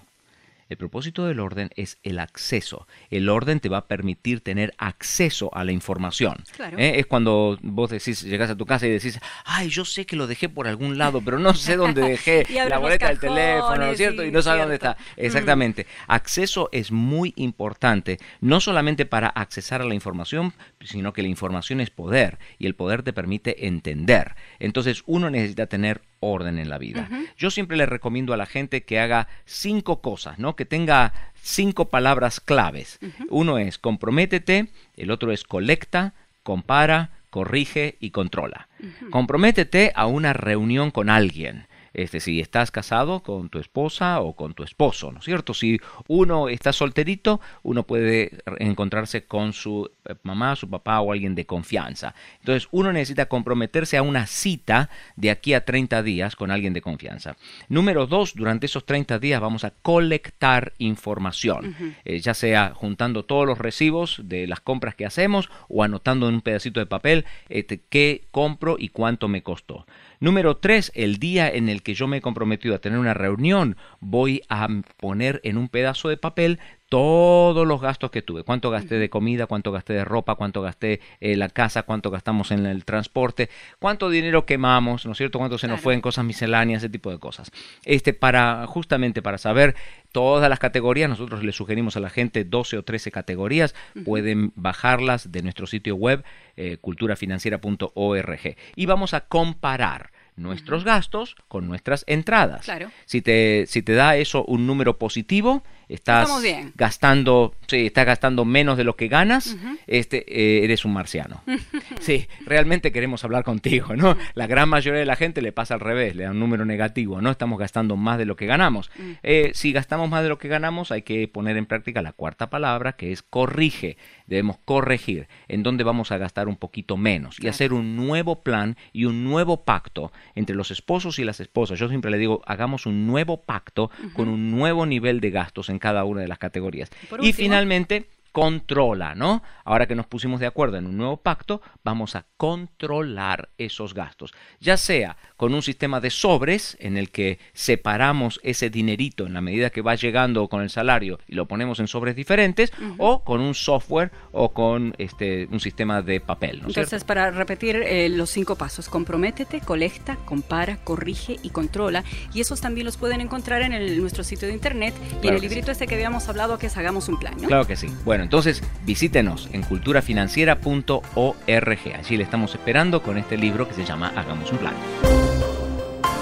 El 0.71 0.77
propósito 0.77 1.25
del 1.25 1.41
orden 1.41 1.69
es 1.75 1.97
el 2.01 2.17
acceso. 2.17 2.87
El 3.09 3.27
orden 3.27 3.59
te 3.59 3.67
va 3.67 3.79
a 3.79 3.87
permitir 3.89 4.39
tener 4.39 4.73
acceso 4.77 5.53
a 5.53 5.65
la 5.65 5.73
información. 5.73 6.45
¿Eh? 6.77 6.93
Es 6.95 7.07
cuando 7.07 7.59
vos 7.61 7.89
decís, 7.89 8.21
llegas 8.21 8.49
a 8.49 8.55
tu 8.55 8.65
casa 8.65 8.87
y 8.87 8.91
decís, 8.91 9.19
ay, 9.43 9.67
yo 9.67 9.83
sé 9.83 10.05
que 10.05 10.15
lo 10.15 10.27
dejé 10.27 10.47
por 10.47 10.69
algún 10.69 10.97
lado, 10.97 11.19
pero 11.19 11.39
no 11.39 11.53
sé 11.55 11.75
dónde 11.75 12.01
dejé 12.07 12.45
la 12.69 12.77
boleta 12.77 13.09
del 13.09 13.19
teléfono, 13.19 13.75
¿no 13.75 13.85
es 13.87 13.97
cierto? 13.97 14.23
y 14.23 14.31
no 14.31 14.41
sabes 14.41 14.61
dónde 14.61 14.75
está. 14.75 14.95
Exactamente. 15.17 15.87
Acceso 16.07 16.69
es 16.71 16.93
muy 16.93 17.33
importante, 17.35 18.19
no 18.39 18.61
solamente 18.61 19.05
para 19.05 19.27
accesar 19.27 19.81
a 19.81 19.85
la 19.85 19.93
información, 19.93 20.53
sino 20.79 21.11
que 21.11 21.21
la 21.21 21.27
información 21.27 21.81
es 21.81 21.89
poder 21.89 22.39
y 22.59 22.65
el 22.65 22.75
poder 22.75 23.03
te 23.03 23.11
permite 23.11 23.67
entender. 23.67 24.35
Entonces 24.59 25.03
uno 25.05 25.29
necesita 25.29 25.67
tener 25.67 26.01
orden 26.21 26.57
en 26.57 26.69
la 26.69 26.77
vida. 26.77 27.09
Yo 27.37 27.51
siempre 27.51 27.75
le 27.75 27.85
recomiendo 27.85 28.33
a 28.33 28.37
la 28.37 28.45
gente 28.45 28.83
que 28.83 28.99
haga 28.99 29.27
cinco 29.45 30.01
cosas, 30.01 30.39
¿no? 30.39 30.55
Que 30.55 30.65
tenga 30.65 31.13
cinco 31.41 31.89
palabras 31.89 32.39
claves. 32.39 32.99
Uno 33.29 33.57
es 33.57 33.77
comprométete, 33.77 34.69
el 34.95 35.11
otro 35.11 35.33
es 35.33 35.43
colecta, 35.43 36.13
compara, 36.43 37.09
corrige 37.29 37.97
y 37.99 38.11
controla. 38.11 38.69
Comprométete 39.09 39.91
a 39.95 40.05
una 40.05 40.31
reunión 40.33 40.91
con 40.91 41.09
alguien. 41.09 41.65
Este, 41.93 42.19
si 42.19 42.39
estás 42.39 42.71
casado 42.71 43.21
con 43.21 43.49
tu 43.49 43.59
esposa 43.59 44.21
o 44.21 44.33
con 44.33 44.53
tu 44.53 44.63
esposo, 44.63 45.11
¿no 45.11 45.19
es 45.19 45.25
cierto? 45.25 45.53
Si 45.53 45.79
uno 46.07 46.49
está 46.49 46.71
solterito, 46.71 47.41
uno 47.63 47.83
puede 47.83 48.39
encontrarse 48.59 49.25
con 49.25 49.53
su 49.53 49.89
eh, 50.05 50.15
mamá, 50.23 50.55
su 50.55 50.69
papá 50.69 51.01
o 51.01 51.11
alguien 51.11 51.35
de 51.35 51.45
confianza. 51.45 52.15
Entonces, 52.39 52.67
uno 52.71 52.93
necesita 52.93 53.25
comprometerse 53.25 53.97
a 53.97 54.03
una 54.03 54.25
cita 54.27 54.89
de 55.15 55.31
aquí 55.31 55.53
a 55.53 55.65
30 55.65 56.01
días 56.03 56.35
con 56.35 56.51
alguien 56.51 56.73
de 56.73 56.81
confianza. 56.81 57.35
Número 57.67 58.07
dos, 58.07 58.35
durante 58.35 58.65
esos 58.67 58.85
30 58.85 59.19
días 59.19 59.41
vamos 59.41 59.63
a 59.63 59.71
colectar 59.71 60.73
información, 60.77 61.75
eh, 62.05 62.19
ya 62.19 62.33
sea 62.33 62.73
juntando 62.75 63.25
todos 63.25 63.45
los 63.45 63.57
recibos 63.57 64.21
de 64.23 64.47
las 64.47 64.61
compras 64.61 64.95
que 64.95 65.05
hacemos 65.05 65.49
o 65.67 65.83
anotando 65.83 66.29
en 66.29 66.35
un 66.35 66.41
pedacito 66.41 66.79
de 66.79 66.85
papel 66.85 67.25
este, 67.49 67.81
qué 67.89 68.25
compro 68.31 68.77
y 68.79 68.89
cuánto 68.89 69.27
me 69.27 69.43
costó. 69.43 69.85
Número 70.21 70.57
tres, 70.57 70.91
el 70.93 71.17
día 71.17 71.49
en 71.49 71.67
el 71.67 71.81
que 71.81 71.95
yo 71.95 72.07
me 72.07 72.17
he 72.17 72.21
comprometido 72.21 72.75
a 72.75 72.77
tener 72.77 72.99
una 72.99 73.15
reunión, 73.15 73.75
voy 74.01 74.43
a 74.49 74.67
poner 74.97 75.41
en 75.43 75.57
un 75.57 75.67
pedazo 75.67 76.09
de 76.09 76.17
papel 76.17 76.59
todos 76.91 77.65
los 77.65 77.79
gastos 77.79 78.11
que 78.11 78.21
tuve, 78.21 78.43
cuánto 78.43 78.69
gasté 78.69 78.95
de 78.99 79.09
comida, 79.09 79.47
cuánto 79.47 79.71
gasté 79.71 79.93
de 79.93 80.03
ropa, 80.03 80.35
cuánto 80.35 80.61
gasté 80.61 80.99
en 81.21 81.39
la 81.39 81.47
casa, 81.47 81.83
cuánto 81.83 82.11
gastamos 82.11 82.51
en 82.51 82.65
el 82.65 82.83
transporte, 82.83 83.49
cuánto 83.79 84.09
dinero 84.09 84.45
quemamos, 84.45 85.05
¿no 85.05 85.13
es 85.13 85.17
cierto? 85.17 85.39
Cuánto 85.39 85.57
se 85.57 85.69
nos 85.69 85.79
fue 85.79 85.93
en 85.93 86.01
cosas 86.01 86.25
misceláneas, 86.25 86.83
ese 86.83 86.89
tipo 86.89 87.09
de 87.09 87.17
cosas. 87.17 87.49
Este, 87.85 88.11
para, 88.13 88.67
justamente 88.67 89.21
para 89.21 89.37
saber 89.37 89.73
todas 90.11 90.49
las 90.49 90.59
categorías, 90.59 91.09
nosotros 91.09 91.45
le 91.45 91.53
sugerimos 91.53 91.95
a 91.95 92.01
la 92.01 92.09
gente 92.09 92.43
12 92.43 92.79
o 92.79 92.83
13 92.83 93.09
categorías, 93.09 93.73
pueden 94.03 94.51
bajarlas 94.57 95.31
de 95.31 95.43
nuestro 95.43 95.67
sitio 95.67 95.95
web 95.95 96.25
eh, 96.57 96.75
culturafinanciera.org 96.81 98.55
y 98.75 98.85
vamos 98.85 99.13
a 99.13 99.21
comparar 99.21 100.11
nuestros 100.35 100.83
gastos 100.83 101.35
con 101.47 101.67
nuestras 101.67 102.03
entradas. 102.07 102.65
Claro. 102.65 102.91
Si 103.05 103.21
te, 103.21 103.65
si 103.67 103.81
te 103.81 103.93
da 103.93 104.17
eso 104.17 104.43
un 104.45 104.67
número 104.67 104.97
positivo, 104.97 105.63
estás 105.93 106.29
gastando, 106.75 107.53
sí, 107.67 107.87
estás 107.87 108.05
gastando 108.05 108.45
menos 108.45 108.77
de 108.77 108.83
lo 108.83 108.95
que 108.95 109.07
ganas, 109.07 109.57
este, 109.87 110.25
eh, 110.27 110.63
eres 110.63 110.85
un 110.85 110.93
marciano. 110.93 111.43
sí, 111.99 112.27
realmente 112.45 112.91
queremos 112.91 113.23
hablar 113.23 113.43
contigo, 113.43 113.95
¿no? 113.95 114.17
La 114.33 114.47
gran 114.47 114.69
mayoría 114.69 114.99
de 114.99 115.05
la 115.05 115.15
gente 115.15 115.41
le 115.41 115.51
pasa 115.51 115.73
al 115.73 115.79
revés, 115.79 116.15
le 116.15 116.23
da 116.23 116.31
un 116.31 116.39
número 116.39 116.65
negativo, 116.65 117.21
¿no? 117.21 117.31
Estamos 117.31 117.59
gastando 117.59 117.97
más 117.97 118.17
de 118.17 118.25
lo 118.25 118.35
que 118.35 118.45
ganamos. 118.45 118.89
Eh, 119.23 119.51
si 119.53 119.71
gastamos 119.71 120.09
más 120.09 120.23
de 120.23 120.29
lo 120.29 120.37
que 120.37 120.47
ganamos, 120.47 120.91
hay 120.91 121.01
que 121.01 121.27
poner 121.27 121.57
en 121.57 121.65
práctica 121.65 122.01
la 122.01 122.13
cuarta 122.13 122.49
palabra, 122.49 122.93
que 122.93 123.11
es 123.11 123.21
corrige. 123.21 123.97
Debemos 124.27 124.57
corregir 124.63 125.27
en 125.47 125.63
dónde 125.63 125.83
vamos 125.83 126.11
a 126.11 126.17
gastar 126.17 126.47
un 126.47 126.55
poquito 126.55 126.95
menos 126.95 127.37
y 127.39 127.47
hacer 127.47 127.73
un 127.73 127.97
nuevo 127.97 128.43
plan 128.43 128.77
y 128.93 129.05
un 129.05 129.25
nuevo 129.25 129.65
pacto 129.65 130.13
entre 130.35 130.55
los 130.55 130.71
esposos 130.71 131.19
y 131.19 131.25
las 131.25 131.39
esposas. 131.41 131.79
Yo 131.79 131.89
siempre 131.89 132.11
le 132.11 132.17
digo, 132.17 132.41
hagamos 132.45 132.85
un 132.85 133.07
nuevo 133.07 133.41
pacto 133.43 133.91
con 134.13 134.29
un 134.29 134.51
nuevo 134.51 134.85
nivel 134.85 135.19
de 135.19 135.31
gastos 135.31 135.69
en 135.69 135.79
cada 135.81 136.05
una 136.05 136.21
de 136.21 136.29
las 136.29 136.37
categorías. 136.37 136.89
y 137.19 137.33
finalmente, 137.33 138.07
controla, 138.31 139.15
¿no? 139.15 139.43
Ahora 139.65 139.87
que 139.87 139.95
nos 139.95 140.07
pusimos 140.07 140.39
de 140.39 140.47
acuerdo 140.47 140.77
en 140.77 140.85
un 140.85 140.97
nuevo 140.97 141.17
pacto, 141.17 141.61
vamos 141.83 142.15
a 142.15 142.25
controlar 142.37 143.49
esos 143.57 143.93
gastos, 143.93 144.33
ya 144.59 144.77
sea 144.77 145.17
con 145.37 145.53
un 145.53 145.61
sistema 145.61 145.99
de 145.99 146.09
sobres 146.09 146.77
en 146.79 146.97
el 146.97 147.11
que 147.11 147.39
separamos 147.53 148.39
ese 148.43 148.69
dinerito 148.69 149.25
en 149.25 149.33
la 149.33 149.41
medida 149.41 149.69
que 149.69 149.81
va 149.81 149.95
llegando 149.95 150.47
con 150.47 150.61
el 150.61 150.69
salario 150.69 151.19
y 151.27 151.35
lo 151.35 151.47
ponemos 151.47 151.79
en 151.79 151.87
sobres 151.87 152.15
diferentes, 152.15 152.71
o 152.97 153.23
con 153.23 153.41
un 153.41 153.53
software 153.53 154.11
o 154.31 154.53
con 154.53 154.93
este, 154.97 155.47
un 155.51 155.59
sistema 155.59 156.01
de 156.01 156.19
papel. 156.19 156.61
Entonces, 156.65 157.03
para 157.03 157.31
repetir 157.31 157.75
eh, 157.75 158.09
los 158.09 158.29
cinco 158.29 158.55
pasos, 158.55 158.89
comprométete, 158.89 159.61
colecta, 159.61 160.17
compara, 160.25 160.77
corrige 160.83 161.37
y 161.41 161.49
controla, 161.49 162.03
y 162.33 162.41
esos 162.41 162.61
también 162.61 162.85
los 162.85 162.97
pueden 162.97 163.21
encontrar 163.21 163.61
en 163.61 163.99
nuestro 163.99 164.23
sitio 164.23 164.47
de 164.47 164.53
internet 164.53 164.93
y 165.21 165.27
en 165.27 165.35
el 165.35 165.41
librito 165.41 165.71
este 165.71 165.87
que 165.87 165.95
habíamos 165.95 166.27
hablado 166.29 166.57
que 166.57 166.67
es 166.67 166.77
Hagamos 166.77 167.07
un 167.09 167.19
Plan. 167.19 167.35
¿no? 167.39 167.47
Claro 167.47 167.67
que 167.67 167.75
sí. 167.75 167.87
Bueno, 168.21 168.35
entonces 168.35 168.61
visítenos 168.85 169.49
en 169.51 169.63
culturafinanciera.org. 169.63 171.79
Allí 171.97 172.17
le 172.17 172.23
estamos 172.23 172.53
esperando 172.53 173.01
con 173.01 173.17
este 173.17 173.35
libro 173.35 173.67
que 173.67 173.73
se 173.73 173.83
llama 173.83 174.13
Hagamos 174.15 174.51
un 174.51 174.59
plan. 174.59 174.75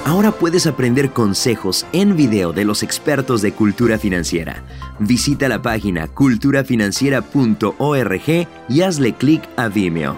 Ahora 0.06 0.32
puedes 0.32 0.66
aprender 0.66 1.10
consejos 1.10 1.86
en 1.92 2.16
video 2.16 2.54
de 2.54 2.64
los 2.64 2.84
expertos 2.84 3.42
de 3.42 3.52
cultura 3.52 4.00
financiera. 4.00 4.64
Visita 5.00 5.50
la 5.50 5.62
página 5.62 6.08
culturafinanciera.org 6.08 8.48
y 8.70 8.82
hazle 8.82 9.14
clic 9.16 9.44
a 9.58 9.68
Vimeo. 9.68 10.16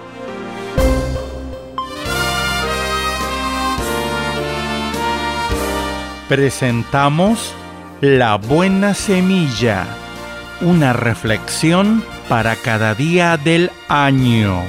Presentamos 6.29 7.55
La 8.01 8.38
Buena 8.38 8.93
Semilla 8.93 9.97
una 10.62 10.93
reflexión 10.93 12.03
para 12.30 12.55
cada 12.55 12.93
día 12.93 13.38
del 13.38 13.72
año. 13.88 14.62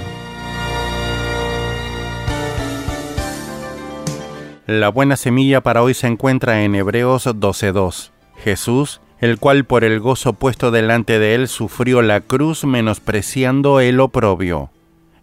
La 4.66 4.88
buena 4.88 5.16
semilla 5.16 5.60
para 5.60 5.82
hoy 5.82 5.92
se 5.92 6.06
encuentra 6.06 6.62
en 6.62 6.74
Hebreos 6.74 7.26
12.2. 7.26 8.10
Jesús, 8.36 9.00
el 9.20 9.38
cual 9.38 9.64
por 9.64 9.84
el 9.84 10.00
gozo 10.00 10.32
puesto 10.32 10.70
delante 10.70 11.18
de 11.18 11.34
él 11.34 11.48
sufrió 11.48 12.00
la 12.00 12.20
cruz 12.20 12.64
menospreciando 12.64 13.80
el 13.80 14.00
oprobio, 14.00 14.70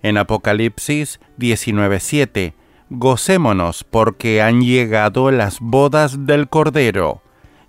En 0.03 0.17
Apocalipsis 0.17 1.19
19:7, 1.37 2.53
gocémonos 2.89 3.83
porque 3.83 4.41
han 4.41 4.61
llegado 4.61 5.31
las 5.31 5.59
bodas 5.59 6.25
del 6.25 6.47
Cordero. 6.47 7.21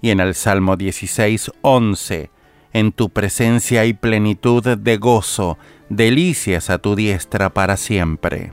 Y 0.03 0.11
en 0.11 0.20
el 0.20 0.34
Salmo 0.34 0.76
16:11, 0.76 2.30
en 2.72 2.92
tu 2.92 3.10
presencia 3.10 3.82
hay 3.82 3.92
plenitud 3.92 4.62
de 4.62 4.96
gozo, 4.96 5.58
delicias 5.88 6.70
a 6.70 6.78
tu 6.78 6.94
diestra 6.94 7.50
para 7.50 7.76
siempre. 7.76 8.52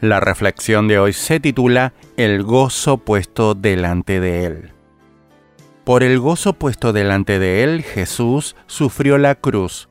La 0.00 0.20
reflexión 0.20 0.88
de 0.88 0.98
hoy 0.98 1.12
se 1.12 1.40
titula 1.40 1.92
El 2.16 2.42
gozo 2.42 2.98
puesto 2.98 3.54
delante 3.54 4.20
de 4.20 4.44
él. 4.46 4.72
Por 5.84 6.02
el 6.02 6.18
gozo 6.18 6.52
puesto 6.52 6.92
delante 6.92 7.38
de 7.38 7.64
él, 7.64 7.82
Jesús 7.82 8.56
sufrió 8.66 9.18
la 9.18 9.34
cruz. 9.34 9.88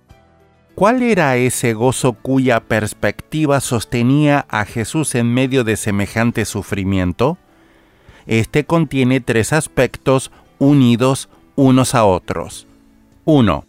¿Cuál 0.76 1.02
era 1.02 1.36
ese 1.36 1.74
gozo 1.74 2.14
cuya 2.14 2.62
perspectiva 2.62 3.60
sostenía 3.60 4.46
a 4.50 4.66
Jesús 4.66 5.16
en 5.16 5.34
medio 5.34 5.64
de 5.64 5.76
semejante 5.76 6.46
sufrimiento? 6.46 7.38
Este 8.26 8.64
contiene 8.66 9.20
tres 9.20 9.52
aspectos 9.52 10.32
unidos 10.60 11.30
unos 11.56 11.94
a 11.94 12.06
otros. 12.06 12.68
1. 13.26 13.66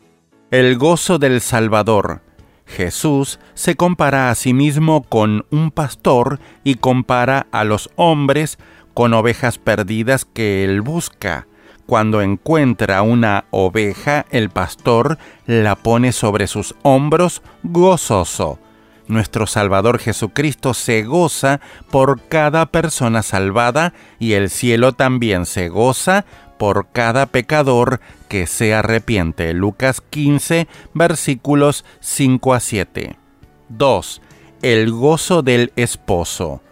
El 0.51 0.79
gozo 0.79 1.19
del 1.19 1.43
Salvador. 1.43 2.23
Jesús 2.65 3.39
se 3.53 3.77
compara 3.77 4.31
a 4.31 4.35
sí 4.35 4.55
mismo 4.55 5.03
con 5.03 5.45
un 5.51 5.71
pastor 5.71 6.41
y 6.65 6.77
compara 6.77 7.47
a 7.53 7.65
los 7.65 7.91
hombres 7.97 8.59
con 8.95 9.13
ovejas 9.13 9.59
perdidas 9.59 10.25
que 10.25 10.65
él 10.65 10.81
busca. 10.81 11.47
Cuando 11.85 12.23
encuentra 12.23 13.03
una 13.03 13.45
oveja, 13.51 14.25
el 14.31 14.49
pastor 14.49 15.19
la 15.45 15.77
pone 15.77 16.13
sobre 16.13 16.47
sus 16.47 16.75
hombros 16.83 17.43
gozoso. 17.63 18.59
Nuestro 19.09 19.47
Salvador 19.47 19.99
Jesucristo 19.99 20.73
se 20.73 21.03
goza 21.03 21.61
por 21.91 22.23
cada 22.29 22.67
persona 22.67 23.23
salvada 23.23 23.93
y 24.19 24.33
el 24.33 24.49
cielo 24.49 24.93
también 24.93 25.45
se 25.45 25.69
goza 25.69 26.25
por 26.63 26.87
cada 26.93 27.27
pecador 27.27 27.99
que 28.29 28.47
se 28.47 28.73
arrepiente. 28.73 29.53
Lucas 29.53 30.01
15, 30.01 30.69
versículos 30.95 31.85
5 31.99 32.55
a 32.55 32.61
7. 32.61 33.17
2. 33.69 34.23
El 34.63 34.93
gozo 34.93 35.43
del 35.43 35.73
esposo. 35.75 36.63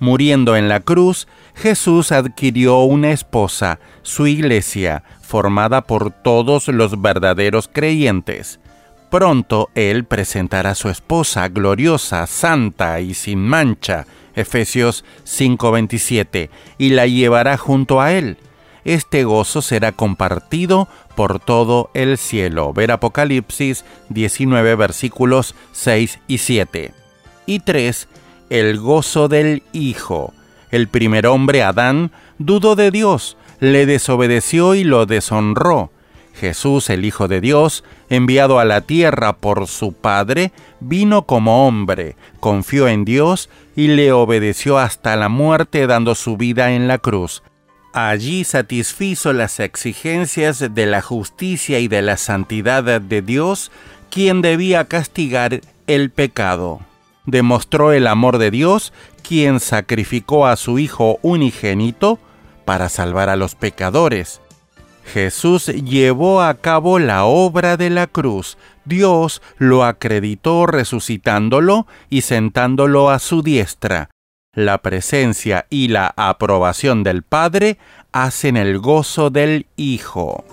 Muriendo 0.00 0.56
en 0.56 0.68
la 0.68 0.80
cruz, 0.80 1.28
Jesús 1.54 2.10
adquirió 2.10 2.80
una 2.80 3.12
esposa, 3.12 3.78
su 4.02 4.26
iglesia, 4.26 5.04
formada 5.22 5.82
por 5.82 6.10
todos 6.10 6.66
los 6.66 7.00
verdaderos 7.00 7.70
creyentes. 7.72 8.58
Pronto 9.12 9.70
Él 9.76 10.06
presentará 10.06 10.70
a 10.70 10.74
su 10.74 10.88
esposa 10.88 11.46
gloriosa, 11.50 12.26
santa 12.26 12.98
y 13.00 13.14
sin 13.14 13.46
mancha, 13.46 14.08
Efesios 14.34 15.04
5:27, 15.22 16.50
y 16.78 16.88
la 16.88 17.06
llevará 17.06 17.56
junto 17.56 18.00
a 18.00 18.12
Él. 18.12 18.38
Este 18.86 19.24
gozo 19.24 19.62
será 19.62 19.92
compartido 19.92 20.88
por 21.16 21.40
todo 21.40 21.90
el 21.92 22.16
cielo. 22.18 22.72
Ver 22.72 22.92
Apocalipsis 22.92 23.84
19 24.10 24.76
versículos 24.76 25.54
6 25.72 26.20
y 26.28 26.38
7. 26.38 26.94
Y 27.46 27.58
3 27.58 28.08
el 28.48 28.78
gozo 28.78 29.26
del 29.28 29.64
Hijo. 29.72 30.32
El 30.70 30.88
primer 30.88 31.26
hombre, 31.26 31.62
Adán, 31.62 32.12
dudó 32.38 32.76
de 32.76 32.92
Dios, 32.92 33.36
le 33.58 33.86
desobedeció 33.86 34.74
y 34.74 34.84
lo 34.84 35.06
deshonró. 35.06 35.90
Jesús, 36.34 36.90
el 36.90 37.04
Hijo 37.04 37.28
de 37.28 37.40
Dios, 37.40 37.82
enviado 38.08 38.60
a 38.60 38.64
la 38.64 38.82
tierra 38.82 39.32
por 39.32 39.66
su 39.66 39.94
Padre, 39.94 40.52
vino 40.80 41.22
como 41.26 41.66
hombre, 41.66 42.14
confió 42.38 42.88
en 42.88 43.04
Dios 43.04 43.48
y 43.74 43.88
le 43.88 44.12
obedeció 44.12 44.78
hasta 44.78 45.16
la 45.16 45.28
muerte 45.28 45.86
dando 45.86 46.14
su 46.14 46.36
vida 46.36 46.72
en 46.72 46.88
la 46.88 46.98
cruz. 46.98 47.42
Allí 47.96 48.44
satisfizo 48.44 49.32
las 49.32 49.58
exigencias 49.58 50.74
de 50.74 50.86
la 50.86 51.02
justicia 51.02 51.80
y 51.80 51.88
de 51.88 52.02
la 52.02 52.16
santidad 52.16 52.84
de 53.00 53.22
Dios, 53.22 53.72
quien 54.10 54.42
debía 54.42 54.84
castigar 54.84 55.60
el 55.86 56.10
pecado 56.10 56.80
demostró 57.26 57.92
el 57.92 58.06
amor 58.06 58.38
de 58.38 58.50
Dios, 58.50 58.92
quien 59.22 59.60
sacrificó 59.60 60.46
a 60.46 60.56
su 60.56 60.78
Hijo 60.78 61.18
unigénito 61.22 62.18
para 62.64 62.88
salvar 62.88 63.28
a 63.28 63.36
los 63.36 63.54
pecadores. 63.54 64.40
Jesús 65.04 65.66
llevó 65.66 66.42
a 66.42 66.54
cabo 66.54 66.98
la 66.98 67.24
obra 67.24 67.76
de 67.76 67.90
la 67.90 68.06
cruz. 68.06 68.58
Dios 68.84 69.40
lo 69.58 69.84
acreditó 69.84 70.66
resucitándolo 70.66 71.86
y 72.10 72.22
sentándolo 72.22 73.10
a 73.10 73.20
su 73.20 73.42
diestra. 73.42 74.10
La 74.56 74.78
presencia 74.78 75.66
y 75.68 75.88
la 75.88 76.14
aprobación 76.16 77.02
del 77.02 77.22
Padre 77.22 77.76
hacen 78.10 78.56
el 78.56 78.78
gozo 78.78 79.28
del 79.28 79.66
Hijo. 79.76 80.46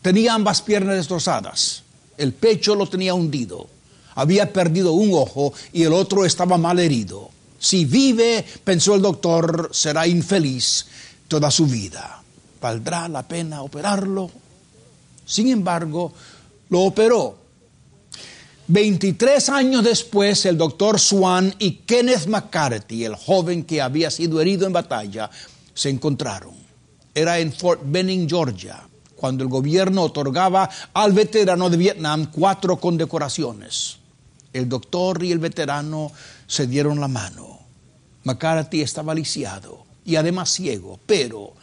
Tenía 0.02 0.34
ambas 0.34 0.62
piernas 0.62 0.98
destrozadas, 0.98 1.84
el 2.18 2.34
pecho 2.34 2.76
lo 2.76 2.88
tenía 2.88 3.14
hundido, 3.14 3.70
había 4.16 4.52
perdido 4.52 4.94
un 4.94 5.14
ojo 5.14 5.54
y 5.74 5.84
el 5.84 5.94
otro 5.94 6.26
estaba 6.26 6.58
mal 6.58 6.80
herido. 6.80 7.30
Si 7.60 7.86
vive, 7.86 8.46
pensó 8.64 8.96
el 8.96 9.02
doctor, 9.02 9.70
será 9.72 10.08
infeliz 10.08 10.88
toda 11.28 11.52
su 11.52 11.68
vida. 11.68 12.22
¿Valdrá 12.60 13.08
la 13.08 13.28
pena 13.28 13.62
operarlo? 13.62 14.30
Sin 15.26 15.48
embargo, 15.50 16.14
lo 16.70 16.82
operó 16.82 17.42
23 18.72 19.50
años 19.50 19.84
después, 19.84 20.46
el 20.46 20.58
doctor 20.58 20.98
Swan 20.98 21.54
y 21.60 21.72
Kenneth 21.86 22.28
McCarthy, 22.28 23.04
el 23.04 23.16
joven 23.16 23.66
que 23.66 23.82
había 23.82 24.10
sido 24.10 24.40
herido 24.40 24.66
en 24.66 24.72
batalla, 24.72 25.30
se 25.74 25.90
encontraron. 25.90 26.54
Era 27.14 27.40
en 27.40 27.52
Fort 27.52 27.82
Benning, 27.84 28.30
Georgia, 28.30 28.82
cuando 29.18 29.44
el 29.44 29.50
gobierno 29.50 30.04
otorgaba 30.04 30.70
al 30.94 31.12
veterano 31.12 31.70
de 31.70 31.76
Vietnam 31.76 32.32
cuatro 32.32 32.78
condecoraciones. 32.78 33.98
El 34.54 34.68
doctor 34.70 35.24
y 35.24 35.32
el 35.32 35.40
veterano 35.40 36.12
se 36.48 36.68
dieron 36.68 37.00
la 37.00 37.08
mano. 37.08 37.60
McCarthy 38.24 38.82
estaba 38.82 39.16
lisiado 39.16 39.86
y 40.06 40.16
además 40.16 40.52
ciego, 40.52 41.00
pero 41.06 41.54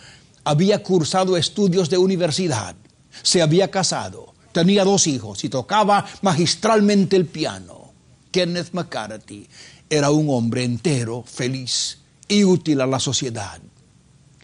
había 0.44 0.82
cursado 0.82 1.36
estudios 1.36 1.90
de 1.90 1.98
universidad, 1.98 2.74
se 3.22 3.42
había 3.42 3.70
casado 3.70 4.34
tenía 4.52 4.84
dos 4.84 5.06
hijos 5.06 5.44
y 5.44 5.48
tocaba 5.48 6.04
magistralmente 6.22 7.14
el 7.14 7.26
piano. 7.26 7.92
Kenneth 8.32 8.72
McCarthy 8.72 9.46
era 9.88 10.10
un 10.10 10.28
hombre 10.30 10.64
entero, 10.64 11.22
feliz 11.24 11.98
y 12.26 12.42
útil 12.42 12.80
a 12.80 12.86
la 12.86 12.98
sociedad. 12.98 13.60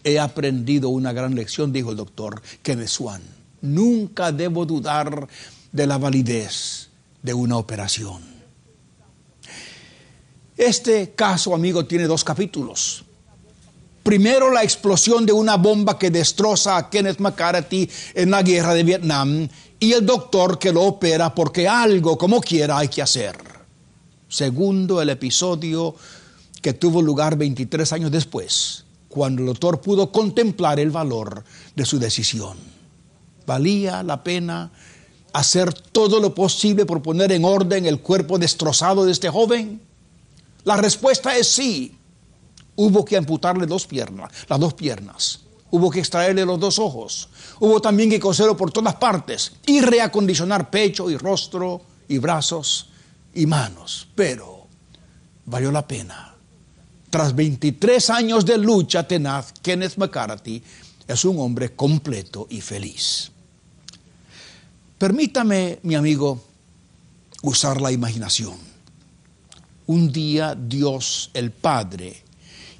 He 0.03 0.19
aprendido 0.19 0.89
una 0.89 1.11
gran 1.11 1.35
lección, 1.35 1.73
dijo 1.73 1.91
el 1.91 1.97
doctor 1.97 2.41
Kenneth 2.63 2.87
Swan. 2.87 3.21
Nunca 3.61 4.31
debo 4.31 4.65
dudar 4.65 5.27
de 5.71 5.87
la 5.87 5.97
validez 5.97 6.89
de 7.21 7.33
una 7.33 7.57
operación. 7.57 8.34
Este 10.57 11.13
caso, 11.13 11.53
amigo, 11.53 11.85
tiene 11.85 12.05
dos 12.05 12.23
capítulos. 12.23 13.03
Primero, 14.03 14.51
la 14.51 14.63
explosión 14.63 15.25
de 15.25 15.33
una 15.33 15.57
bomba 15.57 15.97
que 15.97 16.11
destroza 16.11 16.77
a 16.77 16.89
Kenneth 16.89 17.19
McCarthy 17.19 17.89
en 18.13 18.31
la 18.31 18.43
guerra 18.43 18.73
de 18.73 18.83
Vietnam 18.83 19.49
y 19.79 19.93
el 19.93 20.05
doctor 20.05 20.59
que 20.59 20.71
lo 20.71 20.83
opera 20.83 21.33
porque 21.33 21.67
algo 21.67 22.17
como 22.17 22.39
quiera 22.39 22.77
hay 22.77 22.87
que 22.87 23.01
hacer. 23.01 23.35
Segundo, 24.29 25.01
el 25.01 25.09
episodio 25.09 25.95
que 26.61 26.73
tuvo 26.73 27.01
lugar 27.01 27.35
23 27.35 27.93
años 27.93 28.11
después, 28.11 28.85
cuando 29.09 29.41
el 29.41 29.47
doctor 29.47 29.81
pudo 29.81 30.11
contemplar 30.11 30.79
el 30.79 30.91
valor 30.91 31.43
de 31.75 31.85
su 31.85 31.99
decisión. 31.99 32.57
¿Valía 33.45 34.03
la 34.03 34.23
pena 34.23 34.71
hacer 35.33 35.73
todo 35.73 36.19
lo 36.19 36.33
posible 36.33 36.85
por 36.85 37.01
poner 37.01 37.31
en 37.31 37.43
orden 37.43 37.85
el 37.85 37.99
cuerpo 37.99 38.39
destrozado 38.39 39.05
de 39.05 39.11
este 39.11 39.29
joven? 39.29 39.81
La 40.65 40.75
respuesta 40.75 41.35
es 41.37 41.47
sí. 41.47 41.95
Hubo 42.75 43.05
que 43.05 43.15
amputarle 43.15 43.65
dos 43.65 43.87
piernas, 43.87 44.31
las 44.49 44.59
dos 44.59 44.73
piernas. 44.73 45.39
Hubo 45.71 45.89
que 45.89 45.99
extraerle 45.99 46.45
los 46.45 46.59
dos 46.59 46.77
ojos. 46.79 47.29
Hubo 47.59 47.81
también 47.81 48.09
que 48.09 48.19
coserlo 48.19 48.57
por 48.57 48.71
todas 48.71 48.95
partes 48.95 49.53
y 49.65 49.79
reacondicionar 49.79 50.69
pecho 50.69 51.09
y 51.09 51.17
rostro 51.17 51.81
y 52.07 52.17
brazos 52.17 52.89
y 53.33 53.45
manos. 53.45 54.07
Pero 54.13 54.67
valió 55.45 55.71
la 55.71 55.87
pena. 55.87 56.35
Tras 57.09 57.33
23 57.33 58.09
años 58.09 58.45
de 58.45 58.57
lucha 58.57 59.07
tenaz, 59.07 59.53
Kenneth 59.61 59.97
McCarthy 59.97 60.61
es 61.07 61.23
un 61.23 61.39
hombre 61.39 61.73
completo 61.75 62.47
y 62.49 62.59
feliz. 62.59 63.31
Permítame, 64.97 65.79
mi 65.83 65.95
amigo, 65.95 66.43
usar 67.41 67.79
la 67.79 67.91
imaginación. 67.91 68.64
Un 69.87 70.11
día 70.11 70.55
Dios 70.55 71.29
el 71.33 71.51
Padre 71.51 72.25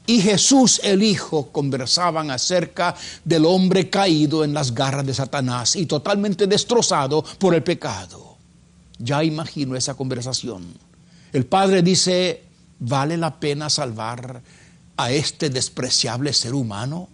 y 0.08 0.22
Jesús 0.22 0.82
el 0.84 1.04
Hijo 1.04 1.52
conversaban 1.52 2.32
acerca 2.32 2.96
del 3.24 3.46
hombre 3.46 3.90
caído 3.90 4.44
en 4.44 4.54
las 4.54 4.74
garras 4.74 5.06
de 5.06 5.14
Satanás 5.14 5.76
y 5.76 5.86
totalmente 5.86 6.48
destrozado 6.48 7.24
por 7.40 7.56
el 7.56 7.64
pecado. 7.64 8.38
Ya 9.00 9.24
imagino 9.24 9.76
esa 9.76 9.96
conversación. 9.96 10.66
El 11.34 11.46
Padre 11.46 11.82
dice, 11.82 12.44
¿vale 12.80 13.18
la 13.18 13.40
pena 13.40 13.70
salvar 13.70 14.42
a 14.98 15.12
este 15.12 15.50
despreciable 15.50 16.34
ser 16.34 16.54
humano? 16.54 17.10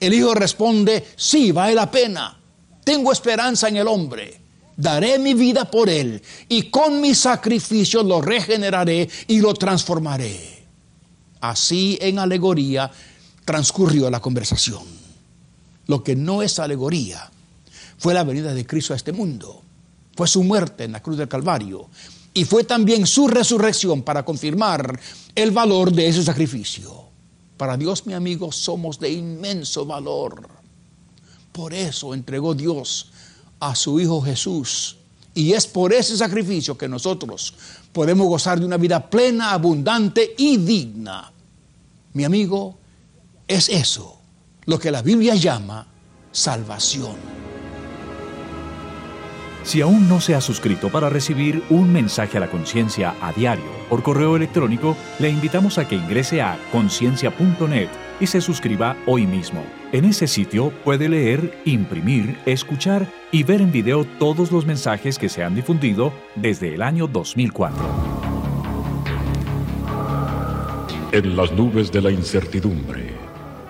El 0.00 0.14
Hijo 0.14 0.34
responde, 0.34 1.04
sí, 1.16 1.52
vale 1.52 1.74
la 1.74 1.90
pena. 1.90 2.38
Tengo 2.84 3.12
esperanza 3.12 3.68
en 3.68 3.76
el 3.76 3.88
hombre. 3.88 4.40
Daré 4.76 5.18
mi 5.18 5.34
vida 5.34 5.70
por 5.70 5.88
él 5.88 6.20
y 6.48 6.70
con 6.70 7.00
mi 7.00 7.14
sacrificio 7.14 8.02
lo 8.02 8.20
regeneraré 8.20 9.08
y 9.28 9.40
lo 9.40 9.54
transformaré. 9.54 10.64
Así 11.40 11.98
en 12.00 12.18
alegoría 12.18 12.90
transcurrió 13.44 14.10
la 14.10 14.20
conversación. 14.20 14.82
Lo 15.86 16.02
que 16.02 16.16
no 16.16 16.42
es 16.42 16.58
alegoría 16.58 17.30
fue 17.98 18.14
la 18.14 18.24
venida 18.24 18.54
de 18.54 18.66
Cristo 18.66 18.94
a 18.94 18.96
este 18.96 19.12
mundo. 19.12 19.62
Fue 20.16 20.26
su 20.26 20.42
muerte 20.42 20.84
en 20.84 20.92
la 20.92 21.02
cruz 21.02 21.18
del 21.18 21.28
Calvario. 21.28 21.88
Y 22.32 22.44
fue 22.44 22.64
también 22.64 23.06
su 23.06 23.28
resurrección 23.28 24.02
para 24.02 24.24
confirmar 24.24 24.98
el 25.34 25.52
valor 25.52 25.92
de 25.92 26.08
ese 26.08 26.24
sacrificio. 26.24 27.04
Para 27.56 27.76
Dios, 27.76 28.06
mi 28.06 28.14
amigo, 28.14 28.50
somos 28.50 28.98
de 28.98 29.12
inmenso 29.12 29.86
valor. 29.86 30.48
Por 31.52 31.72
eso 31.72 32.12
entregó 32.12 32.54
Dios 32.54 33.12
a 33.68 33.74
su 33.74 33.98
Hijo 34.00 34.20
Jesús. 34.20 34.96
Y 35.34 35.52
es 35.52 35.66
por 35.66 35.92
ese 35.92 36.16
sacrificio 36.16 36.78
que 36.78 36.88
nosotros 36.88 37.54
podemos 37.92 38.26
gozar 38.26 38.60
de 38.60 38.66
una 38.66 38.76
vida 38.76 39.08
plena, 39.10 39.52
abundante 39.52 40.34
y 40.38 40.56
digna. 40.58 41.32
Mi 42.12 42.24
amigo, 42.24 42.78
es 43.48 43.68
eso 43.68 44.18
lo 44.66 44.78
que 44.78 44.90
la 44.90 45.02
Biblia 45.02 45.34
llama 45.34 45.86
salvación. 46.30 47.16
Si 49.64 49.80
aún 49.80 50.08
no 50.08 50.20
se 50.20 50.34
ha 50.34 50.40
suscrito 50.40 50.90
para 50.90 51.08
recibir 51.08 51.64
un 51.70 51.90
mensaje 51.90 52.36
a 52.36 52.40
la 52.40 52.50
conciencia 52.50 53.14
a 53.20 53.32
diario 53.32 53.64
por 53.88 54.02
correo 54.02 54.36
electrónico, 54.36 54.94
le 55.18 55.30
invitamos 55.30 55.78
a 55.78 55.88
que 55.88 55.94
ingrese 55.94 56.42
a 56.42 56.58
conciencia.net 56.70 57.88
y 58.20 58.26
se 58.26 58.40
suscriba 58.40 58.96
hoy 59.06 59.26
mismo. 59.26 59.83
En 59.94 60.04
ese 60.04 60.26
sitio 60.26 60.72
puede 60.82 61.08
leer, 61.08 61.56
imprimir, 61.64 62.36
escuchar 62.46 63.06
y 63.30 63.44
ver 63.44 63.60
en 63.60 63.70
video 63.70 64.04
todos 64.18 64.50
los 64.50 64.66
mensajes 64.66 65.20
que 65.20 65.28
se 65.28 65.44
han 65.44 65.54
difundido 65.54 66.12
desde 66.34 66.74
el 66.74 66.82
año 66.82 67.06
2004. 67.06 67.78
En 71.12 71.36
las 71.36 71.52
nubes 71.52 71.92
de 71.92 72.02
la 72.02 72.10
incertidumbre, 72.10 73.06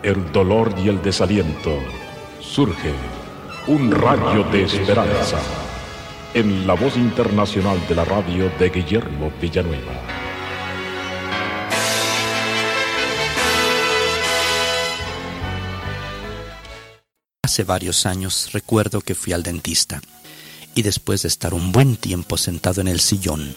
el 0.02 0.32
dolor 0.32 0.74
y 0.82 0.88
el 0.88 1.02
desaliento, 1.02 1.78
surge 2.40 2.94
un 3.66 3.90
rayo 3.90 4.44
de 4.44 4.62
esperanza 4.62 5.42
en 6.32 6.66
la 6.66 6.72
voz 6.72 6.96
internacional 6.96 7.76
de 7.86 7.96
la 7.96 8.06
radio 8.06 8.50
de 8.58 8.70
Guillermo 8.70 9.30
Villanueva. 9.42 10.23
Hace 17.54 17.62
varios 17.62 18.04
años 18.04 18.50
recuerdo 18.52 19.00
que 19.00 19.14
fui 19.14 19.32
al 19.32 19.44
dentista 19.44 20.02
y 20.74 20.82
después 20.82 21.22
de 21.22 21.28
estar 21.28 21.54
un 21.54 21.70
buen 21.70 21.96
tiempo 21.96 22.36
sentado 22.36 22.80
en 22.80 22.88
el 22.88 22.98
sillón, 22.98 23.54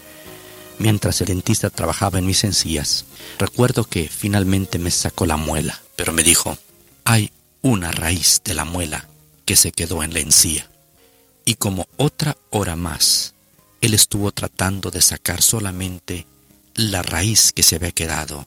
mientras 0.78 1.20
el 1.22 1.26
dentista 1.30 1.72
trabajaba 1.72 2.20
en 2.20 2.28
mis 2.28 2.44
encías, 2.44 3.06
recuerdo 3.40 3.86
que 3.86 4.08
finalmente 4.08 4.78
me 4.78 4.92
sacó 4.92 5.26
la 5.26 5.36
muela, 5.36 5.82
pero 5.96 6.14
me 6.14 6.22
dijo, 6.22 6.60
hay 7.06 7.32
una 7.64 7.92
raíz 7.92 8.40
de 8.46 8.54
la 8.54 8.66
muela 8.66 9.10
que 9.46 9.56
se 9.56 9.72
quedó 9.72 10.04
en 10.04 10.14
la 10.14 10.20
encía 10.20 10.70
y 11.44 11.56
como 11.56 11.88
otra 11.98 12.38
hora 12.52 12.76
más, 12.76 13.34
él 13.82 13.96
estuvo 13.96 14.32
tratando 14.32 14.92
de 14.92 15.02
sacar 15.02 15.42
solamente 15.42 16.28
la 16.76 17.02
raíz 17.02 17.52
que 17.52 17.64
se 17.64 17.78
había 17.78 17.94
quedado 17.94 18.46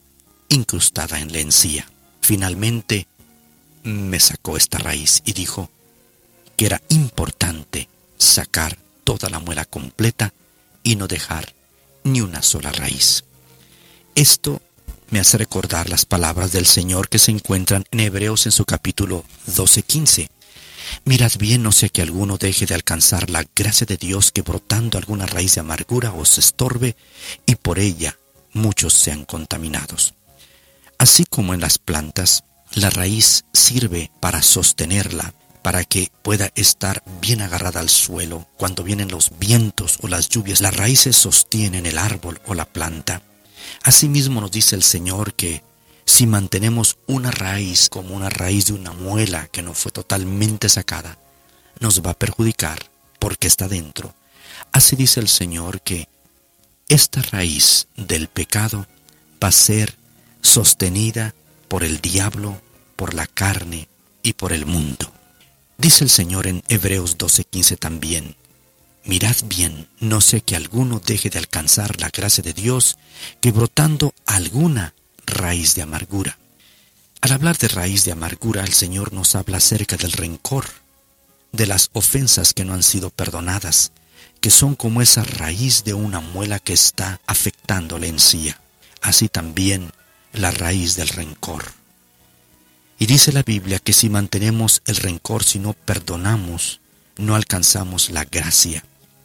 incrustada 0.49 1.19
en 1.19 1.33
la 1.33 1.41
encía. 1.41 1.91
Finalmente 2.21 3.09
me 3.83 4.21
sacó 4.21 4.57
esta 4.57 4.79
raíz 4.79 5.23
y 5.25 5.33
dijo 5.33 5.71
que 6.57 6.67
era 6.67 6.83
importante 6.89 7.89
sacar 8.19 8.79
toda 9.05 9.31
la 9.31 9.39
muela 9.39 9.65
completa 9.65 10.33
y 10.83 10.97
no 10.97 11.09
dejar 11.09 11.55
ni 12.05 12.21
una 12.21 12.43
sola 12.43 12.73
raíz. 12.73 13.25
Esto 14.15 14.61
me 15.11 15.21
hace 15.21 15.39
recordar 15.39 15.89
las 15.89 16.05
palabras 16.05 16.53
del 16.53 16.67
Señor 16.67 17.09
que 17.09 17.19
se 17.19 17.31
encuentran 17.31 17.85
en 17.91 18.01
Hebreos 18.01 18.47
en 18.47 18.53
su 18.53 18.65
capítulo 18.65 19.25
12-15 19.49 20.29
Mirad 21.05 21.33
bien, 21.39 21.63
no 21.63 21.73
sea 21.73 21.89
que 21.89 22.03
alguno 22.03 22.37
deje 22.37 22.67
de 22.67 22.75
alcanzar 22.75 23.31
la 23.31 23.45
gracia 23.55 23.87
de 23.87 23.97
Dios 23.97 24.33
que 24.33 24.43
brotando 24.43 24.99
alguna 24.99 25.27
raíz 25.27 25.55
de 25.55 25.61
amargura 25.61 26.13
os 26.13 26.39
estorbe 26.39 26.97
y 27.47 27.57
por 27.57 27.79
ella 27.79 28.19
muchos 28.53 28.95
sean 28.95 29.25
contaminados. 29.25 30.15
Así 30.99 31.25
como 31.25 31.55
en 31.55 31.61
las 31.61 31.79
plantas, 31.79 32.45
la 32.73 32.91
raíz 32.91 33.45
sirve 33.53 34.11
para 34.21 34.43
sostenerla, 34.43 35.35
para 35.63 35.85
que 35.85 36.11
pueda 36.23 36.51
estar 36.55 37.03
bien 37.21 37.43
agarrada 37.43 37.81
al 37.81 37.89
suelo 37.89 38.47
cuando 38.57 38.83
vienen 38.83 39.11
los 39.11 39.39
vientos 39.39 39.99
o 40.03 40.09
las 40.09 40.29
lluvias. 40.29 40.61
Las 40.61 40.77
raíces 40.77 41.17
sostienen 41.17 41.87
el 41.87 41.99
árbol 41.99 42.41
o 42.47 42.55
la 42.55 42.65
planta. 42.65 43.23
Asimismo 43.83 44.41
nos 44.41 44.51
dice 44.51 44.77
el 44.77 44.83
Señor 44.83 45.35
que 45.35 45.63
si 46.05 46.27
mantenemos 46.27 46.99
una 47.07 47.31
raíz 47.31 47.89
como 47.89 48.15
una 48.15 48.31
raíz 48.31 48.67
de 48.67 48.73
una 48.73 48.93
muela 48.93 49.49
que 49.49 49.63
no 49.63 49.75
fue 49.75 49.93
totalmente 49.93 50.69
sacada, 50.69 51.19
nos 51.79 52.03
va 52.03 52.13
a 52.13 52.19
perjudicar 52.19 52.91
porque 53.19 53.47
está 53.47 53.69
dentro. 53.69 54.15
Así 54.73 54.97
dice 54.97 55.21
el 55.21 55.29
Señor 55.29 55.83
que 55.83 56.09
esta 56.89 57.23
raíz 57.23 57.87
del 57.97 58.29
pecado 58.29 58.87
va 59.43 59.49
a 59.49 59.53
ser 59.53 59.97
sostenida 60.43 61.35
por 61.71 61.85
el 61.85 62.01
diablo, 62.01 62.61
por 62.97 63.15
la 63.15 63.29
carne 63.29 63.89
y 64.25 64.33
por 64.33 64.53
el 64.53 64.67
mundo. 64.67 65.13
Dice 65.79 66.03
el 66.03 66.11
Señor 66.11 66.49
en 66.49 66.65
Hebreos 66.67 67.17
12:15 67.17 67.79
también, 67.79 68.35
Mirad 69.05 69.37
bien, 69.45 69.87
no 70.01 70.21
sé 70.21 70.41
que 70.41 70.57
alguno 70.57 70.99
deje 70.99 71.31
de 71.31 71.39
alcanzar 71.39 72.01
la 72.01 72.11
gracia 72.11 72.43
de 72.43 72.55
Dios, 72.55 72.99
que 73.41 73.53
brotando 73.53 74.13
alguna 74.27 74.95
raíz 75.25 75.77
de 75.77 75.83
amargura. 75.83 76.39
Al 77.21 77.33
hablar 77.33 77.57
de 77.57 77.69
raíz 77.69 78.05
de 78.05 78.13
amargura, 78.13 78.65
el 78.65 78.73
Señor 78.73 79.13
nos 79.13 79.37
habla 79.37 79.59
acerca 79.59 79.97
del 79.97 80.11
rencor, 80.11 80.67
de 81.53 81.67
las 81.69 81.91
ofensas 81.93 82.53
que 82.53 82.65
no 82.65 82.75
han 82.75 82.83
sido 82.83 83.11
perdonadas, 83.11 83.93
que 84.41 84.51
son 84.51 84.75
como 84.75 85.03
esa 85.03 85.23
raíz 85.23 85.85
de 85.85 85.95
una 85.95 86.19
muela 86.19 86.59
que 86.59 86.73
está 86.73 87.21
afectando 87.29 87.97
la 87.97 88.09
encía. 88.09 88.61
Así 89.03 89.29
también 89.29 89.93
la 90.33 90.51
raíz 90.51 90.97
del 90.97 91.09
rencor. 91.09 91.73
Y 92.99 93.07
dice 93.07 93.33
la 93.33 93.43
Biblia 93.43 93.79
que 93.79 93.93
si 93.93 94.09
mantenemos 94.09 94.83
el 94.87 94.97
rencor, 94.97 95.45
si 95.45 95.59
no 95.59 95.73
perdonamos, 95.73 96.81
no 97.17 97.35
alcanzamos 97.35 98.11
la 98.11 98.25
gracia. 98.25 98.85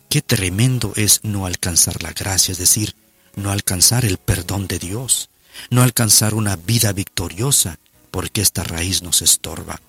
Qué 0.10 0.22
tremendo 0.22 0.94
es 0.96 1.20
no 1.24 1.46
alcanzar 1.46 2.02
la 2.02 2.14
gracia, 2.14 2.54
es 2.54 2.58
decir, 2.58 2.96
no 3.36 3.52
alcanzar 3.52 4.06
el 4.06 4.18
perdón 4.18 4.68
de 4.68 4.80
Dios 4.80 5.30
no 5.70 5.82
alcanzar 5.82 6.34
una 6.34 6.56
vida 6.56 6.94
victoriosa 6.94 7.80
porque 8.12 8.42
esta 8.42 8.64
raíz 8.64 9.02
nos 9.02 9.22
estorba. 9.22 9.82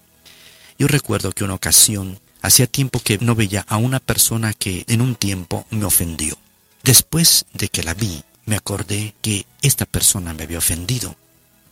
Yo 0.79 0.89
recuerdo 0.89 1.33
que 1.33 1.45
una 1.45 1.55
ocasión, 1.55 2.21
hacía 2.43 2.67
tiempo 2.67 3.01
que 3.01 3.19
no 3.19 3.35
veía 3.35 3.65
a 3.69 3.77
una 3.77 4.01
persona 4.01 4.53
que 4.53 4.85
en 4.89 5.01
un 5.01 5.15
tiempo 5.15 5.67
me 5.71 5.85
ofendió. 5.85 6.37
Después 6.83 7.47
de 7.55 7.69
que 7.69 7.83
la 7.83 7.95
vi, 7.95 8.23
me 8.47 8.57
acordé 8.57 9.15
que 9.21 9.45
esta 9.61 9.85
persona 9.85 10.33
me 10.33 10.45
había 10.45 10.59
ofendido. 10.59 11.17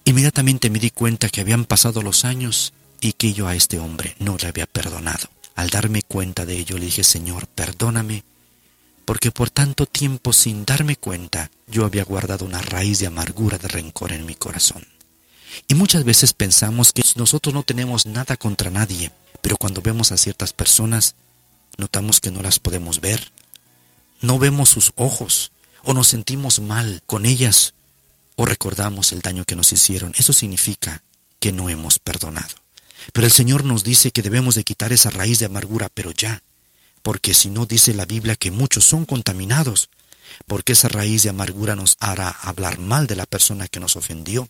Inmediatamente 0.05 0.69
me 0.71 0.81
di 0.81 0.91
cuenta 0.91 1.29
que 1.29 1.41
habían 1.41 1.65
pasado 1.65 2.03
los 2.03 2.25
años 2.25 2.75
y 3.01 3.15
que 3.15 3.33
yo 3.33 3.49
a 3.49 3.55
este 3.55 3.79
hombre 3.79 4.17
no 4.19 4.37
le 4.37 4.49
había 4.49 4.67
perdonado. 4.67 5.29
Al 5.55 5.71
darme 5.71 6.03
cuenta 6.03 6.45
de 6.45 6.59
ello 6.59 6.77
le 6.77 6.87
dije, 6.87 7.05
Señor, 7.05 7.47
perdóname, 7.47 8.25
porque 9.05 9.31
por 9.31 9.51
tanto 9.51 9.87
tiempo 9.87 10.33
sin 10.33 10.65
darme 10.65 10.97
cuenta 10.97 11.51
yo 11.69 11.85
había 11.85 12.05
guardado 12.05 12.45
una 12.45 12.61
raíz 12.61 12.99
de 12.99 13.07
amargura, 13.07 13.57
de 13.59 13.69
rencor 13.69 14.13
en 14.13 14.27
mi 14.27 14.35
corazón. 14.35 14.87
Y 15.69 15.75
muchas 15.75 16.05
veces 16.05 16.33
pensamos 16.33 16.93
que 16.93 17.03
nosotros 17.15 17.55
no 17.55 17.63
tenemos 17.63 18.07
nada 18.07 18.37
contra 18.37 18.71
nadie, 18.71 19.13
pero 19.41 19.57
cuando 19.57 19.81
vemos 19.81 20.11
a 20.11 20.17
ciertas 20.17 20.53
personas, 20.53 21.15
notamos 21.77 22.21
que 22.21 22.33
no 22.33 22.43
las 22.43 22.59
podemos 22.59 23.01
ver, 23.01 23.31
no 24.21 24.39
vemos 24.39 24.71
sus 24.71 24.93
ojos, 24.97 25.53
o 25.85 25.95
nos 25.95 26.09
sentimos 26.09 26.61
mal 26.61 27.03
con 27.07 27.27
ellas, 27.27 27.75
o 28.37 28.47
recordamos 28.47 29.13
el 29.13 29.21
daño 29.21 29.45
que 29.45 29.57
nos 29.57 29.73
hicieron. 29.73 30.13
Eso 30.19 30.33
significa 30.33 31.03
que 31.39 31.53
no 31.53 31.69
hemos 31.69 31.99
perdonado. 31.99 32.55
Pero 33.13 33.27
el 33.27 33.33
Señor 33.33 33.65
nos 33.65 33.85
dice 33.85 34.11
que 34.11 34.23
debemos 34.23 34.55
de 34.55 34.65
quitar 34.65 34.93
esa 34.93 35.11
raíz 35.11 35.39
de 35.39 35.47
amargura, 35.47 35.89
pero 35.93 36.11
ya, 36.11 36.43
porque 37.03 37.35
si 37.35 37.51
no 37.51 37.67
dice 37.67 37.93
la 37.95 38.07
Biblia 38.07 38.35
que 38.35 38.51
muchos 38.51 38.85
son 38.85 39.05
contaminados, 39.05 39.91
porque 40.47 40.73
esa 40.73 40.89
raíz 40.89 41.23
de 41.23 41.31
amargura 41.31 41.77
nos 41.77 41.97
hará 42.01 42.31
hablar 42.31 42.79
mal 42.79 43.07
de 43.07 43.17
la 43.17 43.27
persona 43.27 43.69
que 43.69 43.81
nos 43.81 43.97
ofendió. 43.97 44.49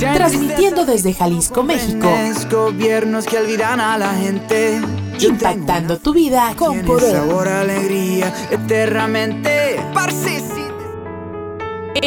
Transmitiendo 0.00 0.86
desde 0.86 1.12
Jalisco, 1.12 1.62
México. 1.62 2.08
Gobiernos 2.50 3.26
que 3.26 3.38
olvidan 3.38 3.80
a 3.80 3.98
la 3.98 4.14
gente. 4.14 4.80
Impactando 5.20 5.98
tu 5.98 6.14
vida 6.14 6.54
con 6.56 6.80
poder. 6.82 7.12
Sabor, 7.12 7.48
alegría, 7.48 8.32
eternamente. 8.50 9.80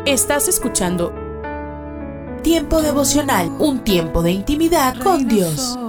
Estás 0.06 0.48
escuchando 0.48 1.14
Tiempo 2.44 2.82
devocional, 2.82 3.50
un 3.60 3.86
tiempo 3.86 4.22
de 4.22 4.32
intimidad 4.32 4.98
con 5.02 5.30
Dios. 5.30 5.80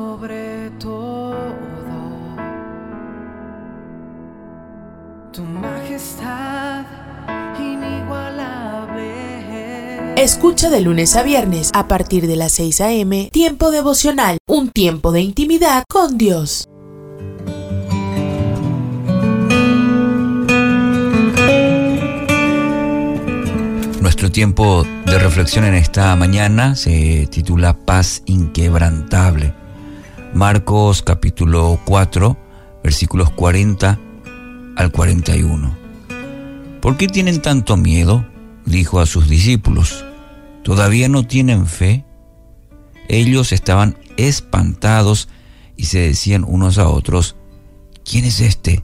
Escucha 10.24 10.70
de 10.70 10.80
lunes 10.80 11.16
a 11.16 11.22
viernes 11.22 11.70
a 11.74 11.86
partir 11.86 12.26
de 12.26 12.34
las 12.36 12.52
6 12.52 12.80
a.m. 12.80 13.28
Tiempo 13.30 13.70
devocional, 13.70 14.38
un 14.48 14.70
tiempo 14.70 15.12
de 15.12 15.20
intimidad 15.20 15.84
con 15.86 16.16
Dios. 16.16 16.66
Nuestro 24.00 24.32
tiempo 24.32 24.86
de 25.04 25.18
reflexión 25.18 25.66
en 25.66 25.74
esta 25.74 26.16
mañana 26.16 26.74
se 26.74 27.28
titula 27.30 27.76
Paz 27.76 28.22
inquebrantable. 28.24 29.52
Marcos 30.32 31.02
capítulo 31.02 31.78
4, 31.84 32.34
versículos 32.82 33.28
40 33.28 34.00
al 34.74 34.90
41. 34.90 35.76
¿Por 36.80 36.96
qué 36.96 37.08
tienen 37.08 37.42
tanto 37.42 37.76
miedo? 37.76 38.24
dijo 38.64 39.00
a 39.00 39.04
sus 39.04 39.28
discípulos. 39.28 40.02
¿Todavía 40.64 41.08
no 41.10 41.26
tienen 41.26 41.66
fe? 41.66 42.04
Ellos 43.08 43.52
estaban 43.52 43.98
espantados 44.16 45.28
y 45.76 45.84
se 45.84 45.98
decían 45.98 46.42
unos 46.42 46.78
a 46.78 46.88
otros, 46.88 47.36
¿quién 48.02 48.24
es 48.24 48.40
este 48.40 48.82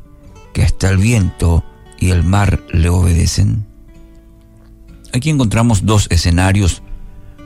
que 0.53 0.63
hasta 0.63 0.91
el 0.91 0.99
viento 0.99 1.65
y 1.99 2.11
el 2.11 2.23
mar 2.23 2.63
le 2.71 2.91
obedecen? 2.91 3.67
Aquí 5.15 5.31
encontramos 5.31 5.87
dos 5.87 6.07
escenarios. 6.11 6.83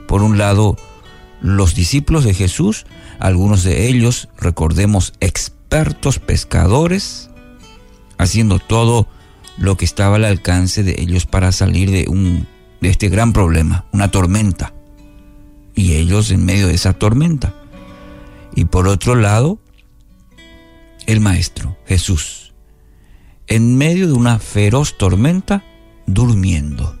Por 0.05 0.21
un 0.21 0.37
lado, 0.37 0.75
los 1.41 1.73
discípulos 1.73 2.25
de 2.25 2.33
Jesús, 2.33 2.85
algunos 3.19 3.63
de 3.63 3.87
ellos, 3.87 4.27
recordemos, 4.37 5.13
expertos 5.21 6.19
pescadores, 6.19 7.29
haciendo 8.17 8.59
todo 8.59 9.07
lo 9.57 9.77
que 9.77 9.85
estaba 9.85 10.17
al 10.17 10.25
alcance 10.25 10.83
de 10.83 11.01
ellos 11.01 11.25
para 11.25 11.53
salir 11.53 11.89
de 11.89 12.07
un 12.09 12.47
de 12.81 12.89
este 12.89 13.09
gran 13.09 13.33
problema, 13.33 13.85
una 13.91 14.11
tormenta. 14.11 14.73
Y 15.73 15.93
ellos 15.93 16.31
en 16.31 16.45
medio 16.45 16.67
de 16.67 16.75
esa 16.75 16.93
tormenta. 16.93 17.53
Y 18.55 18.65
por 18.65 18.87
otro 18.87 19.15
lado, 19.15 19.59
el 21.05 21.19
maestro, 21.19 21.77
Jesús, 21.85 22.53
en 23.47 23.77
medio 23.77 24.07
de 24.07 24.13
una 24.13 24.39
feroz 24.39 24.97
tormenta, 24.97 25.63
durmiendo. 26.07 26.99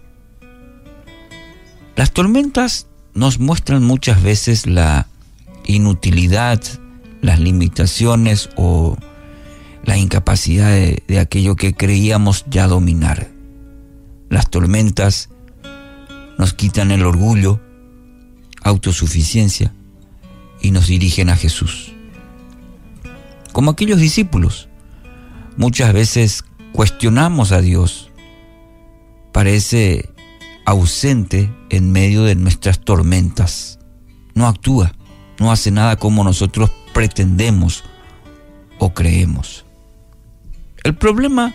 Las 1.95 2.11
tormentas 2.11 2.87
nos 3.13 3.39
muestran 3.39 3.83
muchas 3.83 4.21
veces 4.21 4.67
la 4.67 5.07
inutilidad, 5.65 6.61
las 7.21 7.39
limitaciones 7.39 8.49
o 8.57 8.97
la 9.83 9.97
incapacidad 9.97 10.69
de, 10.71 11.19
aquello 11.19 11.55
que 11.55 11.73
creíamos 11.73 12.45
ya 12.49 12.67
dominar. 12.67 13.29
Las 14.29 14.49
tormentas 14.49 15.29
nos 16.37 16.53
quitan 16.53 16.91
el 16.91 17.05
orgullo, 17.05 17.61
autosuficiencia 18.61 19.73
y 20.61 20.71
nos 20.71 20.87
dirigen 20.87 21.29
a 21.29 21.35
Jesús. 21.35 21.93
Como 23.51 23.71
aquellos 23.71 23.99
discípulos, 23.99 24.67
muchas 25.57 25.93
veces 25.93 26.43
cuestionamos 26.73 27.51
a 27.51 27.61
Dios. 27.61 28.11
Parece 29.31 30.09
ausente 30.65 31.53
en 31.69 31.91
medio 31.91 32.23
de 32.23 32.35
nuestras 32.35 32.79
tormentas. 32.79 33.79
No 34.33 34.47
actúa, 34.47 34.93
no 35.39 35.51
hace 35.51 35.71
nada 35.71 35.95
como 35.95 36.23
nosotros 36.23 36.71
pretendemos 36.93 37.83
o 38.79 38.93
creemos. 38.93 39.65
El 40.83 40.95
problema 40.95 41.53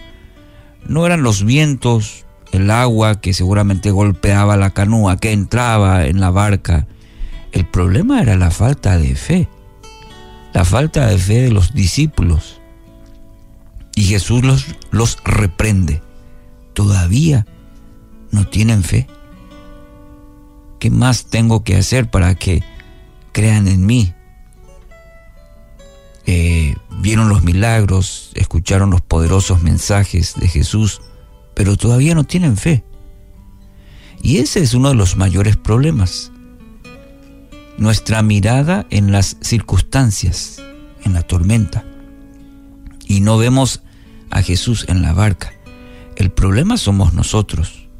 no 0.87 1.07
eran 1.07 1.23
los 1.23 1.45
vientos, 1.45 2.25
el 2.53 2.71
agua 2.71 3.21
que 3.21 3.35
seguramente 3.35 3.91
golpeaba 3.91 4.57
la 4.57 4.71
canoa, 4.71 5.17
que 5.17 5.33
entraba 5.33 6.07
en 6.07 6.21
la 6.21 6.31
barca. 6.31 6.87
El 7.53 7.67
problema 7.67 8.21
era 8.21 8.37
la 8.37 8.51
falta 8.51 8.99
de 8.99 9.15
fe, 9.15 9.49
la 10.53 10.65
falta 10.65 11.07
de 11.07 11.19
fe 11.19 11.43
de 11.43 11.51
los 11.51 11.75
discípulos. 11.75 12.61
Y 13.95 14.05
Jesús 14.05 14.43
los, 14.43 14.67
los 14.91 15.19
reprende. 15.25 16.03
Todavía 16.75 17.47
no 18.31 18.47
tienen 18.47 18.83
fe. 18.83 19.07
¿Qué 20.79 20.91
más 20.91 21.27
tengo 21.27 21.63
que 21.63 21.77
hacer 21.77 22.11
para 22.11 22.35
que 22.35 22.63
crean 23.33 23.69
en 23.69 23.85
mí? 23.85 24.15
Eh, 26.27 26.77
vieron 27.01 27.29
los 27.29 27.43
milagros, 27.43 28.31
escucharon 28.35 28.91
los 28.91 29.01
poderosos 29.01 29.63
mensajes 29.63 30.35
de 30.37 30.49
Jesús, 30.49 31.03
pero 31.61 31.77
todavía 31.77 32.15
no 32.15 32.25
tienen 32.25 32.57
fe. 32.57 32.83
Y 34.23 34.39
ese 34.39 34.61
es 34.61 34.73
uno 34.73 34.89
de 34.89 34.95
los 34.95 35.19
mayores 35.19 35.59
problemas. 35.59 36.33
Nuestra 37.77 38.23
mirada 38.23 38.87
en 38.89 39.13
las 39.13 39.37
circunstancias, 39.43 40.63
en 41.05 41.13
la 41.13 41.21
tormenta. 41.21 41.85
Y 43.07 43.21
no 43.21 43.37
vemos 43.37 43.83
a 44.31 44.41
Jesús 44.41 44.87
en 44.89 45.03
la 45.03 45.13
barca. 45.13 45.53
El 46.17 46.31
problema 46.31 46.79
somos 46.79 47.13
nosotros. 47.13 47.91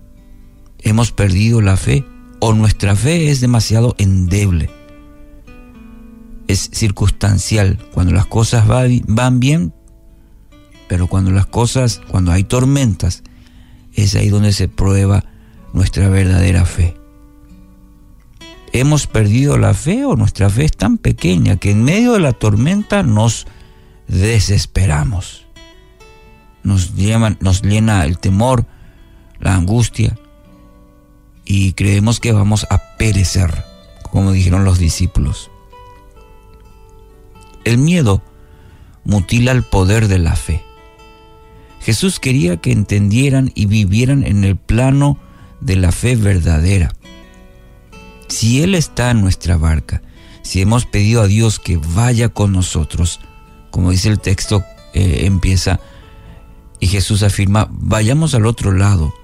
Hemos 0.79 1.13
perdido 1.13 1.61
la 1.61 1.77
fe 1.77 2.07
o 2.39 2.55
nuestra 2.55 2.97
fe 2.97 3.31
es 3.31 3.43
demasiado 3.43 3.95
endeble. 3.99 4.71
Es 6.49 6.71
circunstancial. 6.73 7.77
Cuando 7.93 8.15
las 8.15 8.25
cosas 8.25 8.67
van 8.67 9.39
bien, 9.39 9.75
pero 10.89 11.09
cuando 11.09 11.31
las 11.31 11.45
cosas, 11.45 12.01
cuando 12.09 12.33
hay 12.33 12.45
tormentas, 12.45 13.23
es 13.95 14.15
ahí 14.15 14.29
donde 14.29 14.53
se 14.53 14.69
prueba 14.69 15.25
nuestra 15.73 16.09
verdadera 16.09 16.65
fe. 16.65 16.97
¿Hemos 18.73 19.07
perdido 19.07 19.59
la 19.59 19.75
fe 19.75 20.05
o 20.05 20.15
nuestra 20.15 20.49
fe 20.49 20.65
es 20.65 20.77
tan 20.77 20.97
pequeña 20.97 21.57
que 21.57 21.73
en 21.73 21.83
medio 21.83 22.13
de 22.13 22.21
la 22.21 22.33
tormenta 22.33 23.03
nos 23.03 23.47
desesperamos? 24.07 25.47
Nos, 26.63 26.95
llena 26.95 28.05
el 28.05 28.19
temor, 28.19 28.67
la 29.41 29.55
angustia 29.55 30.17
y 31.45 31.73
creemos 31.73 32.21
que 32.21 32.33
vamos 32.33 32.67
a 32.71 32.97
perecer, 32.97 33.65
como 34.11 34.31
dijeron 34.31 34.65
los 34.65 34.79
discípulos. 34.79 35.51
El 37.65 37.79
miedo 37.79 38.23
mutila 39.05 39.51
el 39.53 39.65
poder 39.65 40.07
de 40.07 40.19
la 40.19 40.37
fe. 40.37 40.63
Jesús 41.81 42.21
quería 42.21 42.59
que 42.59 42.73
entendieran 42.73 43.53
y 43.55 43.67
vivieran 43.67 44.25
en 44.25 44.45
el 44.45 44.57
plano 44.57 45.19
de 45.61 45.77
la 45.77 45.93
fe 45.93 46.17
verdadera. 46.17 46.95
Si 48.29 48.63
Él 48.63 48.75
está 48.75 49.11
en 49.11 49.21
nuestra 49.21 49.57
barca, 49.57 50.03
si 50.43 50.61
hemos 50.61 50.87
pedido 50.87 51.23
a 51.23 51.27
Dios 51.27 51.59
que 51.59 51.79
vaya 51.79 52.29
con 52.29 52.53
nosotros, 52.53 53.21
como 53.71 53.91
dice 53.91 54.09
el 54.09 54.21
texto, 54.21 54.65
eh, 54.93 55.23
empieza 55.25 55.81
y 56.81 56.87
Jesús 56.87 57.23
afirma, 57.23 57.69
vayamos 57.71 58.35
al 58.35 58.47
otro 58.47 58.73
lado. 58.73 59.15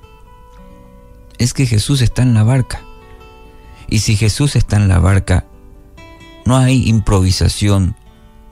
Es 1.38 1.54
que 1.54 1.66
Jesús 1.66 2.02
está 2.02 2.22
en 2.22 2.34
la 2.34 2.42
barca. 2.42 2.82
Y 3.88 4.00
si 4.00 4.16
Jesús 4.16 4.56
está 4.56 4.76
en 4.76 4.88
la 4.88 4.98
barca, 4.98 5.46
no 6.44 6.56
hay 6.56 6.88
improvisación, 6.88 7.96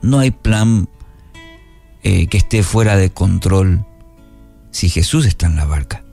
no 0.01 0.19
hay 0.19 0.31
plan 0.31 0.89
eh, 2.03 2.27
que 2.27 2.37
esté 2.37 2.63
fuera 2.63 2.97
de 2.97 3.11
control. 3.11 3.85
Si 4.75 4.89
Jesús 4.89 5.25
está 5.25 5.45
en 5.47 5.55
la 5.55 5.63
barca 5.63 6.03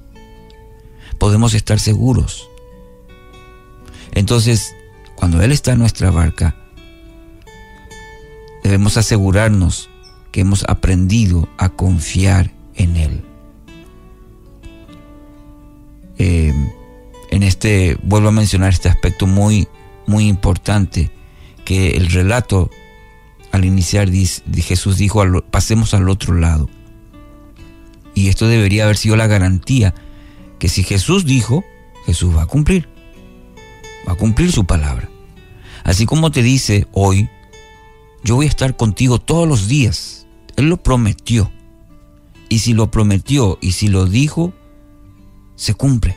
podemos 1.19 1.53
estar 1.53 1.81
seguros. 1.81 2.49
Entonces, 4.13 4.73
cuando 5.17 5.43
Él 5.43 5.51
está 5.51 5.73
en 5.73 5.81
nuestra 5.81 6.13
barca, 6.13 6.55
debemos 8.63 8.97
asegurarnos 8.97 9.91
que 10.31 10.43
hemos 10.43 10.65
aprendido 10.69 11.49
a 11.59 11.71
confiar 11.71 12.53
en 12.77 12.97
Él. 12.97 13.25
Eh, 16.19 16.55
en 17.33 17.43
este, 17.43 17.97
vuelvo 18.05 18.29
a 18.29 18.33
mencionar 18.33 18.73
este 18.73 18.89
aspecto 18.89 19.27
muy, 19.27 19.67
muy 20.07 20.29
importante, 20.29 21.11
que 21.65 21.97
el 21.97 22.13
relato 22.13 22.71
al 23.51 23.65
iniciar 23.65 24.09
Jesús 24.09 24.99
dijo, 24.99 25.25
pasemos 25.51 25.95
al 25.95 26.09
otro 26.09 26.35
lado. 26.35 26.69
Y 28.15 28.29
esto 28.29 28.49
debería 28.49 28.85
haber 28.85 28.97
sido 28.97 29.17
la 29.17 29.27
garantía 29.27 29.95
que 30.59 30.69
si 30.69 30.83
Jesús 30.83 31.25
dijo, 31.25 31.65
Jesús 32.07 32.37
va 32.37 32.43
a 32.43 32.47
cumplir. 32.47 32.89
Va 34.07 34.13
a 34.13 34.17
cumplir 34.17 34.53
su 34.53 34.65
palabra. 34.65 35.09
Así 35.85 36.07
como 36.07 36.31
te 36.31 36.43
dice 36.43 36.87
hoy, 36.93 37.29
yo 38.25 38.37
voy 38.37 38.47
a 38.47 38.51
estar 38.51 38.77
contigo 38.77 39.19
todos 39.19 39.49
los 39.49 39.69
días. 39.69 40.27
Él 40.57 40.69
lo 40.69 40.83
prometió. 40.83 41.51
Y 42.49 42.61
si 42.61 42.75
lo 42.75 42.91
prometió 42.91 43.59
y 43.61 43.73
si 43.73 43.89
lo 43.89 44.07
dijo, 44.07 44.53
se 45.57 45.75
cumple. 45.75 46.17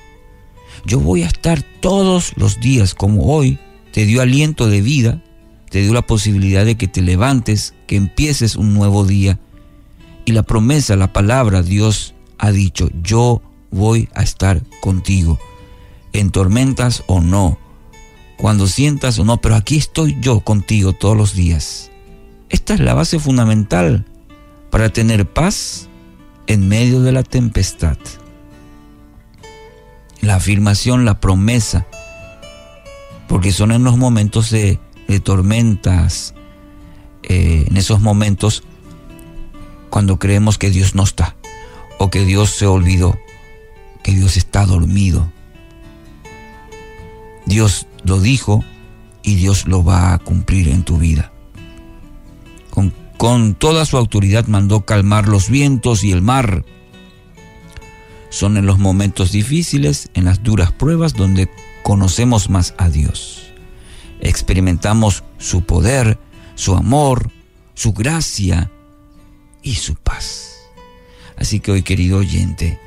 Yo 0.86 1.00
voy 1.00 1.24
a 1.24 1.28
estar 1.28 1.64
todos 1.80 2.34
los 2.36 2.60
días 2.60 2.94
como 2.94 3.34
hoy. 3.34 3.58
Te 3.92 4.06
dio 4.06 4.22
aliento 4.22 4.68
de 4.68 4.82
vida, 4.82 5.24
te 5.70 5.82
dio 5.82 5.94
la 5.94 6.02
posibilidad 6.02 6.66
de 6.66 6.76
que 6.76 6.88
te 6.88 7.02
levantes, 7.02 7.74
que 7.88 7.96
empieces 7.96 8.56
un 8.58 8.74
nuevo 8.74 9.06
día. 9.06 9.40
Y 10.26 10.32
la 10.32 10.44
promesa, 10.44 10.96
la 10.96 11.14
palabra, 11.14 11.62
Dios 11.62 12.16
ha 12.40 12.52
dicho, 12.52 12.90
yo 13.02 13.42
voy 13.72 14.10
a 14.16 14.24
estar 14.24 14.64
contigo, 14.82 15.40
en 16.14 16.32
tormentas 16.32 17.04
o 17.08 17.22
no, 17.22 17.60
cuando 18.38 18.68
sientas 18.68 19.20
o 19.20 19.26
no, 19.26 19.38
pero 19.38 19.56
aquí 19.56 19.78
estoy 19.78 20.18
yo 20.20 20.40
contigo 20.40 20.94
todos 20.94 21.16
los 21.16 21.36
días. 21.36 21.92
Esta 22.50 22.74
es 22.74 22.80
la 22.80 22.94
base 22.94 23.20
fundamental 23.20 24.06
para 24.72 24.90
tener 24.90 25.32
paz 25.32 25.90
en 26.48 26.68
medio 26.68 27.02
de 27.02 27.12
la 27.12 27.24
tempestad. 27.24 27.98
La 30.22 30.36
afirmación, 30.36 31.06
la 31.06 31.20
promesa, 31.20 31.86
porque 33.28 33.52
son 33.52 33.72
en 33.72 33.84
los 33.84 33.98
momentos 33.98 34.50
de, 34.50 34.80
tormentas, 35.24 36.34
eh, 37.24 37.66
en 37.68 37.78
esos 37.78 38.02
momentos 38.02 38.64
cuando 39.96 40.20
creemos 40.20 40.58
que 40.58 40.72
Dios 40.72 40.94
no 40.94 41.04
está 41.04 41.38
o 42.00 42.10
que 42.10 42.26
Dios 42.26 42.50
se 42.50 42.66
olvidó 42.66 43.18
que 44.04 44.12
Dios 44.12 44.36
está 44.36 44.66
dormido. 44.66 45.32
Dios 47.46 47.88
lo 48.04 48.20
dijo 48.20 48.62
y 49.24 49.36
Dios 49.36 49.68
lo 49.68 49.86
va 49.86 50.12
a 50.12 50.18
cumplir 50.18 50.68
en 50.68 50.84
tu 50.84 50.98
vida. 50.98 51.32
Con, 53.16 53.56
toda 53.56 53.86
su 53.86 53.96
autoridad 53.96 54.48
mandó 54.48 54.86
calmar 54.86 55.30
los 55.30 55.50
vientos 55.50 56.04
y 56.04 56.12
el 56.12 56.22
mar. 56.22 56.66
Son 58.30 58.58
en 58.58 58.66
los 58.66 58.80
momentos 58.80 59.32
difíciles, 59.32 60.10
en 60.14 60.26
las 60.26 60.44
duras 60.44 60.74
pruebas, 60.74 61.14
donde 61.14 61.50
conocemos 61.84 62.50
más 62.50 62.74
a 62.78 62.90
Dios. 62.90 63.54
Experimentamos 64.20 65.24
su 65.38 65.62
poder, 65.62 66.20
su 66.56 66.76
amor, 66.76 67.32
su 67.76 67.94
gracia 67.94 68.72
y 69.66 69.76
su 69.76 69.96
paz. 69.96 70.62
Así 71.36 71.60
que 71.60 71.74
hoy, 71.74 71.84
querido 71.84 72.20
oyente, 72.20 72.80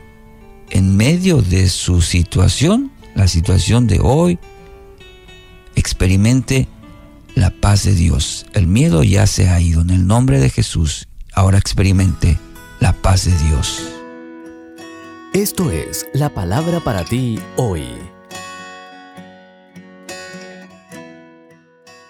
en 0.70 0.96
medio 0.96 1.42
de 1.42 1.68
su 1.68 2.00
situación, 2.00 2.90
la 3.14 3.28
situación 3.28 3.86
de 3.86 4.00
hoy, 4.00 4.38
experimente 5.74 6.68
la 7.34 7.50
paz 7.50 7.84
de 7.84 7.94
Dios. 7.94 8.46
El 8.54 8.66
miedo 8.66 9.02
ya 9.02 9.26
se 9.26 9.50
ha 9.50 9.60
ido. 9.60 9.82
En 9.82 9.90
el 9.90 10.06
nombre 10.06 10.40
de 10.40 10.48
Jesús, 10.48 11.08
ahora 11.34 11.58
experimente 11.58 12.38
la 12.80 12.94
paz 12.94 13.26
de 13.26 13.36
Dios. 13.48 13.82
Esto 15.34 15.70
es 15.70 16.08
la 16.14 16.30
palabra 16.30 16.80
para 16.80 17.04
ti 17.04 17.38
hoy. 17.56 17.84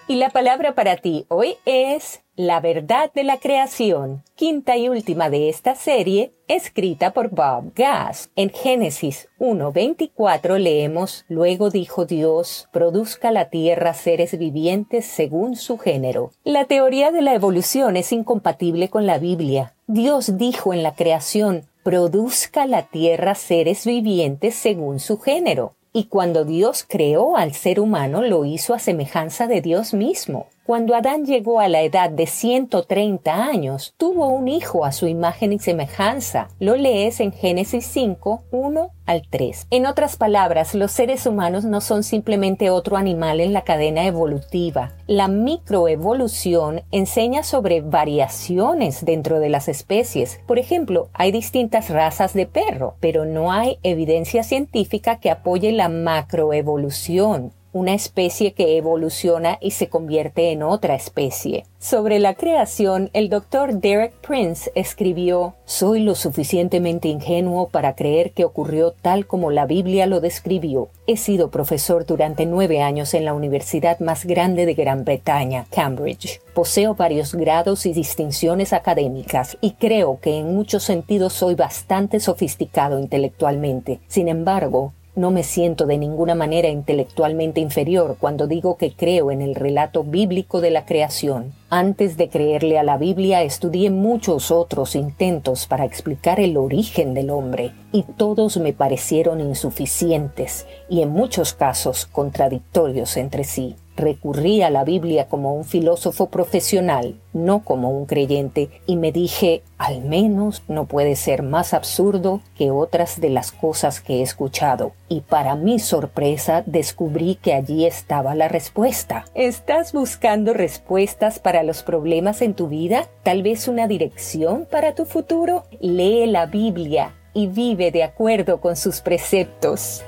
Y 0.07 0.17
la 0.17 0.31
palabra 0.31 0.75
para 0.75 0.97
ti 0.97 1.27
hoy 1.29 1.57
es 1.65 2.21
la 2.39 2.61
verdad 2.61 3.11
de 3.13 3.25
la 3.25 3.39
creación, 3.39 4.23
quinta 4.37 4.77
y 4.77 4.89
última 4.89 5.29
de 5.29 5.49
esta 5.49 5.75
serie, 5.75 6.33
escrita 6.47 7.13
por 7.13 7.31
Bob 7.31 7.73
Gass. 7.75 8.31
En 8.37 8.51
Génesis 8.51 9.29
1.24 9.41 10.57
leemos, 10.59 11.25
Luego 11.29 11.69
dijo 11.71 12.07
Dios, 12.07 12.69
produzca 12.73 13.33
la 13.33 13.51
tierra 13.51 13.93
seres 13.93 14.39
vivientes 14.39 15.05
según 15.05 15.57
su 15.57 15.79
género. 15.79 16.31
La 16.45 16.67
teoría 16.67 17.11
de 17.11 17.23
la 17.23 17.35
evolución 17.35 17.97
es 17.97 18.13
incompatible 18.13 18.89
con 18.89 19.05
la 19.05 19.19
Biblia. 19.19 19.75
Dios 19.89 20.39
dijo 20.39 20.73
en 20.73 20.85
la 20.85 20.95
creación, 20.95 21.65
produzca 21.83 22.67
la 22.67 22.85
tierra 22.85 23.35
seres 23.35 23.85
vivientes 23.85 24.55
según 24.55 25.01
su 25.01 25.19
género. 25.19 25.75
Y 25.93 26.05
cuando 26.05 26.45
Dios 26.45 26.87
creó 26.89 27.37
al 27.37 27.53
ser 27.55 27.81
humano, 27.81 28.23
lo 28.23 28.45
hizo 28.45 28.75
a 28.75 28.79
semejanza 28.79 29.49
de 29.49 29.61
Dios 29.61 29.93
mismo. 29.93 30.47
Cuando 30.69 30.95
Adán 30.95 31.25
llegó 31.25 31.61
a 31.61 31.69
la 31.69 31.81
edad 31.81 32.11
de 32.11 32.27
130 32.27 33.35
años, 33.35 33.95
tuvo 33.97 34.29
un 34.29 34.49
hijo 34.49 34.85
a 34.85 34.93
su 34.93 35.07
imagen 35.07 35.55
y 35.55 35.59
semejanza. 35.59 36.49
Lo 36.61 36.77
lees 36.77 37.21
en 37.21 37.33
Génesis 37.33 37.87
5, 37.87 38.43
1 38.51 38.91
al 39.07 39.23
3. 39.31 39.69
En 39.71 39.87
otras 39.87 40.17
palabras, 40.17 40.75
los 40.75 40.93
seres 40.93 41.25
humanos 41.25 41.65
no 41.65 41.81
son 41.81 42.03
simplemente 42.03 42.69
otro 42.69 42.99
animal 42.99 43.41
en 43.41 43.55
la 43.55 43.65
cadena 43.65 44.05
evolutiva. 44.05 44.93
La 45.07 45.27
microevolución 45.27 46.83
enseña 46.93 47.45
sobre 47.45 47.81
variaciones 47.81 49.07
dentro 49.07 49.41
de 49.41 49.49
las 49.49 49.69
especies. 49.69 50.39
Por 50.47 50.59
ejemplo, 50.59 51.09
hay 51.15 51.33
distintas 51.33 51.89
razas 51.89 52.35
de 52.35 52.45
perro, 52.45 52.97
pero 53.01 53.25
no 53.25 53.53
hay 53.53 53.79
evidencia 53.83 54.43
científica 54.43 55.19
que 55.19 55.31
apoye 55.31 55.73
la 55.73 55.89
macroevolución. 55.89 57.55
Una 57.73 57.95
especie 57.95 58.53
que 58.53 58.77
evoluciona 58.77 59.59
y 59.61 59.73
se 59.73 59.89
convierte 59.89 60.53
en 60.53 60.63
otra 60.63 60.95
especie. 60.95 61.65
Sobre 61.79 62.19
la 62.19 62.35
creación, 62.35 63.09
el 63.13 63.29
doctor 63.29 63.75
Derek 63.75 64.13
Prince 64.15 64.71
escribió, 64.75 65.55
Soy 65.65 66.01
lo 66.01 66.15
suficientemente 66.15 67.09
ingenuo 67.09 67.69
para 67.69 67.95
creer 67.95 68.33
que 68.33 68.45
ocurrió 68.45 68.91
tal 68.91 69.27
como 69.27 69.51
la 69.51 69.67
Biblia 69.67 70.07
lo 70.07 70.21
describió. 70.21 70.89
He 71.07 71.17
sido 71.17 71.51
profesor 71.51 72.05
durante 72.05 72.47
nueve 72.47 72.83
años 72.83 73.15
en 73.15 73.25
la 73.25 73.35
universidad 73.35 74.01
más 74.01 74.25
grande 74.25 74.67
de 74.67 74.75
Gran 74.75 75.05
Bretaña, 75.05 75.67
Cambridge. 75.71 76.41
Poseo 76.55 76.95
varios 76.95 77.35
grados 77.35 77.87
y 77.87 77.93
distinciones 77.93 78.73
académicas 78.73 79.57
y 79.61 79.73
creo 79.73 80.19
que 80.21 80.37
en 80.39 80.55
muchos 80.55 80.83
sentidos 80.83 81.33
soy 81.33 81.55
bastante 81.55 82.19
sofisticado 82.19 82.99
intelectualmente. 82.99 84.01
Sin 84.09 84.27
embargo, 84.27 84.93
no 85.19 85.31
me 85.31 85.43
siento 85.43 85.85
de 85.85 85.99
ninguna 85.99 86.35
manera 86.35 86.69
intelectualmente 86.69 87.61
inferior 87.61 88.17
cuando 88.19 88.47
digo 88.47 88.77
que 88.77 88.93
creo 88.93 89.31
en 89.31 89.43
el 89.43 89.55
relato 89.55 90.05
bíblico 90.05 90.61
de 90.61 90.71
la 90.71 90.87
creación. 90.87 91.53
Antes 91.69 92.17
de 92.17 92.29
creerle 92.29 92.79
a 92.79 92.83
la 92.83 92.97
Biblia 92.97 93.43
estudié 93.43 93.91
muchos 93.91 94.51
otros 94.51 94.95
intentos 94.95 95.67
para 95.67 95.85
explicar 95.85 96.41
el 96.41 96.57
origen 96.57 97.13
del 97.13 97.31
hombre 97.31 97.73
y 97.93 98.05
todos 98.05 98.57
me 98.57 98.73
parecieron 98.73 99.41
insuficientes 99.41 100.67
y 100.89 101.03
en 101.03 101.11
muchos 101.11 101.53
casos 101.53 102.07
contradictorios 102.07 103.17
entre 103.17 103.45
sí 103.45 103.77
recurrí 103.99 104.63
a 104.63 104.71
la 104.71 104.85
Biblia 104.85 105.27
como 105.29 105.55
un 105.55 105.65
filósofo 105.65 106.31
profesional, 106.31 107.17
no 107.35 107.65
como 107.65 107.91
un 107.91 108.07
creyente, 108.07 108.71
y 108.87 108.97
me 108.97 109.13
dije, 109.13 109.63
al 109.77 110.01
menos 110.03 110.63
no 110.69 110.87
puede 110.87 111.17
ser 111.17 111.43
más 111.43 111.75
absurdo 111.75 112.41
que 112.57 112.71
otras 112.71 113.21
de 113.21 113.29
las 113.29 113.53
cosas 113.53 114.01
que 114.01 114.17
he 114.17 114.23
escuchado. 114.23 114.93
Y 115.09 115.21
para 115.21 115.55
mi 115.57 115.79
sorpresa 115.79 116.63
descubrí 116.65 117.35
que 117.35 117.53
allí 117.53 117.85
estaba 117.85 118.35
la 118.35 118.49
respuesta. 118.49 119.25
¿Estás 119.35 119.93
buscando 119.93 120.55
respuestas 120.55 121.39
para 121.39 121.63
los 121.63 121.83
problemas 121.83 122.41
en 122.41 122.55
tu 122.55 122.69
vida? 122.69 123.09
¿Tal 123.23 123.43
vez 123.43 123.69
una 123.69 123.89
dirección 123.89 124.67
para 124.71 124.95
tu 124.95 125.05
futuro? 125.05 125.65
Lee 125.81 126.27
la 126.27 126.47
Biblia 126.47 127.15
y 127.35 127.47
vive 127.47 127.91
de 127.91 128.05
acuerdo 128.05 128.61
con 128.61 128.77
sus 128.77 129.01
preceptos. 129.01 130.03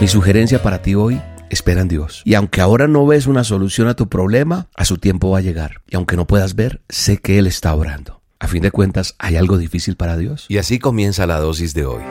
Mi 0.00 0.08
sugerencia 0.08 0.62
para 0.62 0.82
ti 0.82 0.94
hoy 0.94 1.20
espera 1.50 1.80
en 1.80 1.88
Dios. 1.88 2.22
Y 2.24 2.34
aunque 2.34 2.60
ahora 2.60 2.88
no 2.88 3.06
ves 3.06 3.26
una 3.26 3.44
solución 3.44 3.88
a 3.88 3.94
tu 3.94 4.08
problema, 4.08 4.68
a 4.74 4.84
su 4.84 4.98
tiempo 4.98 5.30
va 5.30 5.38
a 5.38 5.42
llegar. 5.42 5.82
Y 5.88 5.96
aunque 5.96 6.16
no 6.16 6.26
puedas 6.26 6.54
ver, 6.54 6.80
sé 6.88 7.18
que 7.18 7.38
Él 7.38 7.46
está 7.46 7.74
orando. 7.74 8.20
A 8.38 8.48
fin 8.48 8.62
de 8.62 8.70
cuentas, 8.70 9.14
¿hay 9.18 9.36
algo 9.36 9.56
difícil 9.56 9.96
para 9.96 10.16
Dios? 10.16 10.46
Y 10.48 10.58
así 10.58 10.78
comienza 10.78 11.26
la 11.26 11.40
dosis 11.40 11.72
de 11.72 11.86
hoy. 11.86 12.02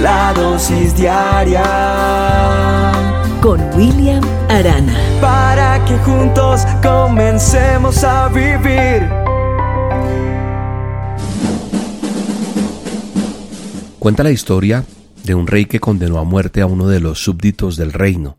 La 0.00 0.32
dosis 0.32 0.96
diaria 0.96 1.62
con 3.42 3.60
William 3.76 4.22
Arana. 4.48 4.96
Para 5.20 5.84
que 5.84 5.98
juntos 5.98 6.62
comencemos 6.82 8.02
a 8.02 8.28
vivir. 8.28 9.06
Cuenta 13.98 14.22
la 14.22 14.30
historia 14.30 14.84
de 15.24 15.34
un 15.34 15.46
rey 15.46 15.66
que 15.66 15.80
condenó 15.80 16.18
a 16.18 16.24
muerte 16.24 16.60
a 16.60 16.66
uno 16.66 16.88
de 16.88 17.00
los 17.00 17.22
súbditos 17.22 17.76
del 17.76 17.92
reino. 17.92 18.36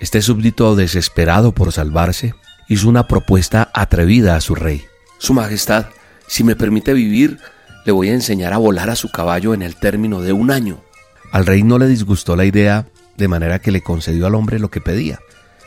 Este 0.00 0.22
súbdito, 0.22 0.74
desesperado 0.76 1.52
por 1.52 1.72
salvarse, 1.72 2.34
hizo 2.68 2.88
una 2.88 3.06
propuesta 3.06 3.70
atrevida 3.74 4.36
a 4.36 4.40
su 4.40 4.54
rey. 4.54 4.84
Su 5.18 5.34
Majestad, 5.34 5.86
si 6.26 6.42
me 6.44 6.56
permite 6.56 6.94
vivir, 6.94 7.38
le 7.84 7.92
voy 7.92 8.08
a 8.08 8.14
enseñar 8.14 8.52
a 8.52 8.58
volar 8.58 8.90
a 8.90 8.96
su 8.96 9.10
caballo 9.10 9.54
en 9.54 9.62
el 9.62 9.76
término 9.76 10.20
de 10.20 10.32
un 10.32 10.50
año. 10.50 10.82
Al 11.30 11.46
rey 11.46 11.62
no 11.62 11.78
le 11.78 11.86
disgustó 11.86 12.36
la 12.36 12.44
idea, 12.44 12.86
de 13.16 13.28
manera 13.28 13.58
que 13.58 13.70
le 13.70 13.82
concedió 13.82 14.26
al 14.26 14.34
hombre 14.34 14.58
lo 14.58 14.70
que 14.70 14.80
pedía. 14.80 15.20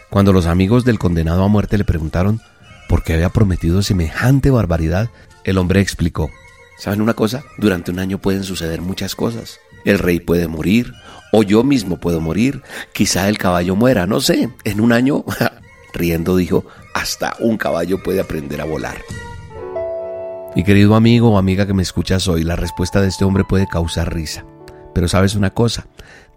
Cuando 0.09 0.33
los 0.33 0.45
amigos 0.45 0.85
del 0.85 0.99
condenado 0.99 1.43
a 1.43 1.47
muerte 1.47 1.77
le 1.77 1.83
preguntaron 1.83 2.41
por 2.87 3.03
qué 3.03 3.13
había 3.13 3.29
prometido 3.29 3.81
semejante 3.81 4.49
barbaridad, 4.49 5.09
el 5.43 5.57
hombre 5.57 5.81
explicó, 5.81 6.29
¿saben 6.77 7.01
una 7.01 7.13
cosa? 7.13 7.43
Durante 7.57 7.91
un 7.91 7.99
año 7.99 8.17
pueden 8.17 8.43
suceder 8.43 8.81
muchas 8.81 9.15
cosas. 9.15 9.59
El 9.85 9.99
rey 9.99 10.19
puede 10.19 10.47
morir, 10.47 10.93
o 11.31 11.43
yo 11.43 11.63
mismo 11.63 11.97
puedo 11.97 12.19
morir, 12.19 12.63
quizá 12.93 13.29
el 13.29 13.37
caballo 13.37 13.75
muera, 13.75 14.07
no 14.07 14.19
sé, 14.19 14.49
en 14.63 14.81
un 14.81 14.91
año, 14.91 15.23
riendo 15.93 16.35
dijo, 16.35 16.65
hasta 16.93 17.35
un 17.39 17.57
caballo 17.57 18.01
puede 18.03 18.19
aprender 18.19 18.61
a 18.61 18.65
volar. 18.65 18.97
Mi 20.55 20.63
querido 20.63 20.95
amigo 20.95 21.31
o 21.31 21.37
amiga 21.37 21.67
que 21.67 21.73
me 21.73 21.83
escuchas 21.83 22.27
hoy, 22.27 22.43
la 22.43 22.55
respuesta 22.55 23.01
de 23.01 23.09
este 23.09 23.25
hombre 23.25 23.43
puede 23.43 23.67
causar 23.67 24.13
risa. 24.13 24.45
Pero 24.93 25.09
sabes 25.09 25.35
una 25.35 25.49
cosa, 25.49 25.87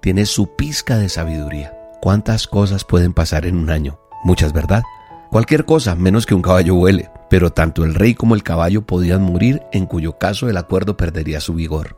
tiene 0.00 0.26
su 0.26 0.56
pizca 0.56 0.98
de 0.98 1.08
sabiduría. 1.08 1.72
¿Cuántas 2.00 2.48
cosas 2.48 2.84
pueden 2.84 3.12
pasar 3.12 3.46
en 3.46 3.56
un 3.56 3.70
año? 3.70 4.00
Muchas, 4.24 4.52
¿verdad? 4.52 4.82
Cualquier 5.30 5.64
cosa, 5.64 5.94
menos 5.94 6.26
que 6.26 6.34
un 6.34 6.42
caballo 6.42 6.74
vuele. 6.74 7.10
Pero 7.30 7.50
tanto 7.50 7.84
el 7.84 7.94
rey 7.94 8.14
como 8.14 8.34
el 8.34 8.42
caballo 8.42 8.82
podían 8.84 9.22
morir, 9.22 9.62
en 9.72 9.86
cuyo 9.86 10.18
caso 10.18 10.48
el 10.48 10.56
acuerdo 10.56 10.96
perdería 10.96 11.40
su 11.40 11.54
vigor. 11.54 11.96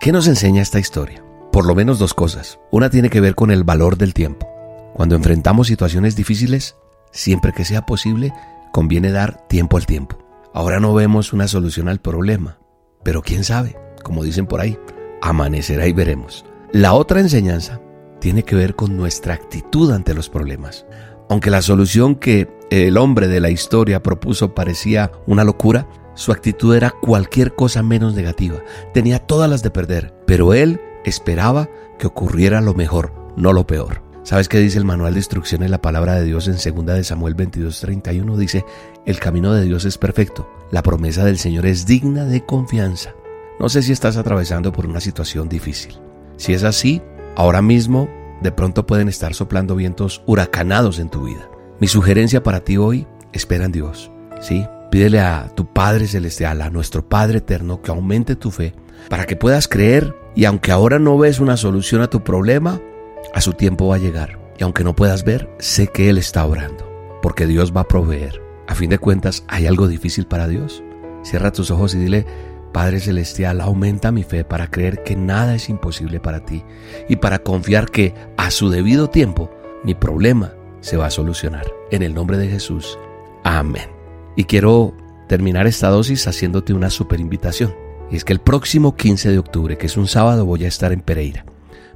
¿Qué 0.00 0.12
nos 0.12 0.26
enseña 0.26 0.60
esta 0.60 0.78
historia? 0.78 1.24
Por 1.50 1.66
lo 1.66 1.74
menos 1.74 1.98
dos 1.98 2.14
cosas. 2.14 2.58
Una 2.70 2.90
tiene 2.90 3.08
que 3.08 3.20
ver 3.20 3.34
con 3.34 3.50
el 3.50 3.64
valor 3.64 3.96
del 3.96 4.12
tiempo. 4.12 4.48
Cuando 4.92 5.14
enfrentamos 5.14 5.66
situaciones 5.66 6.14
difíciles, 6.14 6.76
siempre 7.10 7.52
que 7.52 7.64
sea 7.64 7.86
posible, 7.86 8.32
conviene 8.72 9.12
dar 9.12 9.46
tiempo 9.48 9.76
al 9.76 9.86
tiempo. 9.86 10.18
Ahora 10.52 10.78
no 10.78 10.92
vemos 10.94 11.32
una 11.32 11.48
solución 11.48 11.88
al 11.88 12.00
problema, 12.00 12.58
pero 13.02 13.22
quién 13.22 13.44
sabe, 13.44 13.76
como 14.02 14.22
dicen 14.22 14.46
por 14.46 14.60
ahí, 14.60 14.78
amanecerá 15.22 15.86
y 15.86 15.92
veremos. 15.92 16.44
La 16.72 16.92
otra 16.92 17.20
enseñanza 17.20 17.80
tiene 18.20 18.42
que 18.42 18.56
ver 18.56 18.74
con 18.74 18.96
nuestra 18.96 19.34
actitud 19.34 19.90
ante 19.90 20.12
los 20.12 20.28
problemas. 20.28 20.86
Aunque 21.30 21.50
la 21.50 21.62
solución 21.62 22.16
que 22.16 22.48
el 22.70 22.98
hombre 22.98 23.28
de 23.28 23.40
la 23.40 23.50
historia 23.50 24.02
propuso 24.02 24.54
parecía 24.54 25.10
una 25.26 25.44
locura, 25.44 25.88
su 26.14 26.32
actitud 26.32 26.74
era 26.74 26.90
cualquier 26.90 27.54
cosa 27.54 27.82
menos 27.82 28.14
negativa. 28.14 28.62
Tenía 28.92 29.18
todas 29.18 29.50
las 29.50 29.62
de 29.62 29.70
perder, 29.70 30.14
pero 30.26 30.54
él 30.54 30.80
esperaba 31.04 31.68
que 31.98 32.06
ocurriera 32.06 32.60
lo 32.60 32.74
mejor, 32.74 33.12
no 33.36 33.52
lo 33.52 33.66
peor. 33.66 34.02
¿Sabes 34.22 34.48
qué 34.48 34.58
dice 34.58 34.78
el 34.78 34.86
manual 34.86 35.12
de 35.12 35.20
instrucciones 35.20 35.70
la 35.70 35.82
palabra 35.82 36.14
de 36.14 36.24
Dios 36.24 36.48
en 36.48 36.54
2 36.54 36.96
de 36.96 37.04
Samuel 37.04 37.34
22:31? 37.34 38.38
Dice, 38.38 38.64
"El 39.04 39.20
camino 39.20 39.52
de 39.52 39.64
Dios 39.64 39.84
es 39.84 39.98
perfecto, 39.98 40.48
la 40.70 40.82
promesa 40.82 41.24
del 41.24 41.38
Señor 41.38 41.66
es 41.66 41.84
digna 41.84 42.24
de 42.24 42.44
confianza." 42.44 43.12
No 43.60 43.68
sé 43.68 43.82
si 43.82 43.92
estás 43.92 44.16
atravesando 44.16 44.72
por 44.72 44.86
una 44.86 45.00
situación 45.00 45.48
difícil. 45.48 46.00
Si 46.36 46.54
es 46.54 46.64
así, 46.64 47.02
ahora 47.36 47.60
mismo 47.60 48.08
de 48.40 48.50
pronto 48.50 48.86
pueden 48.86 49.08
estar 49.08 49.34
soplando 49.34 49.76
vientos 49.76 50.22
huracanados 50.26 50.98
en 50.98 51.10
tu 51.10 51.24
vida. 51.24 51.48
Mi 51.78 51.86
sugerencia 51.86 52.42
para 52.42 52.60
ti 52.60 52.78
hoy, 52.78 53.06
espera 53.32 53.66
en 53.66 53.72
Dios. 53.72 54.10
Sí, 54.40 54.66
Pídele 54.94 55.18
a 55.18 55.48
tu 55.52 55.66
Padre 55.66 56.06
Celestial, 56.06 56.62
a 56.62 56.70
nuestro 56.70 57.08
Padre 57.08 57.38
Eterno, 57.38 57.82
que 57.82 57.90
aumente 57.90 58.36
tu 58.36 58.52
fe 58.52 58.76
para 59.08 59.24
que 59.24 59.34
puedas 59.34 59.66
creer 59.66 60.14
y 60.36 60.44
aunque 60.44 60.70
ahora 60.70 61.00
no 61.00 61.18
ves 61.18 61.40
una 61.40 61.56
solución 61.56 62.00
a 62.00 62.06
tu 62.06 62.22
problema, 62.22 62.80
a 63.34 63.40
su 63.40 63.54
tiempo 63.54 63.88
va 63.88 63.96
a 63.96 63.98
llegar. 63.98 64.38
Y 64.56 64.62
aunque 64.62 64.84
no 64.84 64.94
puedas 64.94 65.24
ver, 65.24 65.50
sé 65.58 65.88
que 65.88 66.10
Él 66.10 66.16
está 66.16 66.46
orando, 66.46 66.88
porque 67.22 67.48
Dios 67.48 67.76
va 67.76 67.80
a 67.80 67.88
proveer. 67.88 68.40
A 68.68 68.76
fin 68.76 68.88
de 68.88 68.98
cuentas, 68.98 69.42
¿hay 69.48 69.66
algo 69.66 69.88
difícil 69.88 70.28
para 70.28 70.46
Dios? 70.46 70.84
Cierra 71.24 71.50
tus 71.50 71.72
ojos 71.72 71.96
y 71.96 71.98
dile, 71.98 72.24
Padre 72.72 73.00
Celestial, 73.00 73.60
aumenta 73.62 74.12
mi 74.12 74.22
fe 74.22 74.44
para 74.44 74.70
creer 74.70 75.02
que 75.02 75.16
nada 75.16 75.56
es 75.56 75.68
imposible 75.68 76.20
para 76.20 76.44
ti 76.44 76.62
y 77.08 77.16
para 77.16 77.40
confiar 77.40 77.90
que 77.90 78.14
a 78.36 78.52
su 78.52 78.70
debido 78.70 79.10
tiempo 79.10 79.50
mi 79.82 79.96
problema 79.96 80.52
se 80.82 80.96
va 80.96 81.06
a 81.06 81.10
solucionar. 81.10 81.66
En 81.90 82.04
el 82.04 82.14
nombre 82.14 82.38
de 82.38 82.46
Jesús. 82.46 82.96
Amén. 83.42 83.93
Y 84.36 84.44
quiero 84.44 84.94
terminar 85.28 85.66
esta 85.66 85.88
dosis 85.88 86.26
haciéndote 86.26 86.72
una 86.72 86.90
super 86.90 87.20
invitación. 87.20 87.74
Y 88.10 88.16
es 88.16 88.24
que 88.24 88.32
el 88.32 88.40
próximo 88.40 88.96
15 88.96 89.30
de 89.30 89.38
octubre, 89.38 89.78
que 89.78 89.86
es 89.86 89.96
un 89.96 90.08
sábado, 90.08 90.44
voy 90.44 90.64
a 90.64 90.68
estar 90.68 90.92
en 90.92 91.00
Pereira. 91.00 91.44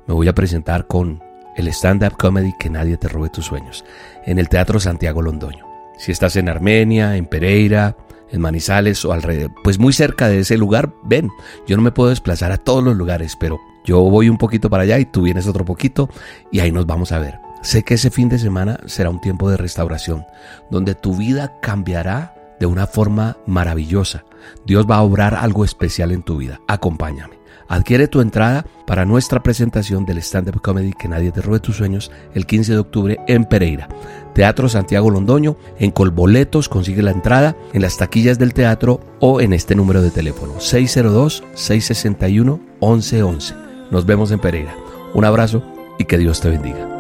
Me 0.07 0.15
voy 0.15 0.29
a 0.29 0.35
presentar 0.35 0.87
con 0.87 1.23
el 1.57 1.69
stand-up 1.69 2.17
comedy 2.17 2.53
Que 2.59 2.71
nadie 2.71 2.97
te 2.97 3.09
robe 3.09 3.29
tus 3.29 3.47
sueños, 3.47 3.85
en 4.25 4.39
el 4.39 4.49
Teatro 4.49 4.81
Santiago 4.81 5.23
Londoño. 5.23 5.67
Si 5.99 6.13
estás 6.13 6.37
en 6.37 6.49
Armenia, 6.49 7.17
en 7.17 7.27
Pereira, 7.27 7.97
en 8.31 8.41
Manizales 8.41 9.05
o 9.05 9.13
alrededor, 9.13 9.53
pues 9.65 9.79
muy 9.79 9.93
cerca 9.93 10.29
de 10.29 10.41
ese 10.41 10.57
lugar, 10.57 10.95
ven. 11.05 11.31
Yo 11.67 11.77
no 11.77 11.83
me 11.83 11.91
puedo 11.91 12.11
desplazar 12.11 12.53
a 12.53 12.59
todos 12.59 12.85
los 12.85 12.97
lugares, 12.97 13.37
pero 13.37 13.59
yo 13.85 14.01
voy 14.01 14.29
un 14.29 14.39
poquito 14.39 14.71
para 14.71 14.85
allá 14.85 14.99
y 14.99 15.07
tú 15.07 15.23
vienes 15.23 15.47
otro 15.47 15.65
poquito 15.65 16.09
y 16.53 16.61
ahí 16.61 16.71
nos 16.71 16.87
vamos 16.87 17.11
a 17.11 17.19
ver. 17.19 17.48
Sé 17.63 17.83
que 17.83 17.95
ese 17.95 18.11
fin 18.11 18.29
de 18.29 18.39
semana 18.39 18.79
será 18.87 19.11
un 19.11 19.21
tiempo 19.21 19.51
de 19.51 19.57
restauración, 19.57 20.25
donde 20.71 20.95
tu 20.95 21.17
vida 21.17 21.59
cambiará 21.61 22.35
de 22.61 22.67
una 22.67 22.87
forma 22.87 23.37
maravillosa. 23.47 24.25
Dios 24.65 24.87
va 24.89 24.97
a 24.97 25.03
obrar 25.03 25.35
algo 25.35 25.65
especial 25.65 26.13
en 26.13 26.23
tu 26.23 26.37
vida. 26.37 26.61
Acompáñame. 26.69 27.39
Adquiere 27.69 28.09
tu 28.09 28.21
entrada 28.23 28.65
para 28.87 29.05
nuestra 29.05 29.43
presentación 29.43 30.07
del 30.07 30.17
stand-up 30.19 30.63
comedy 30.63 30.95
Que 30.95 31.07
nadie 31.07 31.31
te 31.31 31.43
robe 31.43 31.61
tus 31.61 31.77
sueños 31.77 32.11
el 32.35 32.47
15 32.47 32.73
de 32.73 32.79
octubre 32.79 33.19
en 33.27 33.45
Pereira. 33.45 33.91
Teatro 34.35 34.71
Santiago 34.71 35.11
Londoño. 35.11 35.59
En 35.79 35.91
Colboletos 35.91 36.71
consigue 36.71 37.03
la 37.03 37.11
entrada 37.11 37.55
en 37.75 37.83
las 37.83 37.99
taquillas 37.99 38.39
del 38.39 38.55
teatro 38.55 39.01
o 39.21 39.43
en 39.43 39.53
este 39.53 39.75
número 39.75 40.01
de 40.01 40.11
teléfono 40.11 40.55
602-661-1111. 40.55 43.55
Nos 43.91 44.07
vemos 44.07 44.31
en 44.31 44.39
Pereira. 44.39 44.75
Un 45.13 45.27
abrazo 45.27 45.63
y 45.99 46.05
que 46.05 46.17
Dios 46.17 46.41
te 46.41 46.49
bendiga. 46.49 46.98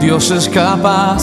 Dios 0.00 0.30
es 0.30 0.48
capaz 0.48 1.22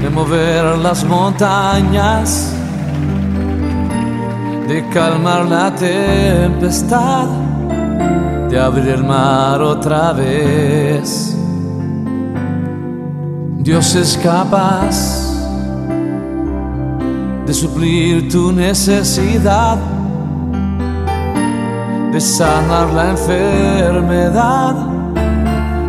de 0.00 0.10
mover 0.10 0.78
las 0.78 1.04
montañas, 1.04 2.52
de 4.68 4.88
calmar 4.90 5.46
la 5.46 5.74
tempestad, 5.74 7.26
de 8.50 8.58
abrir 8.58 8.88
el 8.88 9.04
mar 9.04 9.60
otra 9.60 10.12
vez. 10.12 11.36
Dios 13.58 13.94
es 13.94 14.16
capaz 14.18 15.26
de 17.46 17.54
suplir 17.54 18.28
tu 18.30 18.52
necesidad, 18.52 19.76
de 22.12 22.20
sanar 22.20 22.92
la 22.92 23.10
enfermedad 23.10 24.74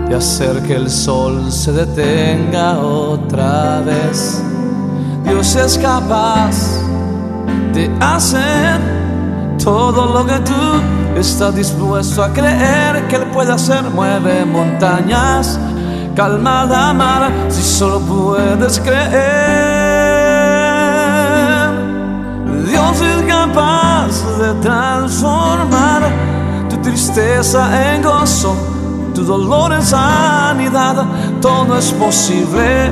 de 0.09 0.15
hacer 0.15 0.61
que 0.63 0.75
el 0.75 0.89
sol 0.89 1.51
se 1.51 1.71
detenga 1.71 2.79
otra 2.79 3.81
vez. 3.81 4.41
Dios 5.23 5.55
es 5.55 5.77
capaz 5.77 6.79
de 7.73 7.91
hacer 7.99 8.79
todo 9.61 10.13
lo 10.13 10.25
que 10.25 10.39
tú 10.39 10.81
estás 11.17 11.53
dispuesto 11.55 12.23
a 12.23 12.31
creer 12.31 13.07
que 13.07 13.17
Él 13.17 13.25
puede 13.33 13.51
hacer. 13.51 13.83
Mueve 13.83 14.45
montañas, 14.45 15.59
calma 16.15 16.63
la 16.65 16.93
mar, 16.93 17.29
si 17.49 17.61
solo 17.61 17.99
puedes 17.99 18.79
creer. 18.79 19.67
Dios 22.65 23.01
es 23.01 23.23
capaz 23.27 24.23
de 24.39 24.53
transformar 24.61 26.03
tu 26.69 26.77
tristeza 26.77 27.93
en 27.93 28.03
gozo 28.03 28.76
tu 29.17 29.23
dolor 29.23 29.73
en 29.73 29.81
sanidad, 29.81 31.03
todo 31.41 31.75
es 31.79 31.91
posible. 31.93 32.91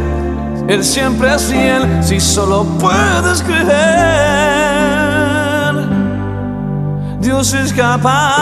Él 0.68 0.84
siempre 0.84 1.36
es 1.36 1.44
fiel 1.44 1.84
si 2.02 2.20
solo 2.20 2.66
puedes 2.80 3.44
creer. 3.44 3.66
Dios 7.20 7.54
es 7.54 7.72
capaz. 7.74 8.40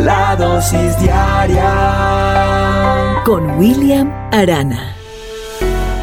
La 0.00 0.34
dosis 0.36 0.98
diaria 0.98 1.72
con 3.24 3.56
William 3.56 4.12
Arana. 4.32 4.96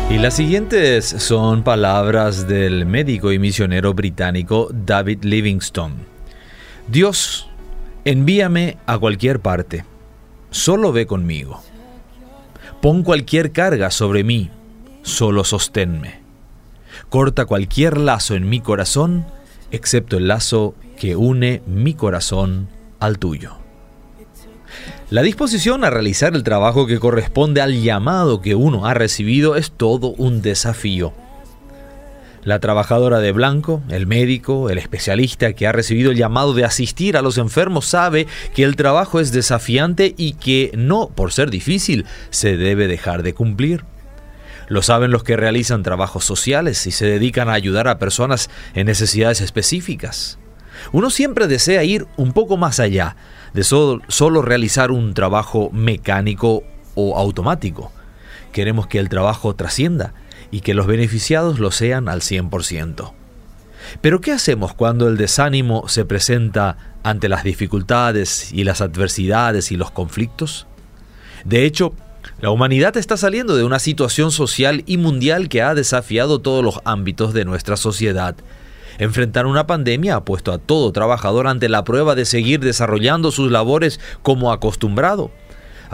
Y 0.10 0.20
las 0.20 0.36
siguientes 0.36 1.06
son 1.06 1.64
palabras 1.64 2.48
del 2.48 2.86
médico 2.86 3.34
y 3.34 3.40
misionero 3.40 3.94
británico 3.94 4.70
David 4.72 5.24
Livingstone. 5.24 6.15
Dios, 6.88 7.50
envíame 8.06 8.78
a 8.86 9.00
cualquier 9.00 9.40
parte, 9.40 9.86
solo 10.52 10.92
ve 10.92 11.08
conmigo. 11.08 11.62
Pon 12.80 13.02
cualquier 13.02 13.52
carga 13.52 13.90
sobre 13.90 14.24
mí, 14.24 14.52
solo 15.02 15.44
sosténme. 15.44 16.20
Corta 17.10 17.46
cualquier 17.46 17.98
lazo 17.98 18.36
en 18.36 18.48
mi 18.48 18.60
corazón, 18.60 19.26
excepto 19.72 20.18
el 20.18 20.28
lazo 20.28 20.76
que 21.00 21.16
une 21.16 21.64
mi 21.66 21.96
corazón 21.96 22.70
al 23.00 23.18
tuyo. 23.18 23.58
La 25.10 25.24
disposición 25.24 25.84
a 25.84 25.90
realizar 25.90 26.36
el 26.36 26.44
trabajo 26.44 26.86
que 26.86 27.00
corresponde 27.00 27.62
al 27.62 27.82
llamado 27.82 28.42
que 28.42 28.54
uno 28.54 28.86
ha 28.86 28.94
recibido 28.94 29.56
es 29.56 29.72
todo 29.72 30.10
un 30.10 30.44
desafío. 30.44 31.14
La 32.46 32.60
trabajadora 32.60 33.22
de 33.22 33.32
blanco, 33.32 33.82
el 33.90 34.06
médico, 34.06 34.70
el 34.70 34.78
especialista 34.78 35.54
que 35.54 35.66
ha 35.66 35.72
recibido 35.72 36.12
el 36.12 36.18
llamado 36.18 36.54
de 36.54 36.64
asistir 36.64 37.18
a 37.18 37.24
los 37.24 37.40
enfermos 37.40 37.88
sabe 37.88 38.28
que 38.54 38.62
el 38.62 38.76
trabajo 38.76 39.20
es 39.20 39.32
desafiante 39.32 40.14
y 40.16 40.34
que 40.34 40.70
no, 40.78 41.10
por 41.10 41.34
ser 41.34 41.50
difícil, 41.50 42.06
se 42.30 42.56
debe 42.56 42.88
dejar 42.88 43.24
de 43.24 43.34
cumplir. 43.34 43.84
Lo 44.68 44.84
saben 44.84 45.10
los 45.10 45.24
que 45.24 45.36
realizan 45.36 45.82
trabajos 45.82 46.24
sociales 46.24 46.86
y 46.86 46.92
se 46.92 47.08
dedican 47.08 47.50
a 47.50 47.54
ayudar 47.54 47.88
a 47.88 47.98
personas 47.98 48.52
en 48.76 48.86
necesidades 48.86 49.42
específicas. 49.42 50.38
Uno 50.92 51.10
siempre 51.10 51.48
desea 51.48 51.84
ir 51.84 52.06
un 52.16 52.32
poco 52.32 52.58
más 52.58 52.80
allá 52.80 53.16
de 53.56 53.64
solo, 53.64 54.42
realizar 54.44 54.92
un 54.92 55.16
trabajo 55.16 55.72
mecánico 55.72 56.64
o 56.94 57.18
automático. 57.18 57.92
Queremos 58.52 58.86
que 58.86 59.00
el 59.00 59.10
trabajo 59.10 59.56
trascienda 59.56 60.14
y 60.52 60.62
que 60.62 60.74
los 60.74 60.88
beneficiados 60.88 61.60
lo 61.60 61.72
sean 61.72 62.10
al 62.10 62.22
100%. 62.22 63.14
Pero 64.02 64.22
¿qué 64.22 64.32
hacemos 64.32 64.74
cuando 64.74 65.08
el 65.08 65.18
desánimo 65.18 65.88
se 65.88 66.06
presenta 66.06 66.78
ante 67.04 67.30
las 67.30 67.44
dificultades 67.44 68.52
y 68.52 68.64
las 68.64 68.82
adversidades 68.82 69.72
y 69.72 69.78
los 69.78 69.92
conflictos? 69.92 70.68
De 71.44 71.66
hecho, 71.66 71.94
la 72.42 72.50
humanidad 72.50 72.98
está 72.98 73.18
saliendo 73.18 73.56
de 73.56 73.64
una 73.64 73.80
situación 73.80 74.32
social 74.32 74.84
y 74.86 74.98
mundial 74.98 75.48
que 75.48 75.62
ha 75.62 75.76
desafiado 75.76 76.40
todos 76.40 76.64
los 76.64 76.80
ámbitos 76.84 77.34
de 77.34 77.46
nuestra 77.46 77.78
sociedad. 77.78 78.36
Enfrentar 78.98 79.46
una 79.46 79.68
pandemia 79.68 80.16
ha 80.16 80.26
puesto 80.26 80.52
a 80.52 80.58
todo 80.58 80.92
trabajador 80.92 81.48
ante 81.48 81.70
la 81.70 81.84
prueba 81.84 82.16
de 82.16 82.26
seguir 82.26 82.62
desarrollando 82.62 83.32
sus 83.32 83.52
labores 83.52 84.00
como 84.22 84.52
acostumbrado. 84.52 85.32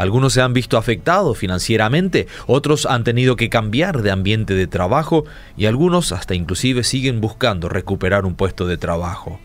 Algunos 0.01 0.33
se 0.33 0.41
han 0.41 0.53
visto 0.53 0.79
afectados 0.79 1.37
financieramente, 1.37 2.25
otros 2.47 2.87
han 2.87 3.03
tenido 3.03 3.35
que 3.35 3.49
cambiar 3.49 4.01
de 4.01 4.09
ambiente 4.09 4.55
de 4.55 4.65
trabajo 4.65 5.25
y 5.55 5.67
algunos 5.67 6.11
hasta 6.11 6.33
inclusive 6.33 6.83
siguen 6.83 7.21
buscando 7.21 7.69
recuperar 7.69 8.25
un 8.25 8.33
puesto 8.33 8.65
de 8.65 8.77
trabajo. 8.77 9.39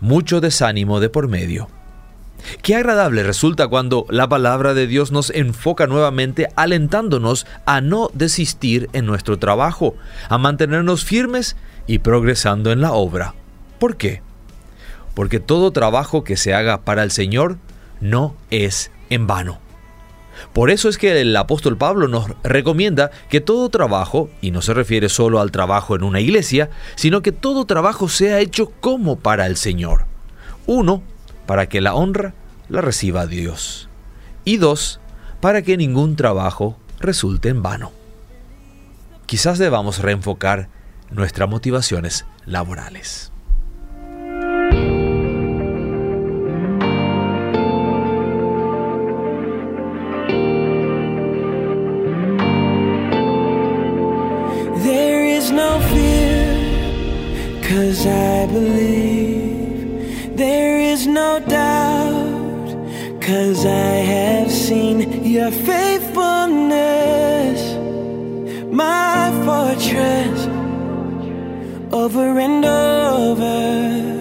Mucho 0.00 0.40
desánimo 0.40 1.00
de 1.00 1.08
por 1.08 1.26
medio. 1.26 1.68
Qué 2.62 2.76
agradable 2.76 3.24
resulta 3.24 3.66
cuando 3.66 4.06
la 4.08 4.28
palabra 4.28 4.72
de 4.72 4.86
Dios 4.86 5.10
nos 5.10 5.30
enfoca 5.30 5.88
nuevamente 5.88 6.46
alentándonos 6.54 7.44
a 7.64 7.80
no 7.80 8.08
desistir 8.14 8.88
en 8.92 9.04
nuestro 9.04 9.36
trabajo, 9.40 9.96
a 10.28 10.38
mantenernos 10.38 11.04
firmes 11.04 11.56
y 11.88 11.98
progresando 11.98 12.70
en 12.70 12.80
la 12.80 12.92
obra. 12.92 13.34
¿Por 13.80 13.96
qué? 13.96 14.22
Porque 15.14 15.40
todo 15.40 15.72
trabajo 15.72 16.22
que 16.22 16.36
se 16.36 16.54
haga 16.54 16.82
para 16.82 17.02
el 17.02 17.10
Señor 17.10 17.58
no 18.00 18.36
es 18.52 18.92
en 19.10 19.26
vano. 19.26 19.60
Por 20.52 20.70
eso 20.70 20.88
es 20.88 20.98
que 20.98 21.20
el 21.20 21.34
apóstol 21.36 21.76
Pablo 21.76 22.08
nos 22.08 22.30
recomienda 22.42 23.10
que 23.28 23.40
todo 23.40 23.68
trabajo, 23.68 24.30
y 24.40 24.50
no 24.50 24.62
se 24.62 24.74
refiere 24.74 25.08
solo 25.08 25.40
al 25.40 25.50
trabajo 25.50 25.96
en 25.96 26.02
una 26.02 26.20
iglesia, 26.20 26.70
sino 26.94 27.22
que 27.22 27.32
todo 27.32 27.64
trabajo 27.64 28.08
sea 28.08 28.40
hecho 28.40 28.70
como 28.80 29.18
para 29.18 29.46
el 29.46 29.56
Señor. 29.56 30.06
Uno, 30.66 31.02
para 31.46 31.68
que 31.68 31.80
la 31.80 31.94
honra 31.94 32.34
la 32.68 32.80
reciba 32.80 33.26
Dios. 33.26 33.88
Y 34.44 34.58
dos, 34.58 35.00
para 35.40 35.62
que 35.62 35.76
ningún 35.76 36.16
trabajo 36.16 36.78
resulte 37.00 37.48
en 37.48 37.62
vano. 37.62 37.92
Quizás 39.26 39.58
debamos 39.58 39.98
reenfocar 39.98 40.68
nuestras 41.10 41.48
motivaciones 41.48 42.26
laborales. 42.44 43.32
Cause 57.86 58.02
I 58.04 58.46
believe 58.46 60.36
there 60.36 60.80
is 60.80 61.06
no 61.06 61.38
doubt. 61.38 62.66
Cause 63.20 63.64
I 63.64 63.94
have 64.12 64.50
seen 64.50 65.24
your 65.24 65.52
faithfulness, 65.52 67.60
my 68.72 69.30
fortress, 69.46 70.48
over 71.92 72.40
and 72.40 72.64
over. 72.64 74.15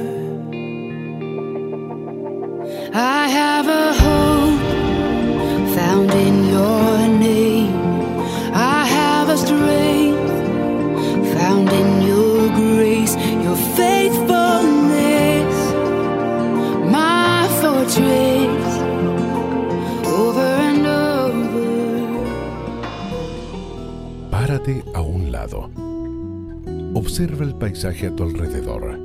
Observa 27.16 27.46
el 27.46 27.56
paisaje 27.56 28.08
a 28.08 28.12
tu 28.14 28.24
alrededor. 28.24 29.00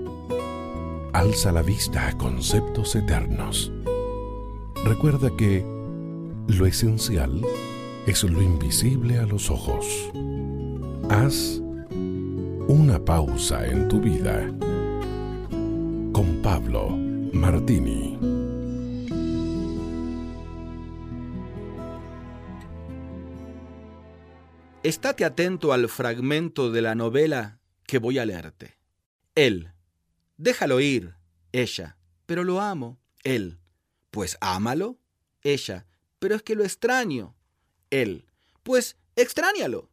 Alza 1.12 1.52
la 1.52 1.62
vista 1.62 2.08
a 2.08 2.18
conceptos 2.18 2.96
eternos. 2.96 3.70
Recuerda 4.84 5.30
que 5.36 5.64
lo 6.48 6.66
esencial 6.66 7.40
es 8.08 8.24
lo 8.24 8.42
invisible 8.42 9.16
a 9.20 9.26
los 9.26 9.48
ojos. 9.48 10.10
Haz 11.08 11.62
una 12.66 12.98
pausa 12.98 13.64
en 13.64 13.86
tu 13.86 14.00
vida 14.00 14.48
con 16.10 16.40
Pablo 16.42 16.88
Martini. 17.32 18.18
Estate 24.82 25.24
atento 25.24 25.72
al 25.72 25.88
fragmento 25.88 26.72
de 26.72 26.82
la 26.82 26.96
novela 26.96 27.59
que 27.90 27.98
voy 27.98 28.20
a 28.20 28.24
leerte. 28.24 28.78
Él. 29.34 29.72
Déjalo 30.36 30.78
ir. 30.78 31.16
Ella. 31.50 31.98
Pero 32.24 32.44
lo 32.44 32.60
amo. 32.60 33.00
Él. 33.24 33.58
Pues 34.12 34.38
ámalo. 34.40 35.00
Ella. 35.42 35.86
Pero 36.20 36.36
es 36.36 36.42
que 36.44 36.54
lo 36.54 36.62
extraño. 36.62 37.34
Él. 37.90 38.26
Pues 38.62 38.96
extrañalo. 39.16 39.90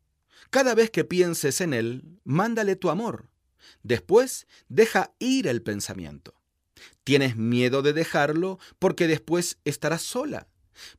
Cada 0.51 0.75
vez 0.75 0.91
que 0.91 1.05
pienses 1.05 1.59
en 1.59 1.73
él, 1.73 2.19
mándale 2.23 2.75
tu 2.75 2.91
amor. 2.91 3.31
Después, 3.81 4.45
deja 4.69 5.15
ir 5.17 5.47
el 5.47 5.63
pensamiento. 5.63 6.39
Tienes 7.03 7.35
miedo 7.35 7.81
de 7.81 7.93
dejarlo 7.93 8.59
porque 8.77 9.07
después 9.07 9.57
estarás 9.65 10.03
sola. 10.03 10.47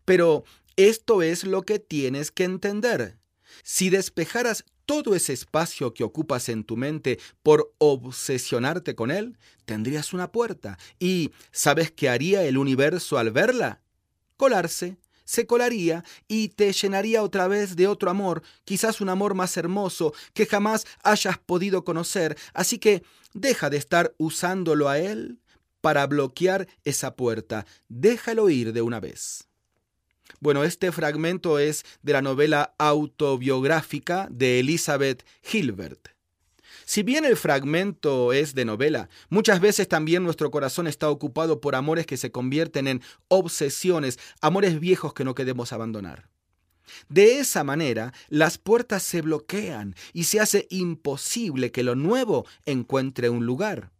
Pero 0.05 0.43
esto 0.75 1.23
es 1.23 1.45
lo 1.45 1.62
que 1.62 1.79
tienes 1.79 2.33
que 2.33 2.43
entender. 2.43 3.20
Si 3.62 3.90
despejaras 3.90 4.64
todo 4.86 5.14
ese 5.14 5.32
espacio 5.32 5.93
que 5.93 6.05
ocupas 6.05 6.48
en 6.48 6.64
tu 6.64 6.76
mente 6.76 7.18
por 7.43 7.74
obsesionarte 7.78 8.94
con 8.94 9.10
él, 9.10 9.36
tendrías 9.66 10.12
una 10.12 10.32
puerta. 10.32 10.78
¿Y 10.98 11.32
sabes 11.52 11.90
qué 11.90 12.09
haría 12.09 12.44
el 12.44 12.56
universo 12.56 13.18
al 13.18 13.30
verla? 13.30 13.82
Colarse, 14.36 14.97
se 15.28 15.47
colaría 15.47 16.05
y 16.26 16.48
te 16.48 16.72
llenaría 16.72 17.22
otra 17.22 17.48
vez 17.48 17.76
de 17.76 17.86
otro 17.86 18.10
amor, 18.10 18.43
quizás 18.64 19.02
un 19.02 19.10
amor 19.10 19.35
más 19.35 19.59
hermoso 19.59 20.14
que 20.32 20.47
jamás 20.47 20.86
hayas 21.02 21.36
podido 21.36 21.85
conocer. 21.85 22.39
Así 22.55 22.78
que 22.78 23.02
deja 23.35 23.68
de 23.68 23.76
estar 23.76 24.14
usándolo 24.16 24.89
a 24.89 24.98
él 24.98 25.39
para 25.82 26.06
bloquear 26.06 26.66
esa 26.85 27.14
puerta. 27.14 27.66
Déjalo 27.89 28.48
ir 28.48 28.72
de 28.72 28.80
una 28.80 29.01
vez. 29.01 29.48
Bueno, 30.40 30.64
este 30.64 30.92
fragmento 30.92 31.59
es 31.59 31.84
de 32.02 32.12
la 32.12 32.22
novela 32.22 32.74
autobiográfica 32.78 34.28
de 34.30 34.60
Elizabeth 34.60 35.24
Gilbert. 35.42 36.09
Si 36.84 37.02
bien 37.02 37.26
el 37.26 37.36
fragmento 37.36 38.32
es 38.32 38.55
de 38.55 38.64
novela, 38.64 39.10
muchas 39.28 39.60
veces 39.60 39.88
también 39.88 40.24
nuestro 40.24 40.50
corazón 40.50 40.86
está 40.86 41.10
ocupado 41.10 41.60
por 41.60 41.74
amores 41.74 42.06
que 42.06 42.16
se 42.16 42.30
convierten 42.30 42.88
en 42.88 43.02
obsesiones, 43.28 44.18
amores 44.40 44.80
viejos 44.80 45.12
que 45.12 45.24
no 45.24 45.34
queremos 45.34 45.74
abandonar. 45.74 46.30
De 47.09 47.40
esa 47.40 47.64
manera, 47.64 48.14
las 48.28 48.56
puertas 48.56 49.02
se 49.02 49.20
bloquean 49.20 49.94
y 50.14 50.24
se 50.24 50.40
hace 50.40 50.66
imposible 50.70 51.72
que 51.72 51.82
lo 51.82 51.94
nuevo 51.94 52.46
encuentre 52.64 53.28
un 53.28 53.44
lugar. 53.44 53.90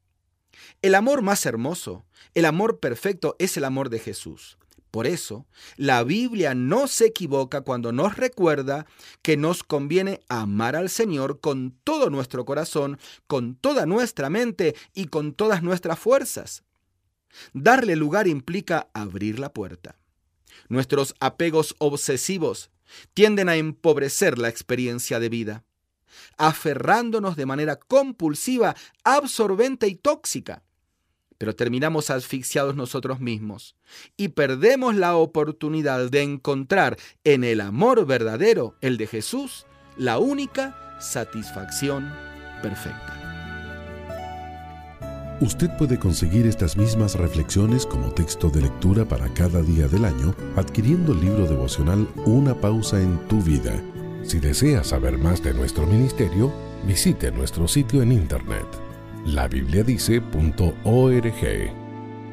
El 0.81 0.95
amor 0.95 1.21
más 1.21 1.45
hermoso, 1.45 2.07
el 2.35 2.47
amor 2.47 2.81
perfecto 2.81 3.37
es 3.39 3.57
el 3.57 3.65
amor 3.65 3.91
de 3.91 3.99
Jesús. 3.99 4.57
Por 4.91 5.07
eso, 5.07 5.47
la 5.77 6.03
Biblia 6.03 6.55
no 6.55 6.89
se 6.89 7.07
equivoca 7.07 7.61
cuando 7.61 7.93
nos 7.93 8.17
recuerda 8.17 8.87
que 9.21 9.37
nos 9.37 9.63
conviene 9.63 10.21
amar 10.29 10.77
al 10.77 10.89
Señor 10.89 11.41
con 11.41 11.73
todo 11.85 12.09
nuestro 12.09 12.47
corazón, 12.47 12.99
con 13.27 13.55
toda 13.55 13.85
nuestra 13.85 14.31
mente 14.31 14.75
y 14.95 15.07
con 15.07 15.35
todas 15.35 15.63
nuestras 15.63 15.99
fuerzas. 15.99 16.63
Darle 17.53 17.97
lugar 17.97 18.27
implica 18.27 18.89
abrir 18.95 19.39
la 19.39 19.53
puerta. 19.53 19.99
Nuestros 20.69 21.15
apegos 21.21 21.75
obsesivos 21.79 22.71
tienden 23.13 23.51
a 23.51 23.57
empobrecer 23.57 24.39
la 24.39 24.49
experiencia 24.49 25.21
de 25.21 25.29
vida, 25.29 25.65
aferrándonos 26.39 27.37
de 27.37 27.45
manera 27.45 27.77
compulsiva, 27.77 28.75
absorbente 29.05 29.87
y 29.87 29.97
tóxica 29.97 30.63
pero 31.39 31.55
terminamos 31.55 32.11
asfixiados 32.11 32.75
nosotros 32.77 33.21
mismos 33.21 33.77
y 34.17 34.29
perdemos 34.29 34.97
la 34.97 35.17
oportunidad 35.17 36.11
de 36.11 36.23
encontrar 36.23 36.99
en 37.25 37.45
el 37.45 37.61
amor 37.61 38.05
verdadero, 38.07 38.75
el 38.81 38.97
de 38.99 39.07
Jesús, 39.07 39.67
la 39.97 40.19
única 40.19 40.77
satisfacción 41.01 42.13
perfecta. 42.61 43.15
Usted 45.41 45.71
puede 45.79 46.01
conseguir 46.01 46.49
estas 46.49 46.77
mismas 46.77 47.15
reflexiones 47.15 47.87
como 47.87 48.11
texto 48.13 48.51
de 48.51 48.63
lectura 48.63 49.05
para 49.05 49.33
cada 49.35 49.63
día 49.63 49.87
del 49.87 50.05
año 50.05 50.35
adquiriendo 50.57 51.13
el 51.13 51.21
libro 51.21 51.47
devocional 51.47 52.09
Una 52.27 52.55
pausa 52.55 53.01
en 53.01 53.17
tu 53.29 53.41
vida. 53.41 53.81
Si 54.25 54.41
desea 54.41 54.83
saber 54.83 55.17
más 55.17 55.41
de 55.41 55.55
nuestro 55.55 55.87
ministerio, 55.87 56.53
visite 56.85 57.31
nuestro 57.31 57.69
sitio 57.69 58.03
en 58.03 58.11
internet 58.11 58.88
labibliadice.org. 59.35 61.73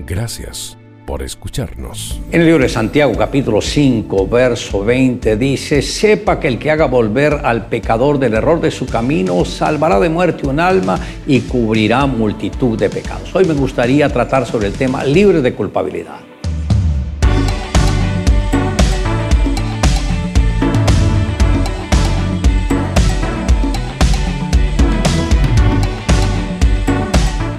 Gracias 0.05 0.77
por 1.05 1.22
escucharnos. 1.22 2.19
En 2.31 2.41
el 2.41 2.47
libro 2.47 2.63
de 2.63 2.69
Santiago 2.69 3.13
capítulo 3.15 3.61
5, 3.61 4.27
verso 4.27 4.84
20 4.84 5.38
dice, 5.38 5.81
sepa 5.81 6.39
que 6.39 6.47
el 6.47 6.57
que 6.57 6.72
haga 6.72 6.85
volver 6.85 7.41
al 7.43 7.67
pecador 7.67 8.17
del 8.17 8.34
error 8.34 8.59
de 8.59 8.72
su 8.72 8.88
camino 8.88 9.45
salvará 9.45 9.99
de 9.99 10.09
muerte 10.09 10.47
un 10.47 10.59
alma 10.59 10.99
y 11.27 11.41
cubrirá 11.41 12.05
multitud 12.07 12.77
de 12.77 12.89
pecados. 12.89 13.34
Hoy 13.35 13.45
me 13.45 13.53
gustaría 13.53 14.09
tratar 14.09 14.45
sobre 14.45 14.67
el 14.67 14.73
tema 14.73 15.03
libre 15.03 15.41
de 15.41 15.53
culpabilidad. 15.53 16.35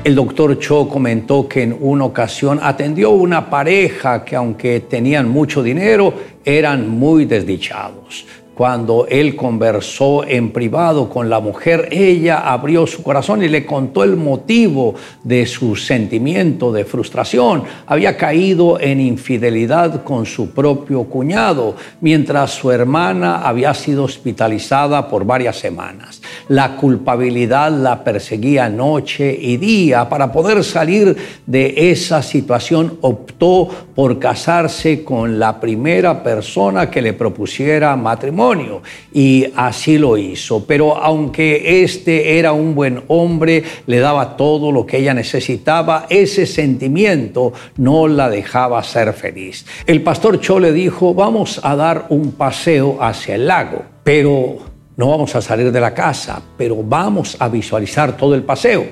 El 0.07 0.15
doctor 0.15 0.57
Cho 0.61 0.89
comentó 0.89 1.49
que 1.49 1.65
en 1.65 1.77
una 1.81 2.05
ocasión 2.05 2.61
atendió 2.63 3.11
una 3.11 3.51
pareja 3.51 4.25
que 4.25 4.37
aunque 4.37 4.79
tenían 4.79 5.29
mucho 5.29 5.65
dinero, 5.65 6.15
eran 6.45 6.89
muy 6.89 7.25
desdichados. 7.25 8.25
Cuando 8.57 9.07
él 9.11 9.37
conversó 9.37 10.27
en 10.27 10.51
privado 10.51 11.11
con 11.11 11.29
la 11.29 11.41
mujer, 11.41 11.91
ella 11.93 12.39
abrió 12.39 12.87
su 12.87 13.03
corazón 13.03 13.43
y 13.43 13.51
le 13.51 13.67
contó 13.67 14.03
el 14.03 14.17
motivo 14.17 14.95
de 15.23 15.45
su 15.45 15.77
sentimiento 15.77 16.73
de 16.73 16.87
frustración. 16.87 17.65
Había 17.87 18.17
caído 18.17 18.81
en 18.81 18.99
infidelidad 18.99 20.05
con 20.05 20.25
su 20.25 20.53
propio 20.53 21.05
cuñado, 21.05 21.77
mientras 22.01 22.53
su 22.53 22.71
hermana 22.71 23.47
había 23.47 23.75
sido 23.75 24.05
hospitalizada 24.05 25.07
por 25.07 25.27
varias 25.27 25.57
semanas. 25.57 26.23
La 26.49 26.77
culpabilidad 26.77 27.71
la 27.71 28.03
perseguía 28.03 28.71
noche 28.71 29.37
y 29.39 29.59
día. 29.59 30.09
Para 30.09 30.33
poder 30.33 30.65
salir 30.65 31.15
de 31.45 31.91
esa 31.91 32.23
situación, 32.23 32.97
optó 33.03 33.69
por 33.95 34.19
casarse 34.19 35.05
con 35.05 35.39
la 35.39 35.61
primera 35.61 36.23
persona 36.23 36.91
que 36.91 37.03
le 37.03 37.13
propusiera 37.13 37.95
matrimonio 37.97 38.46
y 39.13 39.47
así 39.57 39.99
lo 39.99 40.17
hizo. 40.17 40.65
Pero 40.67 40.97
aunque 40.97 41.83
este 41.83 42.39
era 42.39 42.53
un 42.53 42.75
buen 42.75 43.03
hombre, 43.09 43.65
le 43.87 43.99
daba 43.99 44.37
todo 44.37 44.71
lo 44.71 44.87
que 44.87 44.99
ella 44.99 45.15
necesitaba, 45.15 46.07
ese 46.09 46.47
sentimiento 46.47 47.53
no 47.77 48.07
la 48.09 48.29
dejaba 48.29 48.83
ser 48.83 49.13
feliz. 49.13 49.67
El 49.87 50.03
pastor 50.03 50.41
Cho 50.41 50.61
le 50.61 50.73
dijo, 50.73 51.15
vamos 51.15 51.61
a 51.63 51.75
dar 51.77 52.07
un 52.11 52.33
paseo 52.33 52.99
hacia 53.01 53.35
el 53.35 53.47
lago, 53.47 53.83
pero 54.05 54.59
no 54.97 55.11
vamos 55.11 55.35
a 55.35 55.43
salir 55.43 55.73
de 55.73 55.81
la 55.81 55.95
casa, 55.95 56.43
pero 56.57 56.83
vamos 56.83 57.37
a 57.41 57.49
visualizar 57.49 58.17
todo 58.17 58.35
el 58.35 58.43
paseo. 58.43 58.87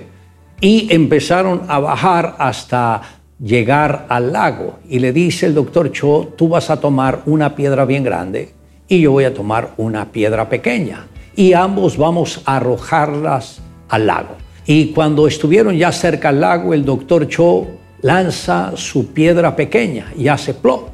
Y 0.60 0.92
empezaron 0.92 1.62
a 1.68 1.78
bajar 1.78 2.36
hasta 2.38 3.02
llegar 3.38 4.06
al 4.08 4.32
lago. 4.32 4.78
Y 4.88 4.98
le 4.98 5.12
dice 5.12 5.46
el 5.46 5.54
doctor 5.54 5.92
Cho, 5.92 6.32
tú 6.36 6.48
vas 6.48 6.70
a 6.70 6.80
tomar 6.80 7.22
una 7.26 7.54
piedra 7.54 7.84
bien 7.84 8.04
grande 8.04 8.63
y 8.88 9.00
yo 9.00 9.12
voy 9.12 9.24
a 9.24 9.34
tomar 9.34 9.72
una 9.76 10.12
piedra 10.12 10.48
pequeña 10.48 11.06
y 11.36 11.52
ambos 11.52 11.96
vamos 11.96 12.42
a 12.44 12.56
arrojarlas 12.56 13.60
al 13.88 14.06
lago. 14.06 14.36
Y 14.66 14.86
cuando 14.92 15.26
estuvieron 15.26 15.76
ya 15.76 15.92
cerca 15.92 16.30
al 16.30 16.40
lago, 16.40 16.74
el 16.74 16.84
doctor 16.84 17.28
Cho 17.28 17.66
lanza 18.02 18.72
su 18.76 19.12
piedra 19.12 19.56
pequeña 19.56 20.12
y 20.16 20.28
hace 20.28 20.54
plop. 20.54 20.88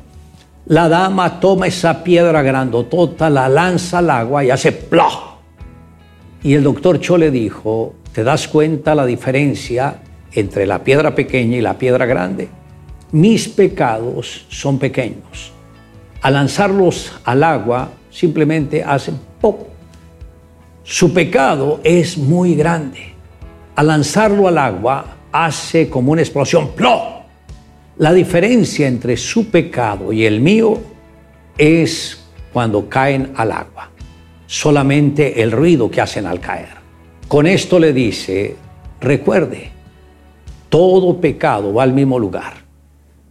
La 0.66 0.88
dama 0.88 1.40
toma 1.40 1.66
esa 1.66 2.02
piedra 2.02 2.42
grandotota, 2.42 3.28
la 3.28 3.48
lanza 3.48 3.98
al 3.98 4.10
agua 4.10 4.44
y 4.44 4.50
hace 4.50 4.72
plop. 4.72 5.30
Y 6.42 6.54
el 6.54 6.62
doctor 6.62 7.00
Cho 7.00 7.18
le 7.18 7.30
dijo, 7.30 7.94
¿te 8.12 8.24
das 8.24 8.48
cuenta 8.48 8.94
la 8.94 9.04
diferencia 9.04 10.02
entre 10.32 10.66
la 10.66 10.82
piedra 10.82 11.14
pequeña 11.14 11.56
y 11.56 11.60
la 11.60 11.76
piedra 11.78 12.06
grande? 12.06 12.48
Mis 13.12 13.48
pecados 13.48 14.46
son 14.48 14.78
pequeños 14.78 15.52
al 16.22 16.34
lanzarlos 16.34 17.12
al 17.24 17.42
agua, 17.42 17.90
simplemente 18.10 18.82
hacen 18.84 19.18
pop. 19.40 19.68
Su 20.82 21.12
pecado 21.12 21.80
es 21.82 22.18
muy 22.18 22.54
grande. 22.54 23.14
Al 23.76 23.86
lanzarlo 23.86 24.48
al 24.48 24.58
agua, 24.58 25.16
hace 25.32 25.88
como 25.88 26.12
una 26.12 26.22
explosión. 26.22 26.72
¡Plo! 26.74 27.20
La 27.98 28.12
diferencia 28.12 28.86
entre 28.86 29.16
su 29.16 29.50
pecado 29.50 30.12
y 30.12 30.24
el 30.24 30.40
mío 30.40 30.78
es 31.56 32.22
cuando 32.52 32.88
caen 32.88 33.32
al 33.36 33.52
agua. 33.52 33.90
Solamente 34.46 35.42
el 35.42 35.52
ruido 35.52 35.90
que 35.90 36.00
hacen 36.00 36.26
al 36.26 36.40
caer. 36.40 36.80
Con 37.28 37.46
esto 37.46 37.78
le 37.78 37.92
dice, 37.92 38.56
recuerde, 39.00 39.70
todo 40.68 41.20
pecado 41.20 41.72
va 41.72 41.84
al 41.84 41.92
mismo 41.92 42.18
lugar 42.18 42.59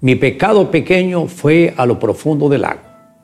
Mi 0.01 0.15
pecado 0.15 0.71
pequeño 0.71 1.27
fue 1.27 1.73
a 1.75 1.85
lo 1.85 1.99
profundo 1.99 2.47
del 2.47 2.61
lago. 2.61 2.79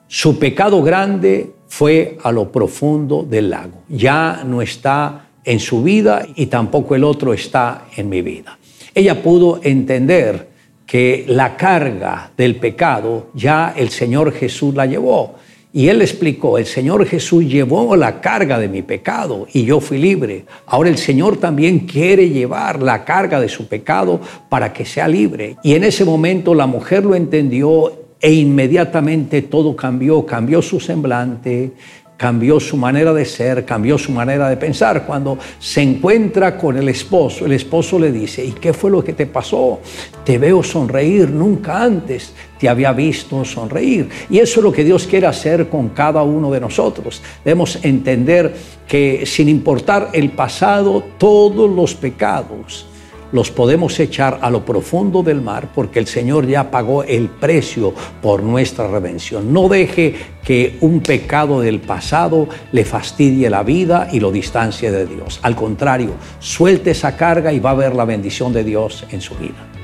Su 0.08 0.38
pecado 0.38 0.82
grande 0.82 1.52
fue 1.68 2.18
a 2.22 2.30
lo 2.30 2.52
profundo 2.52 3.22
del 3.22 3.48
lago. 3.48 3.82
Ya 3.88 4.42
no 4.44 4.60
está 4.60 5.28
en 5.42 5.58
su 5.58 5.82
vida 5.82 6.26
y 6.34 6.46
tampoco 6.46 6.94
el 6.94 7.04
otro 7.04 7.32
está 7.32 7.86
en 7.96 8.10
mi 8.10 8.20
vida. 8.20 8.58
Ella 8.94 9.22
pudo 9.22 9.60
entender 9.62 10.48
que 10.84 11.24
la 11.28 11.56
carga 11.56 12.30
del 12.36 12.56
pecado 12.56 13.30
ya 13.32 13.72
el 13.74 13.88
Señor 13.88 14.32
Jesús 14.32 14.74
la 14.74 14.84
llevó. 14.84 15.34
Y 15.72 15.88
él 15.88 16.00
explicó, 16.00 16.56
el 16.56 16.66
Señor 16.66 17.04
Jesús 17.06 17.44
llevó 17.44 17.96
la 17.96 18.20
carga 18.20 18.58
de 18.58 18.68
mi 18.68 18.82
pecado 18.82 19.46
y 19.52 19.64
yo 19.64 19.80
fui 19.80 19.98
libre. 19.98 20.46
Ahora 20.66 20.88
el 20.88 20.96
Señor 20.96 21.36
también 21.36 21.80
quiere 21.80 22.30
llevar 22.30 22.82
la 22.82 23.04
carga 23.04 23.40
de 23.40 23.48
su 23.48 23.68
pecado 23.68 24.20
para 24.48 24.72
que 24.72 24.86
sea 24.86 25.06
libre. 25.06 25.56
Y 25.62 25.74
en 25.74 25.84
ese 25.84 26.04
momento 26.04 26.54
la 26.54 26.66
mujer 26.66 27.04
lo 27.04 27.14
entendió 27.14 27.92
e 28.20 28.32
inmediatamente 28.32 29.42
todo 29.42 29.76
cambió, 29.76 30.24
cambió 30.24 30.62
su 30.62 30.80
semblante, 30.80 31.72
cambió 32.16 32.58
su 32.58 32.76
manera 32.76 33.12
de 33.12 33.24
ser, 33.24 33.64
cambió 33.64 33.98
su 33.98 34.12
manera 34.12 34.48
de 34.48 34.56
pensar. 34.56 35.04
Cuando 35.06 35.38
se 35.58 35.82
encuentra 35.82 36.56
con 36.56 36.76
el 36.76 36.88
esposo, 36.88 37.46
el 37.46 37.52
esposo 37.52 37.98
le 37.98 38.10
dice, 38.10 38.44
¿y 38.44 38.52
qué 38.52 38.72
fue 38.72 38.90
lo 38.90 39.04
que 39.04 39.12
te 39.12 39.26
pasó? 39.26 39.80
Te 40.24 40.38
veo 40.38 40.62
sonreír, 40.62 41.30
nunca 41.30 41.82
antes 41.82 42.32
te 42.58 42.68
había 42.68 42.92
visto 42.92 43.44
sonreír. 43.44 44.08
Y 44.30 44.38
eso 44.38 44.60
es 44.60 44.64
lo 44.64 44.72
que 44.72 44.84
Dios 44.84 45.06
quiere 45.06 45.26
hacer 45.26 45.68
con 45.68 45.90
cada 45.90 46.22
uno 46.22 46.50
de 46.50 46.60
nosotros. 46.60 47.22
Debemos 47.44 47.78
entender 47.82 48.54
que 48.86 49.24
sin 49.26 49.48
importar 49.48 50.10
el 50.12 50.30
pasado, 50.30 51.02
todos 51.18 51.70
los 51.70 51.94
pecados, 51.94 52.86
los 53.32 53.50
podemos 53.50 53.98
echar 53.98 54.38
a 54.40 54.50
lo 54.50 54.64
profundo 54.64 55.22
del 55.22 55.42
mar 55.42 55.70
porque 55.74 55.98
el 55.98 56.06
Señor 56.06 56.46
ya 56.46 56.70
pagó 56.70 57.02
el 57.02 57.28
precio 57.28 57.92
por 58.22 58.42
nuestra 58.42 58.88
redención. 58.88 59.52
No 59.52 59.68
deje 59.68 60.14
que 60.44 60.76
un 60.80 61.00
pecado 61.00 61.60
del 61.60 61.80
pasado 61.80 62.48
le 62.72 62.84
fastidie 62.84 63.50
la 63.50 63.62
vida 63.62 64.08
y 64.12 64.20
lo 64.20 64.30
distancie 64.30 64.90
de 64.90 65.06
Dios. 65.06 65.40
Al 65.42 65.56
contrario, 65.56 66.12
suelte 66.38 66.92
esa 66.92 67.16
carga 67.16 67.52
y 67.52 67.58
va 67.58 67.70
a 67.70 67.74
ver 67.74 67.94
la 67.94 68.04
bendición 68.04 68.52
de 68.52 68.64
Dios 68.64 69.04
en 69.10 69.20
su 69.20 69.34
vida. 69.34 69.75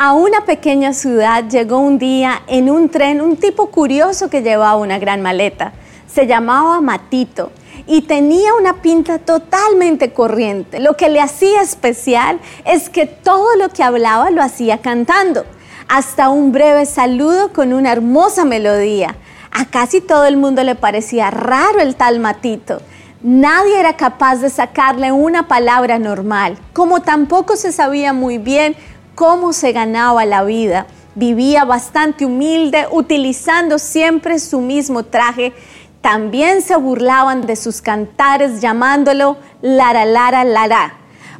A 0.00 0.12
una 0.12 0.44
pequeña 0.44 0.92
ciudad 0.92 1.48
llegó 1.48 1.78
un 1.78 1.98
día 1.98 2.42
en 2.46 2.70
un 2.70 2.88
tren 2.88 3.20
un 3.20 3.36
tipo 3.36 3.72
curioso 3.72 4.30
que 4.30 4.42
llevaba 4.42 4.76
una 4.76 5.00
gran 5.00 5.22
maleta. 5.22 5.72
Se 6.06 6.28
llamaba 6.28 6.80
Matito 6.80 7.50
y 7.84 8.02
tenía 8.02 8.54
una 8.54 8.74
pinta 8.74 9.18
totalmente 9.18 10.12
corriente. 10.12 10.78
Lo 10.78 10.96
que 10.96 11.08
le 11.08 11.20
hacía 11.20 11.62
especial 11.62 12.38
es 12.64 12.90
que 12.90 13.06
todo 13.06 13.56
lo 13.56 13.70
que 13.70 13.82
hablaba 13.82 14.30
lo 14.30 14.40
hacía 14.40 14.78
cantando, 14.78 15.44
hasta 15.88 16.28
un 16.28 16.52
breve 16.52 16.86
saludo 16.86 17.52
con 17.52 17.72
una 17.72 17.90
hermosa 17.90 18.44
melodía. 18.44 19.16
A 19.50 19.64
casi 19.64 20.00
todo 20.00 20.26
el 20.26 20.36
mundo 20.36 20.62
le 20.62 20.76
parecía 20.76 21.32
raro 21.32 21.80
el 21.80 21.96
tal 21.96 22.20
Matito. 22.20 22.80
Nadie 23.20 23.80
era 23.80 23.96
capaz 23.96 24.36
de 24.36 24.48
sacarle 24.48 25.10
una 25.10 25.48
palabra 25.48 25.98
normal, 25.98 26.56
como 26.72 27.02
tampoco 27.02 27.56
se 27.56 27.72
sabía 27.72 28.12
muy 28.12 28.38
bien 28.38 28.76
cómo 29.18 29.52
se 29.52 29.72
ganaba 29.72 30.24
la 30.26 30.44
vida. 30.44 30.86
Vivía 31.16 31.64
bastante 31.64 32.24
humilde, 32.24 32.86
utilizando 32.92 33.80
siempre 33.80 34.38
su 34.38 34.60
mismo 34.60 35.02
traje 35.02 35.52
también 36.00 36.62
se 36.62 36.76
burlaban 36.76 37.44
de 37.44 37.56
sus 37.56 37.82
cantares 37.82 38.60
llamándolo 38.60 39.36
Lara 39.60 40.04
Lara 40.04 40.44
Lara. 40.44 40.94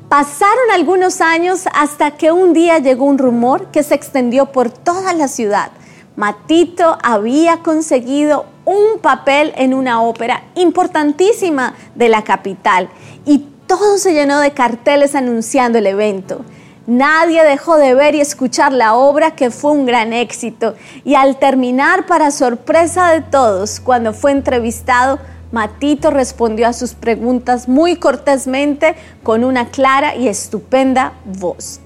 Pasaron 0.09 0.73
algunos 0.75 1.21
años 1.21 1.69
hasta 1.73 2.11
que 2.17 2.33
un 2.33 2.53
día 2.53 2.79
llegó 2.79 3.05
un 3.05 3.17
rumor 3.17 3.71
que 3.71 3.85
se 3.85 3.95
extendió 3.95 4.47
por 4.47 4.71
toda 4.71 5.13
la 5.13 5.29
ciudad. 5.29 5.71
Matito 6.17 6.99
había 7.05 7.59
conseguido 7.59 8.47
un 8.65 8.99
papel 9.01 9.53
en 9.55 9.73
una 9.73 10.03
ópera 10.03 10.43
importantísima 10.57 11.75
de 11.95 12.09
la 12.09 12.25
capital 12.25 12.89
y 13.25 13.47
todo 13.69 13.99
se 13.99 14.15
llenó 14.15 14.41
de 14.41 14.51
carteles 14.51 15.15
anunciando 15.15 15.79
el 15.79 15.87
evento. 15.87 16.45
Nadie 16.89 17.45
dejó 17.45 17.77
de 17.77 17.95
ver 17.95 18.15
y 18.15 18.23
escuchar 18.23 18.73
la 18.73 18.95
obra 18.95 19.33
que 19.33 19.51
fue 19.51 19.73
un 19.73 19.85
gran 19.85 20.15
éxito 20.15 20.75
y 21.05 21.17
al 21.17 21.39
terminar, 21.39 22.07
para 22.07 22.31
sorpresa 22.31 23.13
de 23.13 23.21
todos, 23.21 23.79
cuando 23.79 24.15
fue 24.15 24.33
entrevistado, 24.33 25.19
Matito 25.53 26.09
respondió 26.11 26.67
a 26.67 26.73
sus 26.73 26.95
preguntas 26.95 27.69
muy 27.69 27.97
cortésmente 27.97 28.95
con 29.23 29.45
una 29.45 29.69
clara 29.69 30.17
y 30.17 30.29
estupenda 30.29 31.13
voz. 31.27 31.81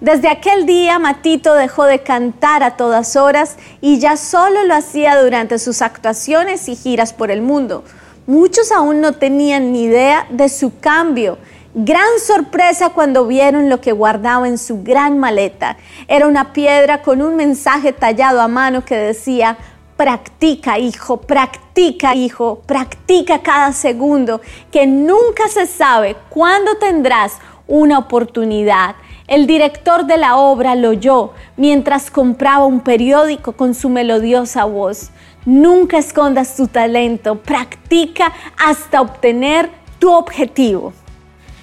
Desde 0.00 0.28
aquel 0.28 0.64
día 0.64 0.98
Matito 0.98 1.52
dejó 1.52 1.84
de 1.84 1.98
cantar 1.98 2.62
a 2.62 2.78
todas 2.78 3.14
horas 3.14 3.56
y 3.82 3.98
ya 3.98 4.16
solo 4.16 4.64
lo 4.64 4.74
hacía 4.74 5.20
durante 5.22 5.58
sus 5.58 5.82
actuaciones 5.82 6.70
y 6.70 6.76
giras 6.76 7.12
por 7.12 7.30
el 7.30 7.42
mundo. 7.42 7.84
Muchos 8.26 8.72
aún 8.72 9.02
no 9.02 9.12
tenían 9.12 9.74
ni 9.74 9.82
idea 9.82 10.26
de 10.30 10.48
su 10.48 10.78
cambio 10.80 11.36
Gran 11.78 12.18
sorpresa 12.26 12.88
cuando 12.88 13.26
vieron 13.26 13.68
lo 13.68 13.82
que 13.82 13.92
guardaba 13.92 14.48
en 14.48 14.56
su 14.56 14.82
gran 14.82 15.18
maleta. 15.18 15.76
Era 16.08 16.26
una 16.26 16.54
piedra 16.54 17.02
con 17.02 17.20
un 17.20 17.36
mensaje 17.36 17.92
tallado 17.92 18.40
a 18.40 18.48
mano 18.48 18.82
que 18.82 18.96
decía, 18.96 19.58
practica 19.94 20.78
hijo, 20.78 21.18
practica 21.18 22.14
hijo, 22.14 22.62
practica 22.64 23.42
cada 23.42 23.74
segundo, 23.74 24.40
que 24.72 24.86
nunca 24.86 25.48
se 25.48 25.66
sabe 25.66 26.16
cuándo 26.30 26.78
tendrás 26.78 27.34
una 27.66 27.98
oportunidad. 27.98 28.96
El 29.28 29.46
director 29.46 30.06
de 30.06 30.16
la 30.16 30.38
obra 30.38 30.76
lo 30.76 30.88
oyó 30.88 31.34
mientras 31.58 32.10
compraba 32.10 32.64
un 32.64 32.80
periódico 32.80 33.52
con 33.52 33.74
su 33.74 33.90
melodiosa 33.90 34.64
voz. 34.64 35.10
Nunca 35.44 35.98
escondas 35.98 36.56
tu 36.56 36.68
talento, 36.68 37.34
practica 37.42 38.32
hasta 38.56 39.02
obtener 39.02 39.68
tu 39.98 40.10
objetivo. 40.10 40.94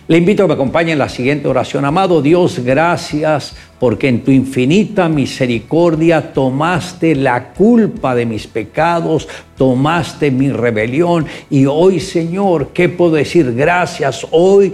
Le 0.05 0.17
invito 0.17 0.43
a 0.43 0.45
que 0.45 0.47
me 0.49 0.53
acompañe 0.55 0.91
en 0.91 0.99
la 0.99 1.07
siguiente 1.07 1.47
oración. 1.47 1.85
Amado 1.85 2.21
Dios, 2.21 2.59
gracias 2.59 3.55
porque 3.79 4.09
en 4.09 4.21
tu 4.21 4.31
infinita 4.31 5.07
misericordia 5.07 6.33
tomaste 6.33 7.15
la 7.15 7.53
culpa 7.53 8.13
de 8.13 8.25
mis 8.25 8.45
pecados, 8.45 9.29
tomaste 9.57 10.29
mi 10.29 10.49
rebelión 10.49 11.25
y 11.49 11.67
hoy, 11.67 12.01
Señor, 12.01 12.71
¿qué 12.73 12.89
puedo 12.89 13.13
decir? 13.13 13.53
Gracias. 13.55 14.27
Hoy 14.31 14.73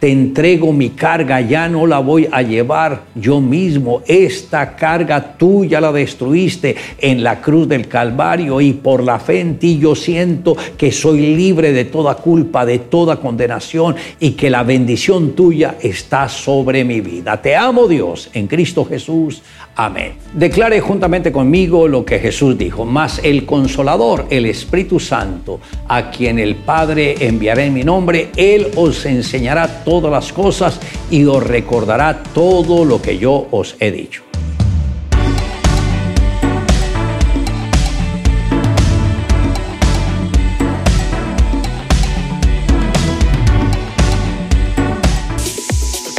te 0.00 0.10
entrego 0.10 0.72
mi 0.72 0.90
carga, 0.90 1.40
ya 1.40 1.68
no 1.68 1.86
la 1.86 1.98
voy 1.98 2.28
a 2.30 2.42
llevar 2.42 3.02
yo 3.14 3.40
mismo. 3.40 4.02
Esta 4.06 4.76
carga 4.76 5.36
tú 5.36 5.64
ya 5.64 5.80
la 5.80 5.92
destruiste 5.92 6.76
en 6.98 7.22
la 7.22 7.40
cruz 7.40 7.68
del 7.68 7.88
Calvario 7.88 8.60
y 8.60 8.74
por 8.74 9.02
la 9.02 9.18
fe 9.18 9.40
en 9.40 9.58
ti 9.58 9.78
yo 9.78 9.94
siento 9.94 10.56
que 10.76 10.92
soy 10.92 11.34
libre 11.34 11.72
de 11.72 11.84
toda 11.84 12.14
culpa, 12.14 12.64
de 12.64 12.78
toda 12.78 13.16
condenación 13.16 13.96
y 14.20 14.32
que 14.32 14.50
la 14.50 14.62
bendición 14.62 15.32
tuya 15.32 15.76
está 15.80 16.28
sobre 16.28 16.84
mi 16.84 17.00
vida. 17.00 17.40
Te 17.42 17.56
amo 17.56 17.88
Dios 17.88 18.30
en 18.34 18.46
Cristo 18.46 18.84
Jesús. 18.84 19.42
Amén. 19.74 20.14
Declare 20.32 20.80
juntamente 20.80 21.30
conmigo 21.30 21.86
lo 21.86 22.04
que 22.04 22.18
Jesús 22.18 22.58
dijo, 22.58 22.84
más 22.84 23.20
el 23.22 23.46
consolador, 23.46 24.26
el 24.28 24.46
Espíritu 24.46 24.98
Santo, 24.98 25.60
a 25.86 26.10
quien 26.10 26.40
el 26.40 26.56
Padre 26.56 27.14
enviará 27.20 27.64
en 27.64 27.74
mi 27.74 27.84
nombre, 27.84 28.30
Él 28.36 28.66
os 28.74 29.06
enseñará 29.06 29.84
todas 29.88 30.12
las 30.12 30.34
cosas 30.34 30.78
y 31.10 31.24
os 31.24 31.42
recordará 31.42 32.22
todo 32.34 32.84
lo 32.84 33.00
que 33.00 33.16
yo 33.16 33.46
os 33.50 33.74
he 33.80 33.90
dicho. 33.90 34.22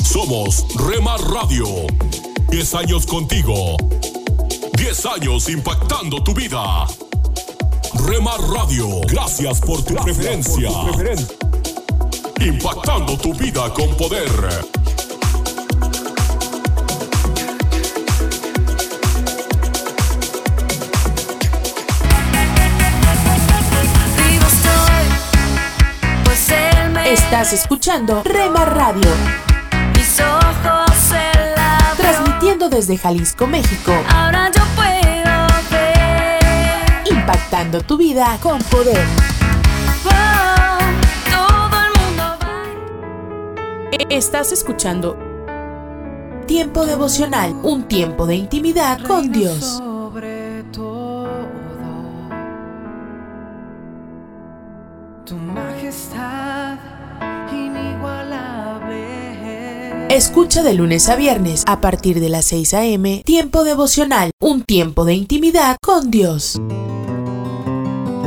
Somos 0.02 0.66
Rema 0.76 1.18
Radio. 1.18 1.68
10 2.50 2.74
años 2.74 3.06
contigo. 3.06 3.78
10 4.74 5.06
años 5.06 5.48
impactando 5.48 6.24
tu 6.24 6.34
vida. 6.34 6.88
Rema 8.08 8.32
Radio, 8.52 9.02
gracias 9.08 9.60
por 9.60 9.84
tu 9.84 9.94
preferencia. 9.94 10.72
Impactando 12.42 13.18
tu 13.18 13.34
vida 13.34 13.74
con 13.74 13.94
poder. 13.98 14.30
Estás 27.06 27.52
escuchando 27.54 28.24
Rema 28.24 28.64
Radio. 28.64 29.10
Mis 29.96 30.22
ojos 30.22 30.96
se 30.96 31.16
la 31.56 31.94
Transmitiendo 31.98 32.70
desde 32.70 32.98
Jalisco, 32.98 33.48
México. 33.48 33.94
Ahora 34.10 34.50
yo 34.56 34.64
puedo 34.76 35.48
ver. 35.72 37.12
Impactando 37.12 37.82
tu 37.82 37.98
vida 37.98 38.38
con 38.42 38.60
poder. 38.64 39.29
Estás 43.92 44.52
escuchando 44.52 45.18
Tiempo 46.46 46.86
devocional, 46.86 47.56
un 47.64 47.88
tiempo 47.88 48.28
de 48.28 48.36
intimidad 48.36 49.00
con 49.02 49.32
Dios. 49.32 49.78
Sobre 49.78 50.64
todo, 50.72 51.28
tu 55.26 55.36
majestad 55.36 56.78
inigualable. 57.52 58.96
Escucha 60.10 60.64
de 60.64 60.74
lunes 60.74 61.08
a 61.10 61.16
viernes 61.16 61.64
a 61.68 61.82
partir 61.82 62.20
de 62.20 62.30
las 62.30 62.46
6 62.46 62.74
a.m. 62.74 63.24
Tiempo 63.26 63.64
devocional, 63.64 64.32
un 64.40 64.64
tiempo 64.64 65.06
de 65.06 65.14
intimidad 65.14 65.78
con 65.82 66.10
Dios. 66.12 66.60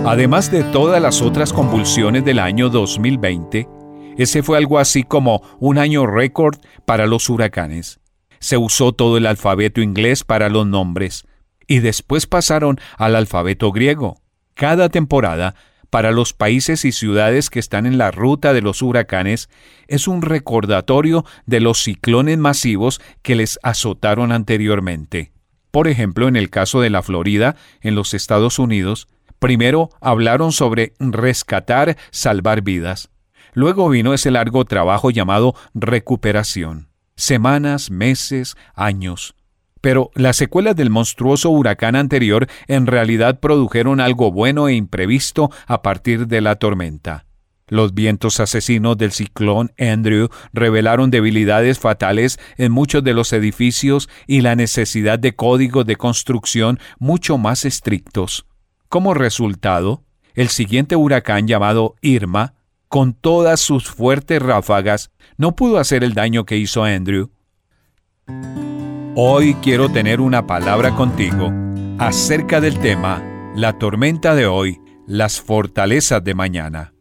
Además 0.05 0.51
de 0.51 0.65
todas 0.65 1.01
las 1.01 1.23
otras 1.23 1.53
convulsiones 1.53 2.25
del 2.25 2.41
año 2.41 2.69
2020, 2.69 3.69
ese 4.17 4.43
fue 4.43 4.59
algo 4.59 4.79
así 4.79 5.03
como 5.03 5.43
un 5.59 5.79
año 5.79 6.07
récord 6.07 6.57
para 6.85 7.07
los 7.07 7.29
huracanes. 7.29 8.01
Se 8.39 8.57
usó 8.57 8.93
todo 8.93 9.17
el 9.17 9.27
alfabeto 9.27 9.81
inglés 9.81 10.25
para 10.25 10.49
los 10.49 10.67
nombres 10.67 11.25
y 11.67 11.79
después 11.79 12.27
pasaron 12.27 12.81
al 12.99 13.17
alfabeto 13.17 13.73
griego. 13.73 14.21
Cada 14.55 14.89
temporada, 14.89 15.55
para 15.91 16.11
los 16.11 16.33
países 16.33 16.85
y 16.85 16.93
ciudades 16.93 17.51
que 17.51 17.59
están 17.59 17.87
en 17.87 17.99
la 17.99 18.11
ruta 18.11 18.53
de 18.53 18.63
los 18.63 18.83
huracanes, 18.83 19.49
es 19.89 20.09
un 20.09 20.23
recordatorio 20.23 21.25
de 21.47 21.61
los 21.61 21.83
ciclones 21.83 22.39
masivos 22.39 23.01
que 23.23 23.37
les 23.37 23.59
azotaron 23.63 24.33
anteriormente. 24.33 25.33
Por 25.71 25.89
ejemplo, 25.89 26.29
en 26.29 26.37
el 26.37 26.51
caso 26.51 26.81
de 26.81 26.91
la 26.91 27.03
Florida, 27.03 27.57
en 27.81 27.95
los 27.95 28.15
Estados 28.15 28.59
Unidos, 28.59 29.09
primero 29.39 29.91
hablaron 30.01 30.53
sobre 30.53 30.95
rescatar, 30.99 31.97
salvar 32.11 32.63
vidas. 32.63 33.11
Luego 33.53 33.89
vino 33.89 34.15
ese 34.15 34.31
largo 34.31 34.65
trabajo 34.65 35.11
llamado 35.11 35.55
recuperación. 35.75 36.89
Semanas, 37.17 37.91
meses, 37.91 38.57
años. 38.75 39.35
Pero 39.83 40.11
las 40.15 40.37
secuelas 40.37 40.77
del 40.77 40.91
monstruoso 40.91 41.51
huracán 41.51 41.97
anterior 41.97 42.47
en 42.69 42.87
realidad 42.87 43.41
produjeron 43.41 44.01
algo 44.01 44.31
bueno 44.31 44.69
e 44.69 44.75
imprevisto 44.75 45.51
a 45.67 45.83
partir 45.83 46.29
de 46.29 46.41
la 46.41 46.57
tormenta. 46.57 47.27
Los 47.69 47.95
vientos 47.95 48.39
asesinos 48.39 48.97
del 48.99 49.13
ciclón 49.13 49.73
Andrew 49.79 50.29
revelaron 50.53 51.11
debilidades 51.11 51.79
fatales 51.79 52.39
en 52.59 52.71
muchos 52.71 53.03
de 53.03 53.15
los 53.15 53.33
edificios 53.33 54.09
y 54.27 54.43
la 54.43 54.55
necesidad 54.57 55.19
de 55.19 55.35
códigos 55.35 55.87
de 55.87 55.97
construcción 55.97 56.79
mucho 56.99 57.39
más 57.39 57.65
estrictos. 57.65 58.47
Como 58.89 59.15
resultado, 59.15 60.05
el 60.35 60.49
siguiente 60.49 60.97
huracán 60.97 61.49
llamado 61.49 61.95
Irma, 62.03 62.55
con 62.93 63.15
todas 63.15 63.59
sus 63.59 63.91
fuertes 63.91 64.43
ráfagas, 64.43 65.13
no 65.39 65.57
pudo 65.57 65.79
hacer 65.79 66.05
el 66.05 66.13
daño 66.13 66.45
que 66.45 66.59
hizo 66.59 66.85
Andrew. 66.85 67.31
Hoy 69.17 69.55
quiero 69.63 69.89
tener 69.89 70.21
una 70.21 70.47
palabra 70.47 70.95
contigo 70.95 71.51
acerca 71.99 72.61
del 72.61 72.79
tema 72.81 73.25
La 73.57 73.79
tormenta 73.79 74.35
de 74.35 74.45
hoy, 74.45 74.79
las 75.07 75.41
fortalezas 75.41 76.23
de 76.23 76.35
mañana. 76.35 76.93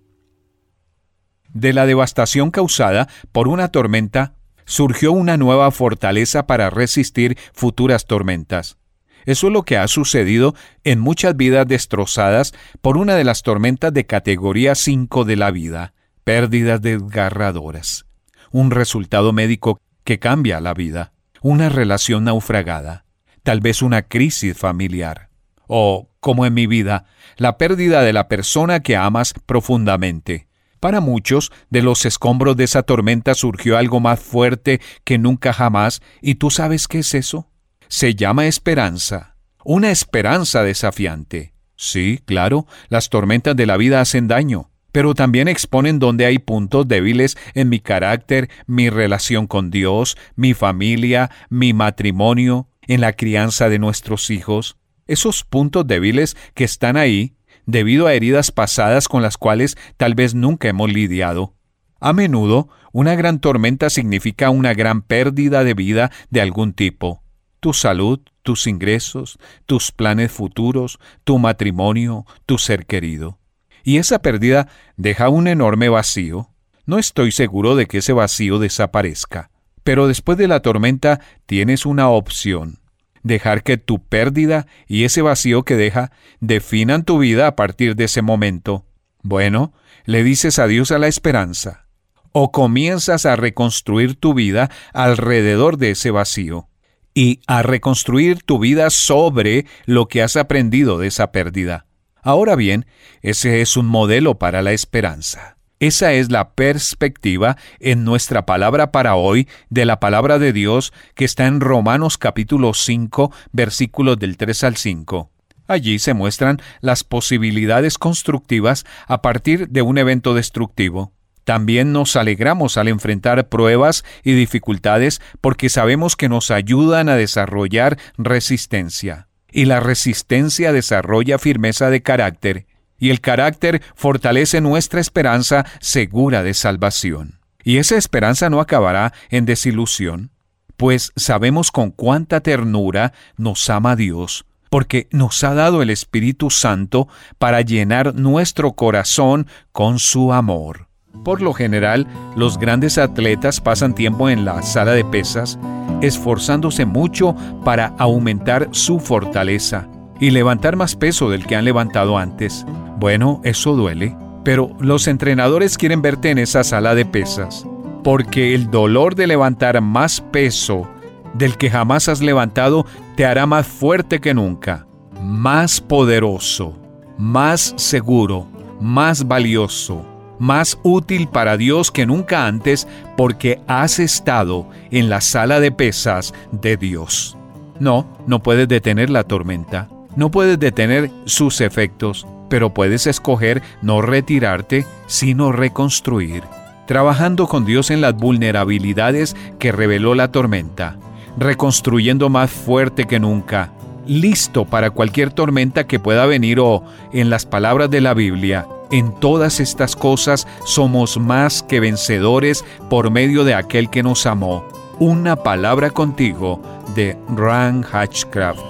De 1.50 1.74
la 1.74 1.86
devastación 1.86 2.52
causada 2.52 3.10
por 3.34 3.50
una 3.50 3.68
tormenta 3.68 4.36
surgió 4.64 5.12
una 5.12 5.36
nueva 5.36 5.72
fortaleza 5.72 6.48
para 6.48 6.70
resistir 6.70 7.38
futuras 7.52 8.06
tormentas. 8.06 8.78
Eso 9.26 9.48
es 9.48 9.54
lo 9.54 9.64
que 9.64 9.78
ha 9.78 9.88
sucedido 9.88 10.56
en 10.84 11.00
muchas 11.00 11.36
vidas 11.36 11.68
destrozadas 11.68 12.54
por 12.82 12.98
una 12.98 13.16
de 13.16 13.24
las 13.24 13.44
tormentas 13.44 13.94
de 13.94 14.06
categoría 14.06 14.76
5 14.76 15.26
de 15.26 15.36
la 15.36 15.52
vida, 15.52 15.94
pérdidas 16.24 16.82
desgarradoras, 16.82 18.06
un 18.52 18.72
resultado 18.72 19.34
médico 19.34 19.80
que 20.04 20.20
cambia 20.20 20.60
la 20.60 20.74
vida, 20.74 21.14
una 21.42 21.70
relación 21.70 22.24
naufragada, 22.24 23.06
tal 23.44 23.60
vez 23.60 23.82
una 23.82 24.04
crisis 24.04 24.58
familiar, 24.58 25.30
o, 25.68 26.10
como 26.20 26.46
en 26.46 26.54
mi 26.54 26.68
vida, 26.68 27.06
la 27.38 27.58
pérdida 27.58 28.02
de 28.02 28.14
la 28.14 28.28
persona 28.28 28.82
que 28.82 28.96
amas 28.96 29.34
profundamente. 29.46 30.48
Para 30.80 31.00
muchos, 31.00 31.52
de 31.70 31.84
los 31.84 32.06
escombros 32.06 32.58
de 32.58 32.64
esa 32.64 32.82
tormenta 32.84 33.36
surgió 33.36 33.78
algo 33.78 34.00
más 34.00 34.20
fuerte 34.20 34.82
que 35.04 35.20
nunca 35.20 35.54
jamás, 35.54 36.02
¿y 36.22 36.36
tú 36.36 36.50
sabes 36.50 36.88
qué 36.88 37.00
es 37.00 37.14
eso? 37.14 37.51
Se 37.92 38.16
llama 38.16 38.48
esperanza, 38.48 39.36
una 39.66 39.92
esperanza 39.92 40.64
desafiante. 40.64 41.54
Sí, 41.76 42.22
claro, 42.26 42.66
las 42.88 43.10
tormentas 43.10 43.54
de 43.58 43.66
la 43.66 43.76
vida 43.76 44.00
hacen 44.00 44.30
daño, 44.30 44.72
pero 44.94 45.14
también 45.14 45.50
exponen 45.50 46.00
donde 46.00 46.26
hay 46.26 46.40
puntos 46.40 46.88
débiles 46.88 47.38
en 47.54 47.68
mi 47.68 47.82
carácter, 47.82 48.50
mi 48.66 48.90
relación 48.90 49.46
con 49.46 49.72
Dios, 49.72 50.16
mi 50.38 50.54
familia, 50.54 51.32
mi 51.50 51.74
matrimonio, 51.74 52.70
en 52.88 53.02
la 53.02 53.12
crianza 53.12 53.68
de 53.68 53.78
nuestros 53.78 54.30
hijos. 54.30 54.78
Esos 55.06 55.44
puntos 55.44 55.86
débiles 55.86 56.38
que 56.54 56.64
están 56.64 56.96
ahí 56.96 57.36
debido 57.66 58.08
a 58.08 58.14
heridas 58.14 58.54
pasadas 58.54 59.10
con 59.10 59.22
las 59.22 59.36
cuales 59.36 59.76
tal 59.98 60.16
vez 60.16 60.34
nunca 60.34 60.70
hemos 60.70 60.90
lidiado. 60.90 61.56
A 62.00 62.14
menudo, 62.14 62.70
una 62.94 63.16
gran 63.16 63.42
tormenta 63.42 63.90
significa 63.90 64.50
una 64.50 64.74
gran 64.74 65.02
pérdida 65.02 65.66
de 65.66 65.74
vida 65.74 66.10
de 66.30 66.40
algún 66.40 66.72
tipo 66.72 67.22
tu 67.62 67.74
salud, 67.74 68.20
tus 68.42 68.68
ingresos, 68.68 69.38
tus 69.66 69.92
planes 69.92 70.32
futuros, 70.32 71.00
tu 71.24 71.38
matrimonio, 71.38 72.26
tu 72.46 72.58
ser 72.58 72.86
querido. 72.86 73.38
Y 73.84 73.98
esa 73.98 74.20
pérdida 74.20 74.68
deja 74.98 75.30
un 75.30 75.48
enorme 75.48 75.88
vacío. 75.88 76.50
No 76.86 76.98
estoy 76.98 77.32
seguro 77.32 77.76
de 77.76 77.86
que 77.86 78.00
ese 78.00 78.14
vacío 78.14 78.58
desaparezca, 78.60 79.52
pero 79.84 80.08
después 80.08 80.38
de 80.40 80.48
la 80.48 80.62
tormenta 80.62 81.22
tienes 81.46 81.86
una 81.86 82.10
opción. 82.10 82.80
Dejar 83.24 83.62
que 83.62 83.78
tu 83.78 84.04
pérdida 84.04 84.66
y 84.88 85.04
ese 85.04 85.22
vacío 85.22 85.62
que 85.62 85.76
deja 85.76 86.12
definan 86.40 87.06
tu 87.06 87.20
vida 87.20 87.46
a 87.46 87.56
partir 87.56 87.96
de 87.96 88.06
ese 88.06 88.24
momento. 88.24 88.86
Bueno, 89.22 89.74
le 90.06 90.24
dices 90.24 90.58
adiós 90.58 90.92
a 90.92 90.98
la 90.98 91.08
esperanza. 91.08 91.86
O 92.32 92.52
comienzas 92.52 93.28
a 93.28 93.36
reconstruir 93.36 94.16
tu 94.16 94.34
vida 94.34 94.72
alrededor 94.94 95.78
de 95.78 95.92
ese 95.92 96.10
vacío 96.10 96.71
y 97.14 97.42
a 97.48 97.64
reconstruir 97.64 98.44
tu 98.44 98.60
vida 98.60 98.90
sobre 98.90 99.66
lo 99.86 100.08
que 100.08 100.22
has 100.22 100.36
aprendido 100.36 100.98
de 100.98 101.08
esa 101.08 101.32
pérdida. 101.32 101.86
Ahora 102.24 102.56
bien, 102.56 102.86
ese 103.22 103.62
es 103.62 103.78
un 103.78 103.88
modelo 103.88 104.38
para 104.38 104.62
la 104.62 104.74
esperanza. 104.74 105.58
Esa 105.80 106.14
es 106.14 106.30
la 106.30 106.52
perspectiva 106.52 107.58
en 107.80 108.04
nuestra 108.04 108.46
palabra 108.46 108.92
para 108.92 109.16
hoy 109.16 109.48
de 109.72 109.86
la 109.86 110.00
palabra 110.00 110.38
de 110.38 110.54
Dios 110.54 110.94
que 111.16 111.26
está 111.26 111.48
en 111.48 111.60
Romanos 111.60 112.20
capítulo 112.20 112.76
5 112.76 113.34
versículos 113.52 114.20
del 114.20 114.38
3 114.38 114.64
al 114.66 114.78
5. 114.78 115.32
Allí 115.68 115.98
se 115.98 116.14
muestran 116.14 116.62
las 116.82 117.04
posibilidades 117.04 117.98
constructivas 117.98 118.86
a 119.08 119.24
partir 119.24 119.70
de 119.70 119.82
un 119.82 119.98
evento 119.98 120.36
destructivo. 120.36 121.14
También 121.44 121.92
nos 121.92 122.16
alegramos 122.16 122.78
al 122.78 122.88
enfrentar 122.88 123.50
pruebas 123.50 124.04
y 124.24 124.34
dificultades 124.34 125.22
porque 125.42 125.70
sabemos 125.70 126.16
que 126.16 126.30
nos 126.30 126.52
ayudan 126.52 127.10
a 127.10 127.16
desarrollar 127.16 127.98
resistencia. 128.18 129.28
Y 129.52 129.66
la 129.66 129.80
resistencia 129.80 130.72
desarrolla 130.72 131.38
firmeza 131.38 131.90
de 131.90 132.02
carácter, 132.02 132.68
y 132.98 133.10
el 133.10 133.20
carácter 133.20 133.82
fortalece 133.96 134.62
nuestra 134.62 135.02
esperanza 135.02 135.66
segura 135.80 136.44
de 136.44 136.54
salvación. 136.54 137.40
Y 137.64 137.78
esa 137.78 137.98
esperanza 137.98 138.50
no 138.50 138.60
acabará 138.60 139.12
en 139.30 139.46
desilusión, 139.46 140.32
pues 140.78 141.12
sabemos 141.16 141.72
con 141.72 141.92
cuánta 141.92 142.42
ternura 142.42 143.14
nos 143.38 143.70
ama 143.70 143.96
Dios, 143.96 144.46
porque 144.70 145.08
nos 145.12 145.44
ha 145.44 145.54
dado 145.54 145.82
el 145.82 145.90
Espíritu 145.90 146.50
Santo 146.50 147.08
para 147.40 147.62
llenar 147.62 148.16
nuestro 148.16 148.74
corazón 148.74 149.48
con 149.72 150.00
su 150.00 150.32
amor. 150.32 150.91
Por 151.24 151.42
lo 151.42 151.54
general, 151.54 152.08
los 152.36 152.58
grandes 152.58 152.98
atletas 152.98 153.62
pasan 153.62 153.94
tiempo 153.94 154.30
en 154.30 154.44
la 154.44 154.62
sala 154.64 154.94
de 154.94 155.06
pesas, 155.06 155.60
esforzándose 156.02 156.86
mucho 156.86 157.36
para 157.64 157.94
aumentar 158.00 158.70
su 158.72 159.00
fortaleza 159.00 159.88
y 160.20 160.32
levantar 160.32 160.76
más 160.76 160.96
peso 160.96 161.30
del 161.30 161.46
que 161.46 161.56
han 161.56 161.66
levantado 161.66 162.18
antes. 162.18 162.66
Bueno, 162.98 163.40
eso 163.44 163.76
duele, 163.76 164.16
pero 164.44 164.72
los 164.80 165.08
entrenadores 165.08 165.78
quieren 165.78 166.02
verte 166.02 166.32
en 166.32 166.40
esa 166.40 166.64
sala 166.64 166.96
de 166.96 167.06
pesas, 167.06 167.68
porque 168.04 168.56
el 168.56 168.72
dolor 168.72 169.16
de 169.16 169.28
levantar 169.28 169.80
más 169.82 170.22
peso 170.22 170.88
del 171.36 171.58
que 171.58 171.70
jamás 171.70 172.10
has 172.10 172.22
levantado 172.22 172.86
te 173.16 173.26
hará 173.26 173.46
más 173.46 173.68
fuerte 173.68 174.20
que 174.20 174.34
nunca, 174.34 174.88
más 175.24 175.82
poderoso, 175.82 176.76
más 177.18 177.74
seguro, 177.78 178.48
más 178.80 179.28
valioso 179.28 180.11
más 180.42 180.80
útil 180.82 181.28
para 181.28 181.56
Dios 181.56 181.92
que 181.92 182.08
nunca 182.08 182.48
antes 182.48 182.88
porque 183.16 183.62
has 183.68 184.00
estado 184.00 184.68
en 184.90 185.08
la 185.08 185.22
sala 185.22 185.60
de 185.60 185.72
pesas 185.72 186.34
de 186.52 186.78
Dios. 186.78 187.38
No, 187.80 188.08
no 188.26 188.42
puedes 188.42 188.68
detener 188.68 189.12
la 189.12 189.24
tormenta, 189.24 189.88
no 190.16 190.32
puedes 190.32 190.60
detener 190.60 191.12
sus 191.26 191.62
efectos, 191.62 192.26
pero 192.50 192.74
puedes 192.74 193.06
escoger 193.06 193.62
no 193.84 194.02
retirarte, 194.02 194.88
sino 195.06 195.52
reconstruir, 195.52 196.44
trabajando 196.88 197.48
con 197.48 197.64
Dios 197.64 197.92
en 197.92 198.02
las 198.02 198.16
vulnerabilidades 198.16 199.36
que 199.60 199.72
reveló 199.72 200.16
la 200.16 200.32
tormenta 200.32 200.98
reconstruyendo 201.38 202.30
más 202.30 202.52
fuerte 202.52 203.06
que 203.06 203.20
nunca, 203.20 203.72
listo 204.06 204.66
para 204.66 204.90
cualquier 204.90 205.32
tormenta 205.32 205.88
que 205.88 206.00
pueda 206.00 206.26
venir 206.26 206.60
o, 206.60 206.84
en 207.14 207.30
las 207.30 207.46
palabras 207.46 207.90
de 207.90 208.02
la 208.02 208.14
Biblia, 208.14 208.68
en 208.92 209.14
todas 209.14 209.60
estas 209.60 209.96
cosas 209.96 210.48
somos 210.66 211.18
más 211.18 211.64
que 211.64 211.80
vencedores 211.80 212.64
por 212.90 213.10
medio 213.12 213.44
de 213.44 213.56
aquel 213.56 213.90
que 213.90 214.04
nos 214.04 214.26
amó. 214.26 214.66
Una 215.00 215.36
palabra 215.36 215.90
contigo 215.90 216.62
de 216.96 217.18
Ran 217.36 217.84
Hatchcraft. 217.84 218.62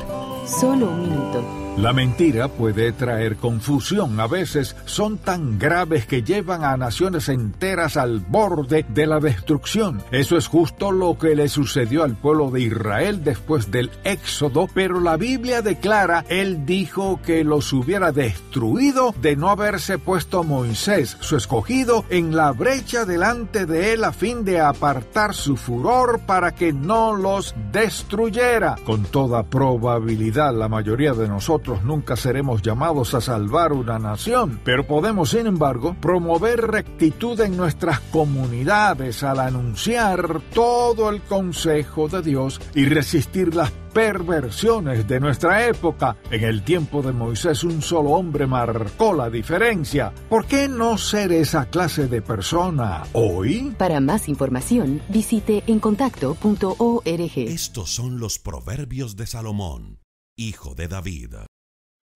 Solo 0.45 0.87
un 0.87 1.01
minuto. 1.01 1.60
La 1.77 1.93
mentira 1.93 2.49
puede 2.49 2.91
traer 2.91 3.37
confusión. 3.37 4.19
A 4.19 4.27
veces 4.27 4.75
son 4.85 5.17
tan 5.17 5.57
graves 5.57 6.05
que 6.05 6.21
llevan 6.21 6.65
a 6.65 6.75
naciones 6.75 7.29
enteras 7.29 7.95
al 7.95 8.19
borde 8.19 8.85
de 8.89 9.07
la 9.07 9.21
destrucción. 9.21 10.03
Eso 10.11 10.37
es 10.37 10.47
justo 10.47 10.91
lo 10.91 11.17
que 11.17 11.33
le 11.33 11.47
sucedió 11.47 12.03
al 12.03 12.17
pueblo 12.17 12.51
de 12.51 12.61
Israel 12.61 13.23
después 13.23 13.71
del 13.71 13.89
éxodo, 14.03 14.67
pero 14.73 14.99
la 14.99 15.15
Biblia 15.15 15.61
declara, 15.61 16.25
él 16.27 16.65
dijo 16.65 17.21
que 17.25 17.45
los 17.45 17.71
hubiera 17.71 18.11
destruido 18.11 19.15
de 19.21 19.37
no 19.37 19.49
haberse 19.49 19.97
puesto 19.97 20.43
Moisés, 20.43 21.17
su 21.21 21.37
escogido, 21.37 22.03
en 22.09 22.35
la 22.35 22.51
brecha 22.51 23.05
delante 23.05 23.65
de 23.65 23.93
él 23.93 24.03
a 24.03 24.11
fin 24.11 24.43
de 24.43 24.59
apartar 24.59 25.33
su 25.33 25.55
furor 25.55 26.19
para 26.27 26.53
que 26.53 26.73
no 26.73 27.15
los 27.15 27.55
destruyera. 27.71 28.75
Con 28.85 29.03
toda 29.05 29.43
probabilidad, 29.43 30.53
la 30.53 30.67
mayoría 30.67 31.13
de 31.13 31.29
nosotros 31.29 31.70
nunca 31.83 32.15
seremos 32.15 32.61
llamados 32.61 33.13
a 33.13 33.21
salvar 33.21 33.73
una 33.73 33.99
nación, 33.99 34.59
pero 34.63 34.85
podemos, 34.85 35.29
sin 35.29 35.47
embargo, 35.47 35.95
promover 35.99 36.61
rectitud 36.67 37.39
en 37.41 37.57
nuestras 37.57 37.99
comunidades 37.99 39.23
al 39.23 39.39
anunciar 39.39 40.41
todo 40.53 41.09
el 41.09 41.21
consejo 41.21 42.07
de 42.07 42.21
Dios 42.21 42.59
y 42.75 42.85
resistir 42.85 43.55
las 43.55 43.71
perversiones 43.91 45.07
de 45.07 45.19
nuestra 45.19 45.67
época. 45.67 46.15
En 46.29 46.43
el 46.43 46.63
tiempo 46.63 47.01
de 47.01 47.11
Moisés 47.11 47.63
un 47.63 47.81
solo 47.81 48.11
hombre 48.11 48.47
marcó 48.47 49.13
la 49.13 49.29
diferencia. 49.29 50.13
¿Por 50.29 50.45
qué 50.45 50.67
no 50.67 50.97
ser 50.97 51.31
esa 51.31 51.65
clase 51.65 52.07
de 52.07 52.21
persona 52.21 53.03
hoy? 53.13 53.73
Para 53.77 53.99
más 53.99 54.27
información, 54.27 55.01
visite 55.09 55.63
encontacto.org. 55.67 57.31
Estos 57.35 57.89
son 57.89 58.19
los 58.19 58.39
proverbios 58.39 59.15
de 59.15 59.27
Salomón, 59.27 59.99
hijo 60.37 60.75
de 60.75 60.87
David. 60.87 61.35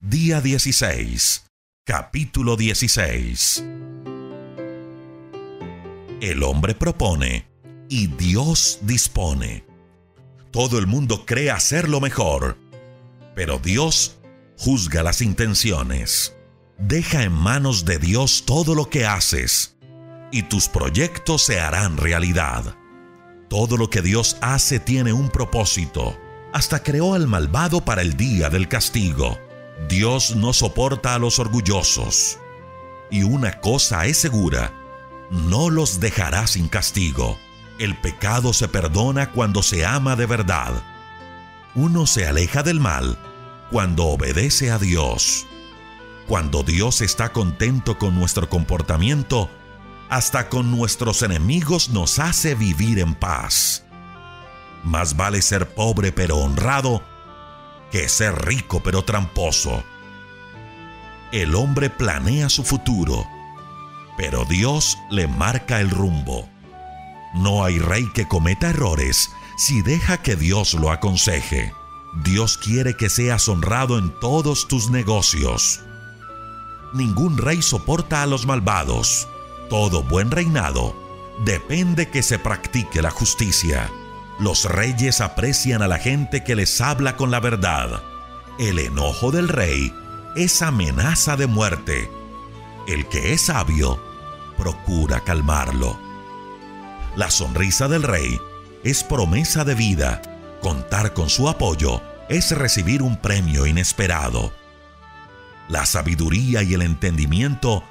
Día 0.08 0.40
16. 0.40 1.48
Capítulo 1.84 2.56
16. 2.56 3.66
El 6.22 6.44
hombre 6.44 6.76
propone 6.76 7.48
y 7.90 8.06
Dios 8.06 8.78
dispone. 8.84 9.66
Todo 10.52 10.78
el 10.78 10.86
mundo 10.86 11.26
cree 11.26 11.50
hacer 11.50 11.90
lo 11.90 12.02
mejor, 12.02 12.56
pero 13.34 13.58
Dios 13.58 14.20
juzga 14.60 15.02
las 15.02 15.24
intenciones. 15.24 16.36
Deja 16.78 17.24
en 17.24 17.32
manos 17.32 17.84
de 17.84 17.98
Dios 17.98 18.44
todo 18.46 18.76
lo 18.76 18.92
que 18.92 19.08
haces 19.08 19.76
y 20.32 20.44
tus 20.44 20.70
proyectos 20.70 21.42
se 21.46 21.60
harán 21.60 21.98
realidad. 21.98 22.76
Todo 23.50 23.76
lo 23.76 23.90
que 23.90 24.04
Dios 24.04 24.38
hace 24.42 24.80
tiene 24.80 25.14
un 25.14 25.32
propósito. 25.32 26.16
Hasta 26.54 26.84
creó 26.84 27.16
al 27.16 27.26
malvado 27.26 27.84
para 27.84 28.04
el 28.04 28.16
día 28.16 28.52
del 28.52 28.68
castigo. 28.68 29.40
Dios 29.90 30.36
no 30.36 30.54
soporta 30.54 31.16
a 31.16 31.20
los 31.20 31.40
orgullosos. 31.40 32.40
Y 33.12 33.24
una 33.24 33.60
cosa 33.60 34.06
es 34.06 34.18
segura, 34.18 34.74
no 35.30 35.70
los 35.70 36.00
dejará 36.00 36.48
sin 36.48 36.68
castigo. 36.68 37.38
El 37.78 37.96
pecado 38.00 38.54
se 38.54 38.68
perdona 38.68 39.32
cuando 39.32 39.62
se 39.62 39.86
ama 39.86 40.16
de 40.16 40.26
verdad. 40.26 40.74
Uno 41.76 42.08
se 42.08 42.26
aleja 42.26 42.64
del 42.64 42.80
mal 42.80 43.18
cuando 43.70 44.06
obedece 44.06 44.72
a 44.72 44.80
Dios. 44.80 45.46
Cuando 46.28 46.64
Dios 46.64 47.02
está 47.02 47.34
contento 47.34 48.00
con 48.00 48.16
nuestro 48.16 48.50
comportamiento, 48.50 49.50
hasta 50.10 50.50
con 50.50 50.72
nuestros 50.72 51.22
enemigos 51.22 51.90
nos 51.90 52.20
hace 52.20 52.56
vivir 52.56 53.00
en 53.00 53.14
paz. 53.14 53.84
Más 54.84 55.18
vale 55.18 55.42
ser 55.42 55.74
pobre 55.74 56.12
pero 56.12 56.38
honrado 56.38 57.04
que 57.96 58.10
ser 58.10 58.46
rico 58.46 58.82
pero 58.84 59.06
tramposo. 59.06 59.82
El 61.32 61.56
hombre 61.56 61.90
planea 61.90 62.50
su 62.50 62.66
futuro, 62.66 63.26
pero 64.18 64.44
Dios 64.44 64.98
le 65.10 65.30
marca 65.30 65.80
el 65.80 65.90
rumbo. 65.90 66.50
No 67.36 67.64
hay 67.64 67.80
rey 67.80 68.06
que 68.14 68.28
cometa 68.28 68.72
errores 68.72 69.30
si 69.58 69.82
deja 69.82 70.18
que 70.18 70.36
Dios 70.36 70.74
lo 70.74 70.92
aconseje. 70.92 71.72
Dios 72.22 72.58
quiere 72.58 72.98
que 72.98 73.10
seas 73.10 73.48
honrado 73.48 73.98
en 73.98 74.12
todos 74.20 74.68
tus 74.68 74.90
negocios. 74.90 75.80
Ningún 76.94 77.38
rey 77.38 77.62
soporta 77.62 78.24
a 78.24 78.26
los 78.26 78.46
malvados. 78.46 79.30
Todo 79.70 80.04
buen 80.04 80.32
reinado 80.32 80.94
depende 81.46 82.10
que 82.10 82.24
se 82.24 82.40
practique 82.40 83.02
la 83.02 83.10
justicia. 83.10 83.90
Los 84.40 84.66
reyes 84.66 85.22
aprecian 85.22 85.82
a 85.82 85.88
la 85.88 85.98
gente 85.98 86.44
que 86.44 86.56
les 86.56 86.82
habla 86.82 87.16
con 87.16 87.32
la 87.32 87.40
verdad. 87.40 88.02
El 88.60 88.80
enojo 88.80 89.32
del 89.32 89.48
rey 89.48 89.94
es 90.36 90.62
amenaza 90.62 91.38
de 91.38 91.48
muerte. 91.48 92.10
El 92.88 93.08
que 93.08 93.34
es 93.34 93.42
sabio 93.42 94.02
procura 94.58 95.22
calmarlo. 95.22 95.98
La 97.16 97.32
sonrisa 97.32 97.88
del 97.88 98.04
rey 98.04 98.40
es 98.84 99.04
promesa 99.04 99.64
de 99.64 99.74
vida. 99.74 100.22
Contar 100.62 101.14
con 101.14 101.30
su 101.30 101.48
apoyo 101.48 102.02
es 102.28 102.52
recibir 102.52 103.02
un 103.02 103.18
premio 103.18 103.66
inesperado. 103.66 104.52
La 105.70 105.86
sabiduría 105.86 106.62
y 106.62 106.74
el 106.74 106.82
entendimiento 106.82 107.84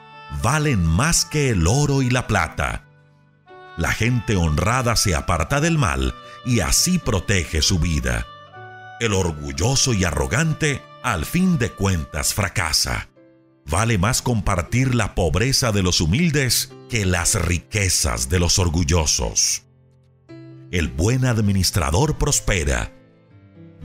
valen 0.43 0.85
más 0.85 1.25
que 1.25 1.49
el 1.51 1.67
oro 1.67 2.03
y 2.03 2.11
la 2.11 2.27
plata. 2.27 2.85
La 3.77 3.93
gente 3.93 4.37
honrada 4.37 4.95
se 4.95 5.15
aparta 5.15 5.61
del 5.61 5.79
mal 5.79 6.15
y 6.45 6.61
así 6.61 6.99
protege 6.99 7.63
su 7.63 7.79
vida. 7.79 8.27
El 9.01 9.13
orgulloso 9.13 9.93
y 9.95 10.05
arrogante 10.05 10.83
al 11.03 11.25
fin 11.25 11.59
de 11.59 11.71
cuentas 11.71 12.35
fracasa. 12.35 13.09
Vale 13.67 13.99
más 13.99 14.23
compartir 14.23 14.95
la 14.95 15.15
pobreza 15.15 15.73
de 15.73 15.83
los 15.83 16.01
humildes 16.01 16.73
que 16.89 17.07
las 17.07 17.35
riquezas 17.35 18.29
de 18.29 18.39
los 18.39 18.59
orgullosos. 18.59 19.63
El 20.71 20.89
buen 20.89 21.25
administrador 21.25 22.19
prospera. 22.19 22.93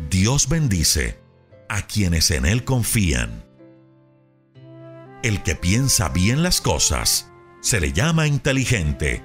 Dios 0.09 0.49
bendice 0.49 1.19
a 1.69 1.83
quienes 1.83 2.31
en 2.31 2.45
Él 2.45 2.63
confían. 2.63 3.45
El 5.23 5.43
que 5.43 5.55
piensa 5.55 6.09
bien 6.09 6.43
las 6.43 6.61
cosas 6.61 7.29
se 7.61 7.79
le 7.79 7.93
llama 7.93 8.27
inteligente. 8.27 9.23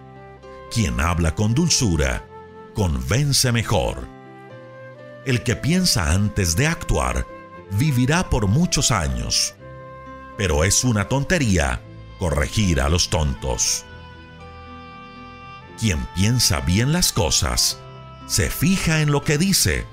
Quien 0.73 1.01
habla 1.01 1.35
con 1.35 1.55
dulzura 1.55 2.29
convence 2.75 3.53
mejor. 3.53 4.07
El 5.25 5.43
que 5.43 5.57
piensa 5.57 6.13
antes 6.13 6.57
de 6.57 6.67
actuar 6.67 7.27
vivirá 7.71 8.29
por 8.29 8.47
muchos 8.47 8.91
años, 8.91 9.55
pero 10.37 10.65
es 10.65 10.85
una 10.85 11.09
tontería 11.09 11.81
corregir 12.19 12.81
a 12.81 12.89
los 12.89 13.09
tontos. 13.09 13.85
Quien 15.81 16.05
piensa 16.15 16.61
bien 16.61 16.93
las 16.93 17.13
cosas, 17.13 17.81
se 18.27 18.51
fija 18.51 19.01
en 19.01 19.11
lo 19.11 19.25
que 19.25 19.39
dice. 19.39 19.87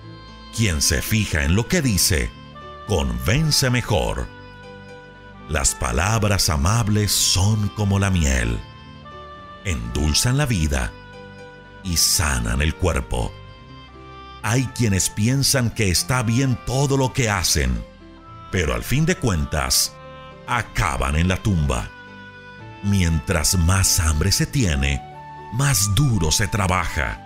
Quien 0.56 0.82
se 0.82 1.02
fija 1.02 1.44
en 1.44 1.56
lo 1.56 1.68
que 1.68 1.82
dice, 1.82 2.30
convence 2.88 3.70
mejor. 3.70 4.28
Las 5.48 5.76
palabras 5.76 6.50
amables 6.50 7.12
son 7.12 7.70
como 7.70 8.00
la 8.00 8.10
miel, 8.10 8.60
endulzan 9.66 10.38
la 10.38 10.46
vida 10.46 10.92
y 11.84 11.98
sanan 11.98 12.62
el 12.62 12.76
cuerpo. 12.76 13.32
Hay 14.44 14.66
quienes 14.76 15.10
piensan 15.10 15.70
que 15.70 15.90
está 15.90 16.24
bien 16.24 16.58
todo 16.66 16.98
lo 16.98 17.14
que 17.14 17.30
hacen, 17.30 17.84
pero 18.52 18.74
al 18.74 18.84
fin 18.84 19.06
de 19.06 19.16
cuentas, 19.16 19.94
acaban 20.48 21.16
en 21.16 21.28
la 21.28 21.38
tumba. 21.38 21.90
Mientras 22.84 23.58
más 23.58 24.00
hambre 24.00 24.32
se 24.32 24.46
tiene, 24.46 25.02
más 25.54 25.94
duro 25.96 26.32
se 26.32 26.48
trabaja. 26.48 27.20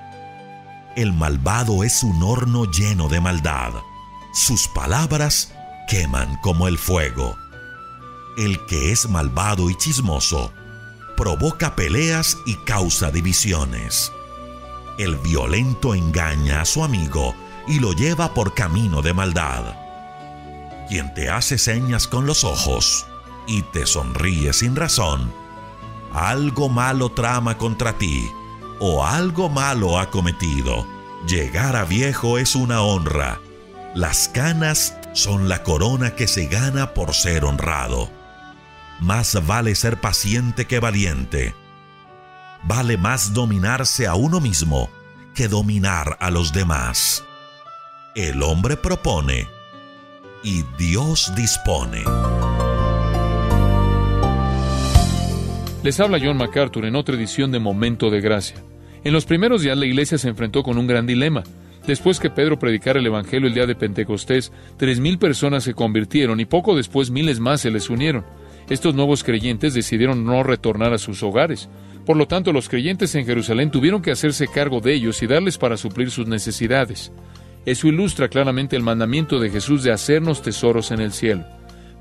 El 0.95 1.13
malvado 1.13 1.83
es 1.83 2.03
un 2.03 2.21
horno 2.23 2.65
lleno 2.65 3.07
de 3.07 3.21
maldad. 3.21 3.73
Sus 4.33 4.67
palabras 4.67 5.53
queman 5.87 6.37
como 6.41 6.67
el 6.67 6.77
fuego. 6.77 7.37
El 8.37 8.65
que 8.65 8.91
es 8.91 9.07
malvado 9.09 9.69
y 9.69 9.75
chismoso 9.75 10.51
provoca 11.15 11.75
peleas 11.75 12.37
y 12.45 12.55
causa 12.65 13.11
divisiones. 13.11 14.11
El 14.97 15.17
violento 15.17 15.93
engaña 15.93 16.61
a 16.61 16.65
su 16.65 16.83
amigo 16.83 17.35
y 17.67 17.79
lo 17.79 17.93
lleva 17.93 18.33
por 18.33 18.53
camino 18.53 19.01
de 19.01 19.13
maldad. 19.13 19.75
Quien 20.87 21.13
te 21.13 21.29
hace 21.29 21.57
señas 21.57 22.07
con 22.07 22.25
los 22.25 22.43
ojos 22.43 23.05
y 23.47 23.63
te 23.63 23.85
sonríe 23.85 24.53
sin 24.53 24.75
razón, 24.75 25.33
algo 26.13 26.69
malo 26.69 27.09
trama 27.09 27.57
contra 27.57 27.97
ti 27.97 28.29
o 28.79 29.05
algo 29.05 29.49
malo 29.49 29.99
ha 29.99 30.09
cometido. 30.09 30.87
Llegar 31.27 31.75
a 31.75 31.85
viejo 31.85 32.37
es 32.37 32.55
una 32.55 32.81
honra. 32.81 33.39
Las 33.95 34.29
canas 34.29 34.97
son 35.13 35.49
la 35.49 35.63
corona 35.63 36.11
que 36.15 36.27
se 36.27 36.45
gana 36.45 36.93
por 36.93 37.13
ser 37.13 37.45
honrado. 37.45 38.09
Más 38.99 39.45
vale 39.45 39.75
ser 39.75 39.99
paciente 39.99 40.67
que 40.67 40.79
valiente. 40.79 41.55
Vale 42.67 42.97
más 42.97 43.31
dominarse 43.31 44.07
a 44.07 44.15
uno 44.15 44.41
mismo 44.41 44.89
que 45.35 45.47
dominar 45.47 46.17
a 46.19 46.31
los 46.31 46.51
demás. 46.51 47.23
El 48.15 48.41
hombre 48.41 48.75
propone 48.75 49.47
y 50.43 50.63
Dios 50.75 51.31
dispone. 51.35 52.03
Les 55.83 55.99
habla 55.99 56.17
John 56.19 56.37
MacArthur 56.37 56.85
en 56.85 56.95
otra 56.95 57.15
edición 57.15 57.51
de 57.51 57.59
Momento 57.59 58.09
de 58.09 58.19
Gracia. 58.19 58.57
En 59.03 59.13
los 59.13 59.25
primeros 59.25 59.61
días 59.61 59.77
la 59.77 59.85
iglesia 59.85 60.17
se 60.17 60.29
enfrentó 60.29 60.63
con 60.63 60.79
un 60.79 60.87
gran 60.87 61.05
dilema. 61.05 61.43
Después 61.85 62.19
que 62.19 62.31
Pedro 62.31 62.57
predicara 62.57 62.99
el 62.99 63.05
Evangelio 63.05 63.47
el 63.47 63.53
día 63.53 63.67
de 63.67 63.75
Pentecostés, 63.75 64.51
tres 64.77 64.99
mil 64.99 65.19
personas 65.19 65.63
se 65.63 65.75
convirtieron 65.75 66.39
y 66.39 66.45
poco 66.45 66.75
después 66.75 67.11
miles 67.11 67.39
más 67.39 67.61
se 67.61 67.69
les 67.69 67.91
unieron. 67.91 68.25
Estos 68.69 68.95
nuevos 68.95 69.23
creyentes 69.23 69.75
decidieron 69.75 70.25
no 70.25 70.41
retornar 70.41 70.93
a 70.93 70.97
sus 70.97 71.21
hogares. 71.21 71.69
Por 72.05 72.17
lo 72.17 72.27
tanto, 72.27 72.53
los 72.53 72.69
creyentes 72.69 73.15
en 73.15 73.25
Jerusalén 73.25 73.71
tuvieron 73.71 74.01
que 74.01 74.11
hacerse 74.11 74.47
cargo 74.47 74.79
de 74.79 74.93
ellos 74.93 75.21
y 75.23 75.27
darles 75.27 75.57
para 75.57 75.77
suplir 75.77 76.11
sus 76.11 76.27
necesidades. 76.27 77.11
Eso 77.65 77.87
ilustra 77.87 78.27
claramente 78.27 78.75
el 78.75 78.83
mandamiento 78.83 79.39
de 79.39 79.49
Jesús 79.49 79.83
de 79.83 79.91
hacernos 79.91 80.41
tesoros 80.41 80.91
en 80.91 81.01
el 81.01 81.11
cielo. 81.11 81.45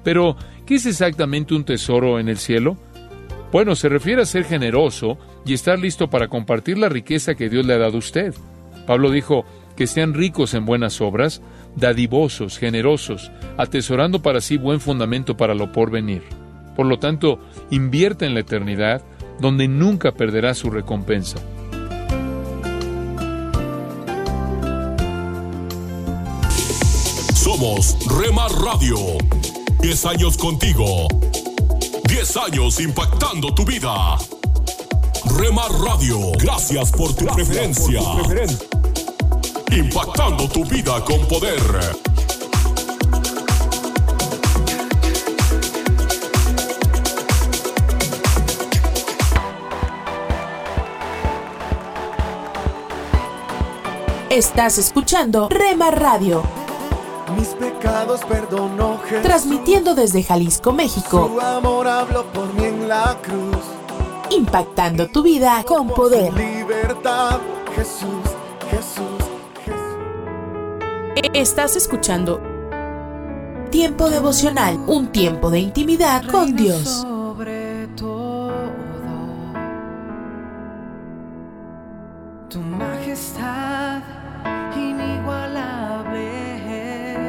Pero, 0.03 0.37
¿qué 0.67 0.75
es 0.75 0.85
exactamente 0.85 1.55
un 1.55 1.65
tesoro 1.65 2.19
en 2.19 2.29
el 2.29 2.37
cielo? 2.37 2.77
Bueno, 3.51 3.75
se 3.75 3.89
refiere 3.89 4.21
a 4.21 4.27
ser 4.27 4.45
generoso 4.45 5.17
y 5.47 5.55
estar 5.55 5.79
listo 5.79 6.11
para 6.11 6.29
compartir 6.29 6.77
la 6.77 6.91
riqueza 6.91 7.35
que 7.35 7.49
Dios 7.49 7.65
le 7.65 7.73
ha 7.73 7.79
dado 7.79 7.95
a 7.95 7.99
usted. 7.99 8.35
Pablo 8.87 9.11
dijo, 9.11 9.47
que 9.77 9.87
sean 9.87 10.15
ricos 10.15 10.55
en 10.55 10.67
buenas 10.67 11.01
obras, 11.01 11.43
dadivosos, 11.77 12.59
generosos, 12.59 13.31
atesorando 13.57 14.23
para 14.23 14.41
sí 14.41 14.57
buen 14.57 14.81
fundamento 14.81 15.37
para 15.37 15.55
lo 15.55 15.73
porvenir. 15.73 16.23
Por 16.77 16.87
lo 16.87 16.99
tanto, 16.99 17.39
invierta 17.71 18.27
en 18.27 18.35
la 18.35 18.41
eternidad, 18.41 19.03
donde 19.39 19.69
nunca 19.69 20.13
perderá 20.13 20.55
su 20.55 20.71
recompensa. 20.71 21.39
Somos 27.35 27.97
Remar 28.19 28.51
Radio. 28.53 28.97
10 29.81 30.07
años 30.07 30.37
contigo. 30.37 31.09
10 32.09 32.37
años 32.37 32.81
impactando 32.81 33.55
tu 33.55 33.65
vida. 33.65 34.17
Remar 35.39 35.71
Radio, 35.73 36.33
gracias 36.39 36.91
por 36.93 37.15
tu 37.15 37.27
preferencia. 37.27 38.01
Impactando 39.71 40.49
tu 40.49 40.65
vida 40.65 41.05
con 41.05 41.27
poder. 41.29 42.14
Estás 54.35 54.79
escuchando 54.79 55.49
Rema 55.49 55.93
Radio, 55.93 56.43
Mis 57.39 57.51
pecados 57.51 58.21
perdonó 58.25 58.99
Jesús. 59.05 59.23
transmitiendo 59.23 59.95
desde 59.95 60.25
Jalisco, 60.25 60.73
México, 60.73 61.31
Su 61.33 61.41
amor 61.41 61.87
habló 61.87 62.25
por 62.33 62.53
mí 62.55 62.65
en 62.65 62.89
la 62.89 63.17
cruz. 63.23 63.63
impactando 64.31 65.07
tu 65.07 65.23
vida 65.23 65.63
con 65.65 65.87
poder. 65.87 66.35
Libertad, 66.35 67.39
Jesús, 67.77 68.25
Jesús. 68.69 69.05
Estás 71.33 71.77
escuchando 71.77 72.41
Tiempo 73.71 74.11
devocional, 74.11 74.81
un 74.89 75.13
tiempo 75.13 75.49
de 75.51 75.61
intimidad 75.61 76.25
con 76.29 76.57
Dios. 76.57 77.07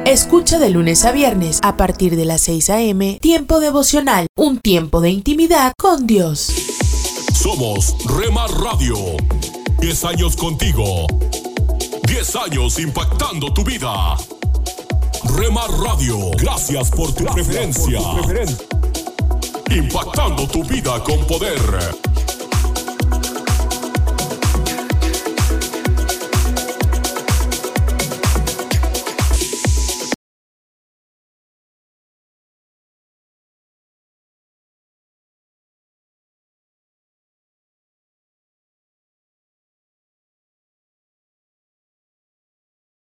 Escucha 0.06 0.60
de 0.60 0.70
lunes 0.70 1.04
a 1.04 1.10
viernes 1.10 1.58
a 1.64 1.76
partir 1.76 2.14
de 2.14 2.24
las 2.24 2.42
6 2.42 2.70
a.m. 2.70 3.18
Tiempo 3.20 3.58
devocional, 3.58 4.28
un 4.36 4.60
tiempo 4.60 5.00
de 5.00 5.10
intimidad 5.10 5.72
con 5.76 6.06
Dios. 6.06 6.46
Somos 7.34 7.96
Remar 8.16 8.48
Radio. 8.52 8.94
10 9.80 10.04
años 10.04 10.36
contigo. 10.36 11.08
10 12.06 12.36
años 12.36 12.78
impactando 12.78 13.52
tu 13.52 13.64
vida. 13.64 14.16
Remar 15.34 15.68
Radio, 15.72 16.30
gracias 16.38 16.88
por 16.92 17.12
tu 17.12 17.24
preferencia. 17.24 17.98
Impactando 19.70 20.46
tu 20.46 20.62
vida 20.62 21.02
con 21.02 21.18
poder. 21.26 21.58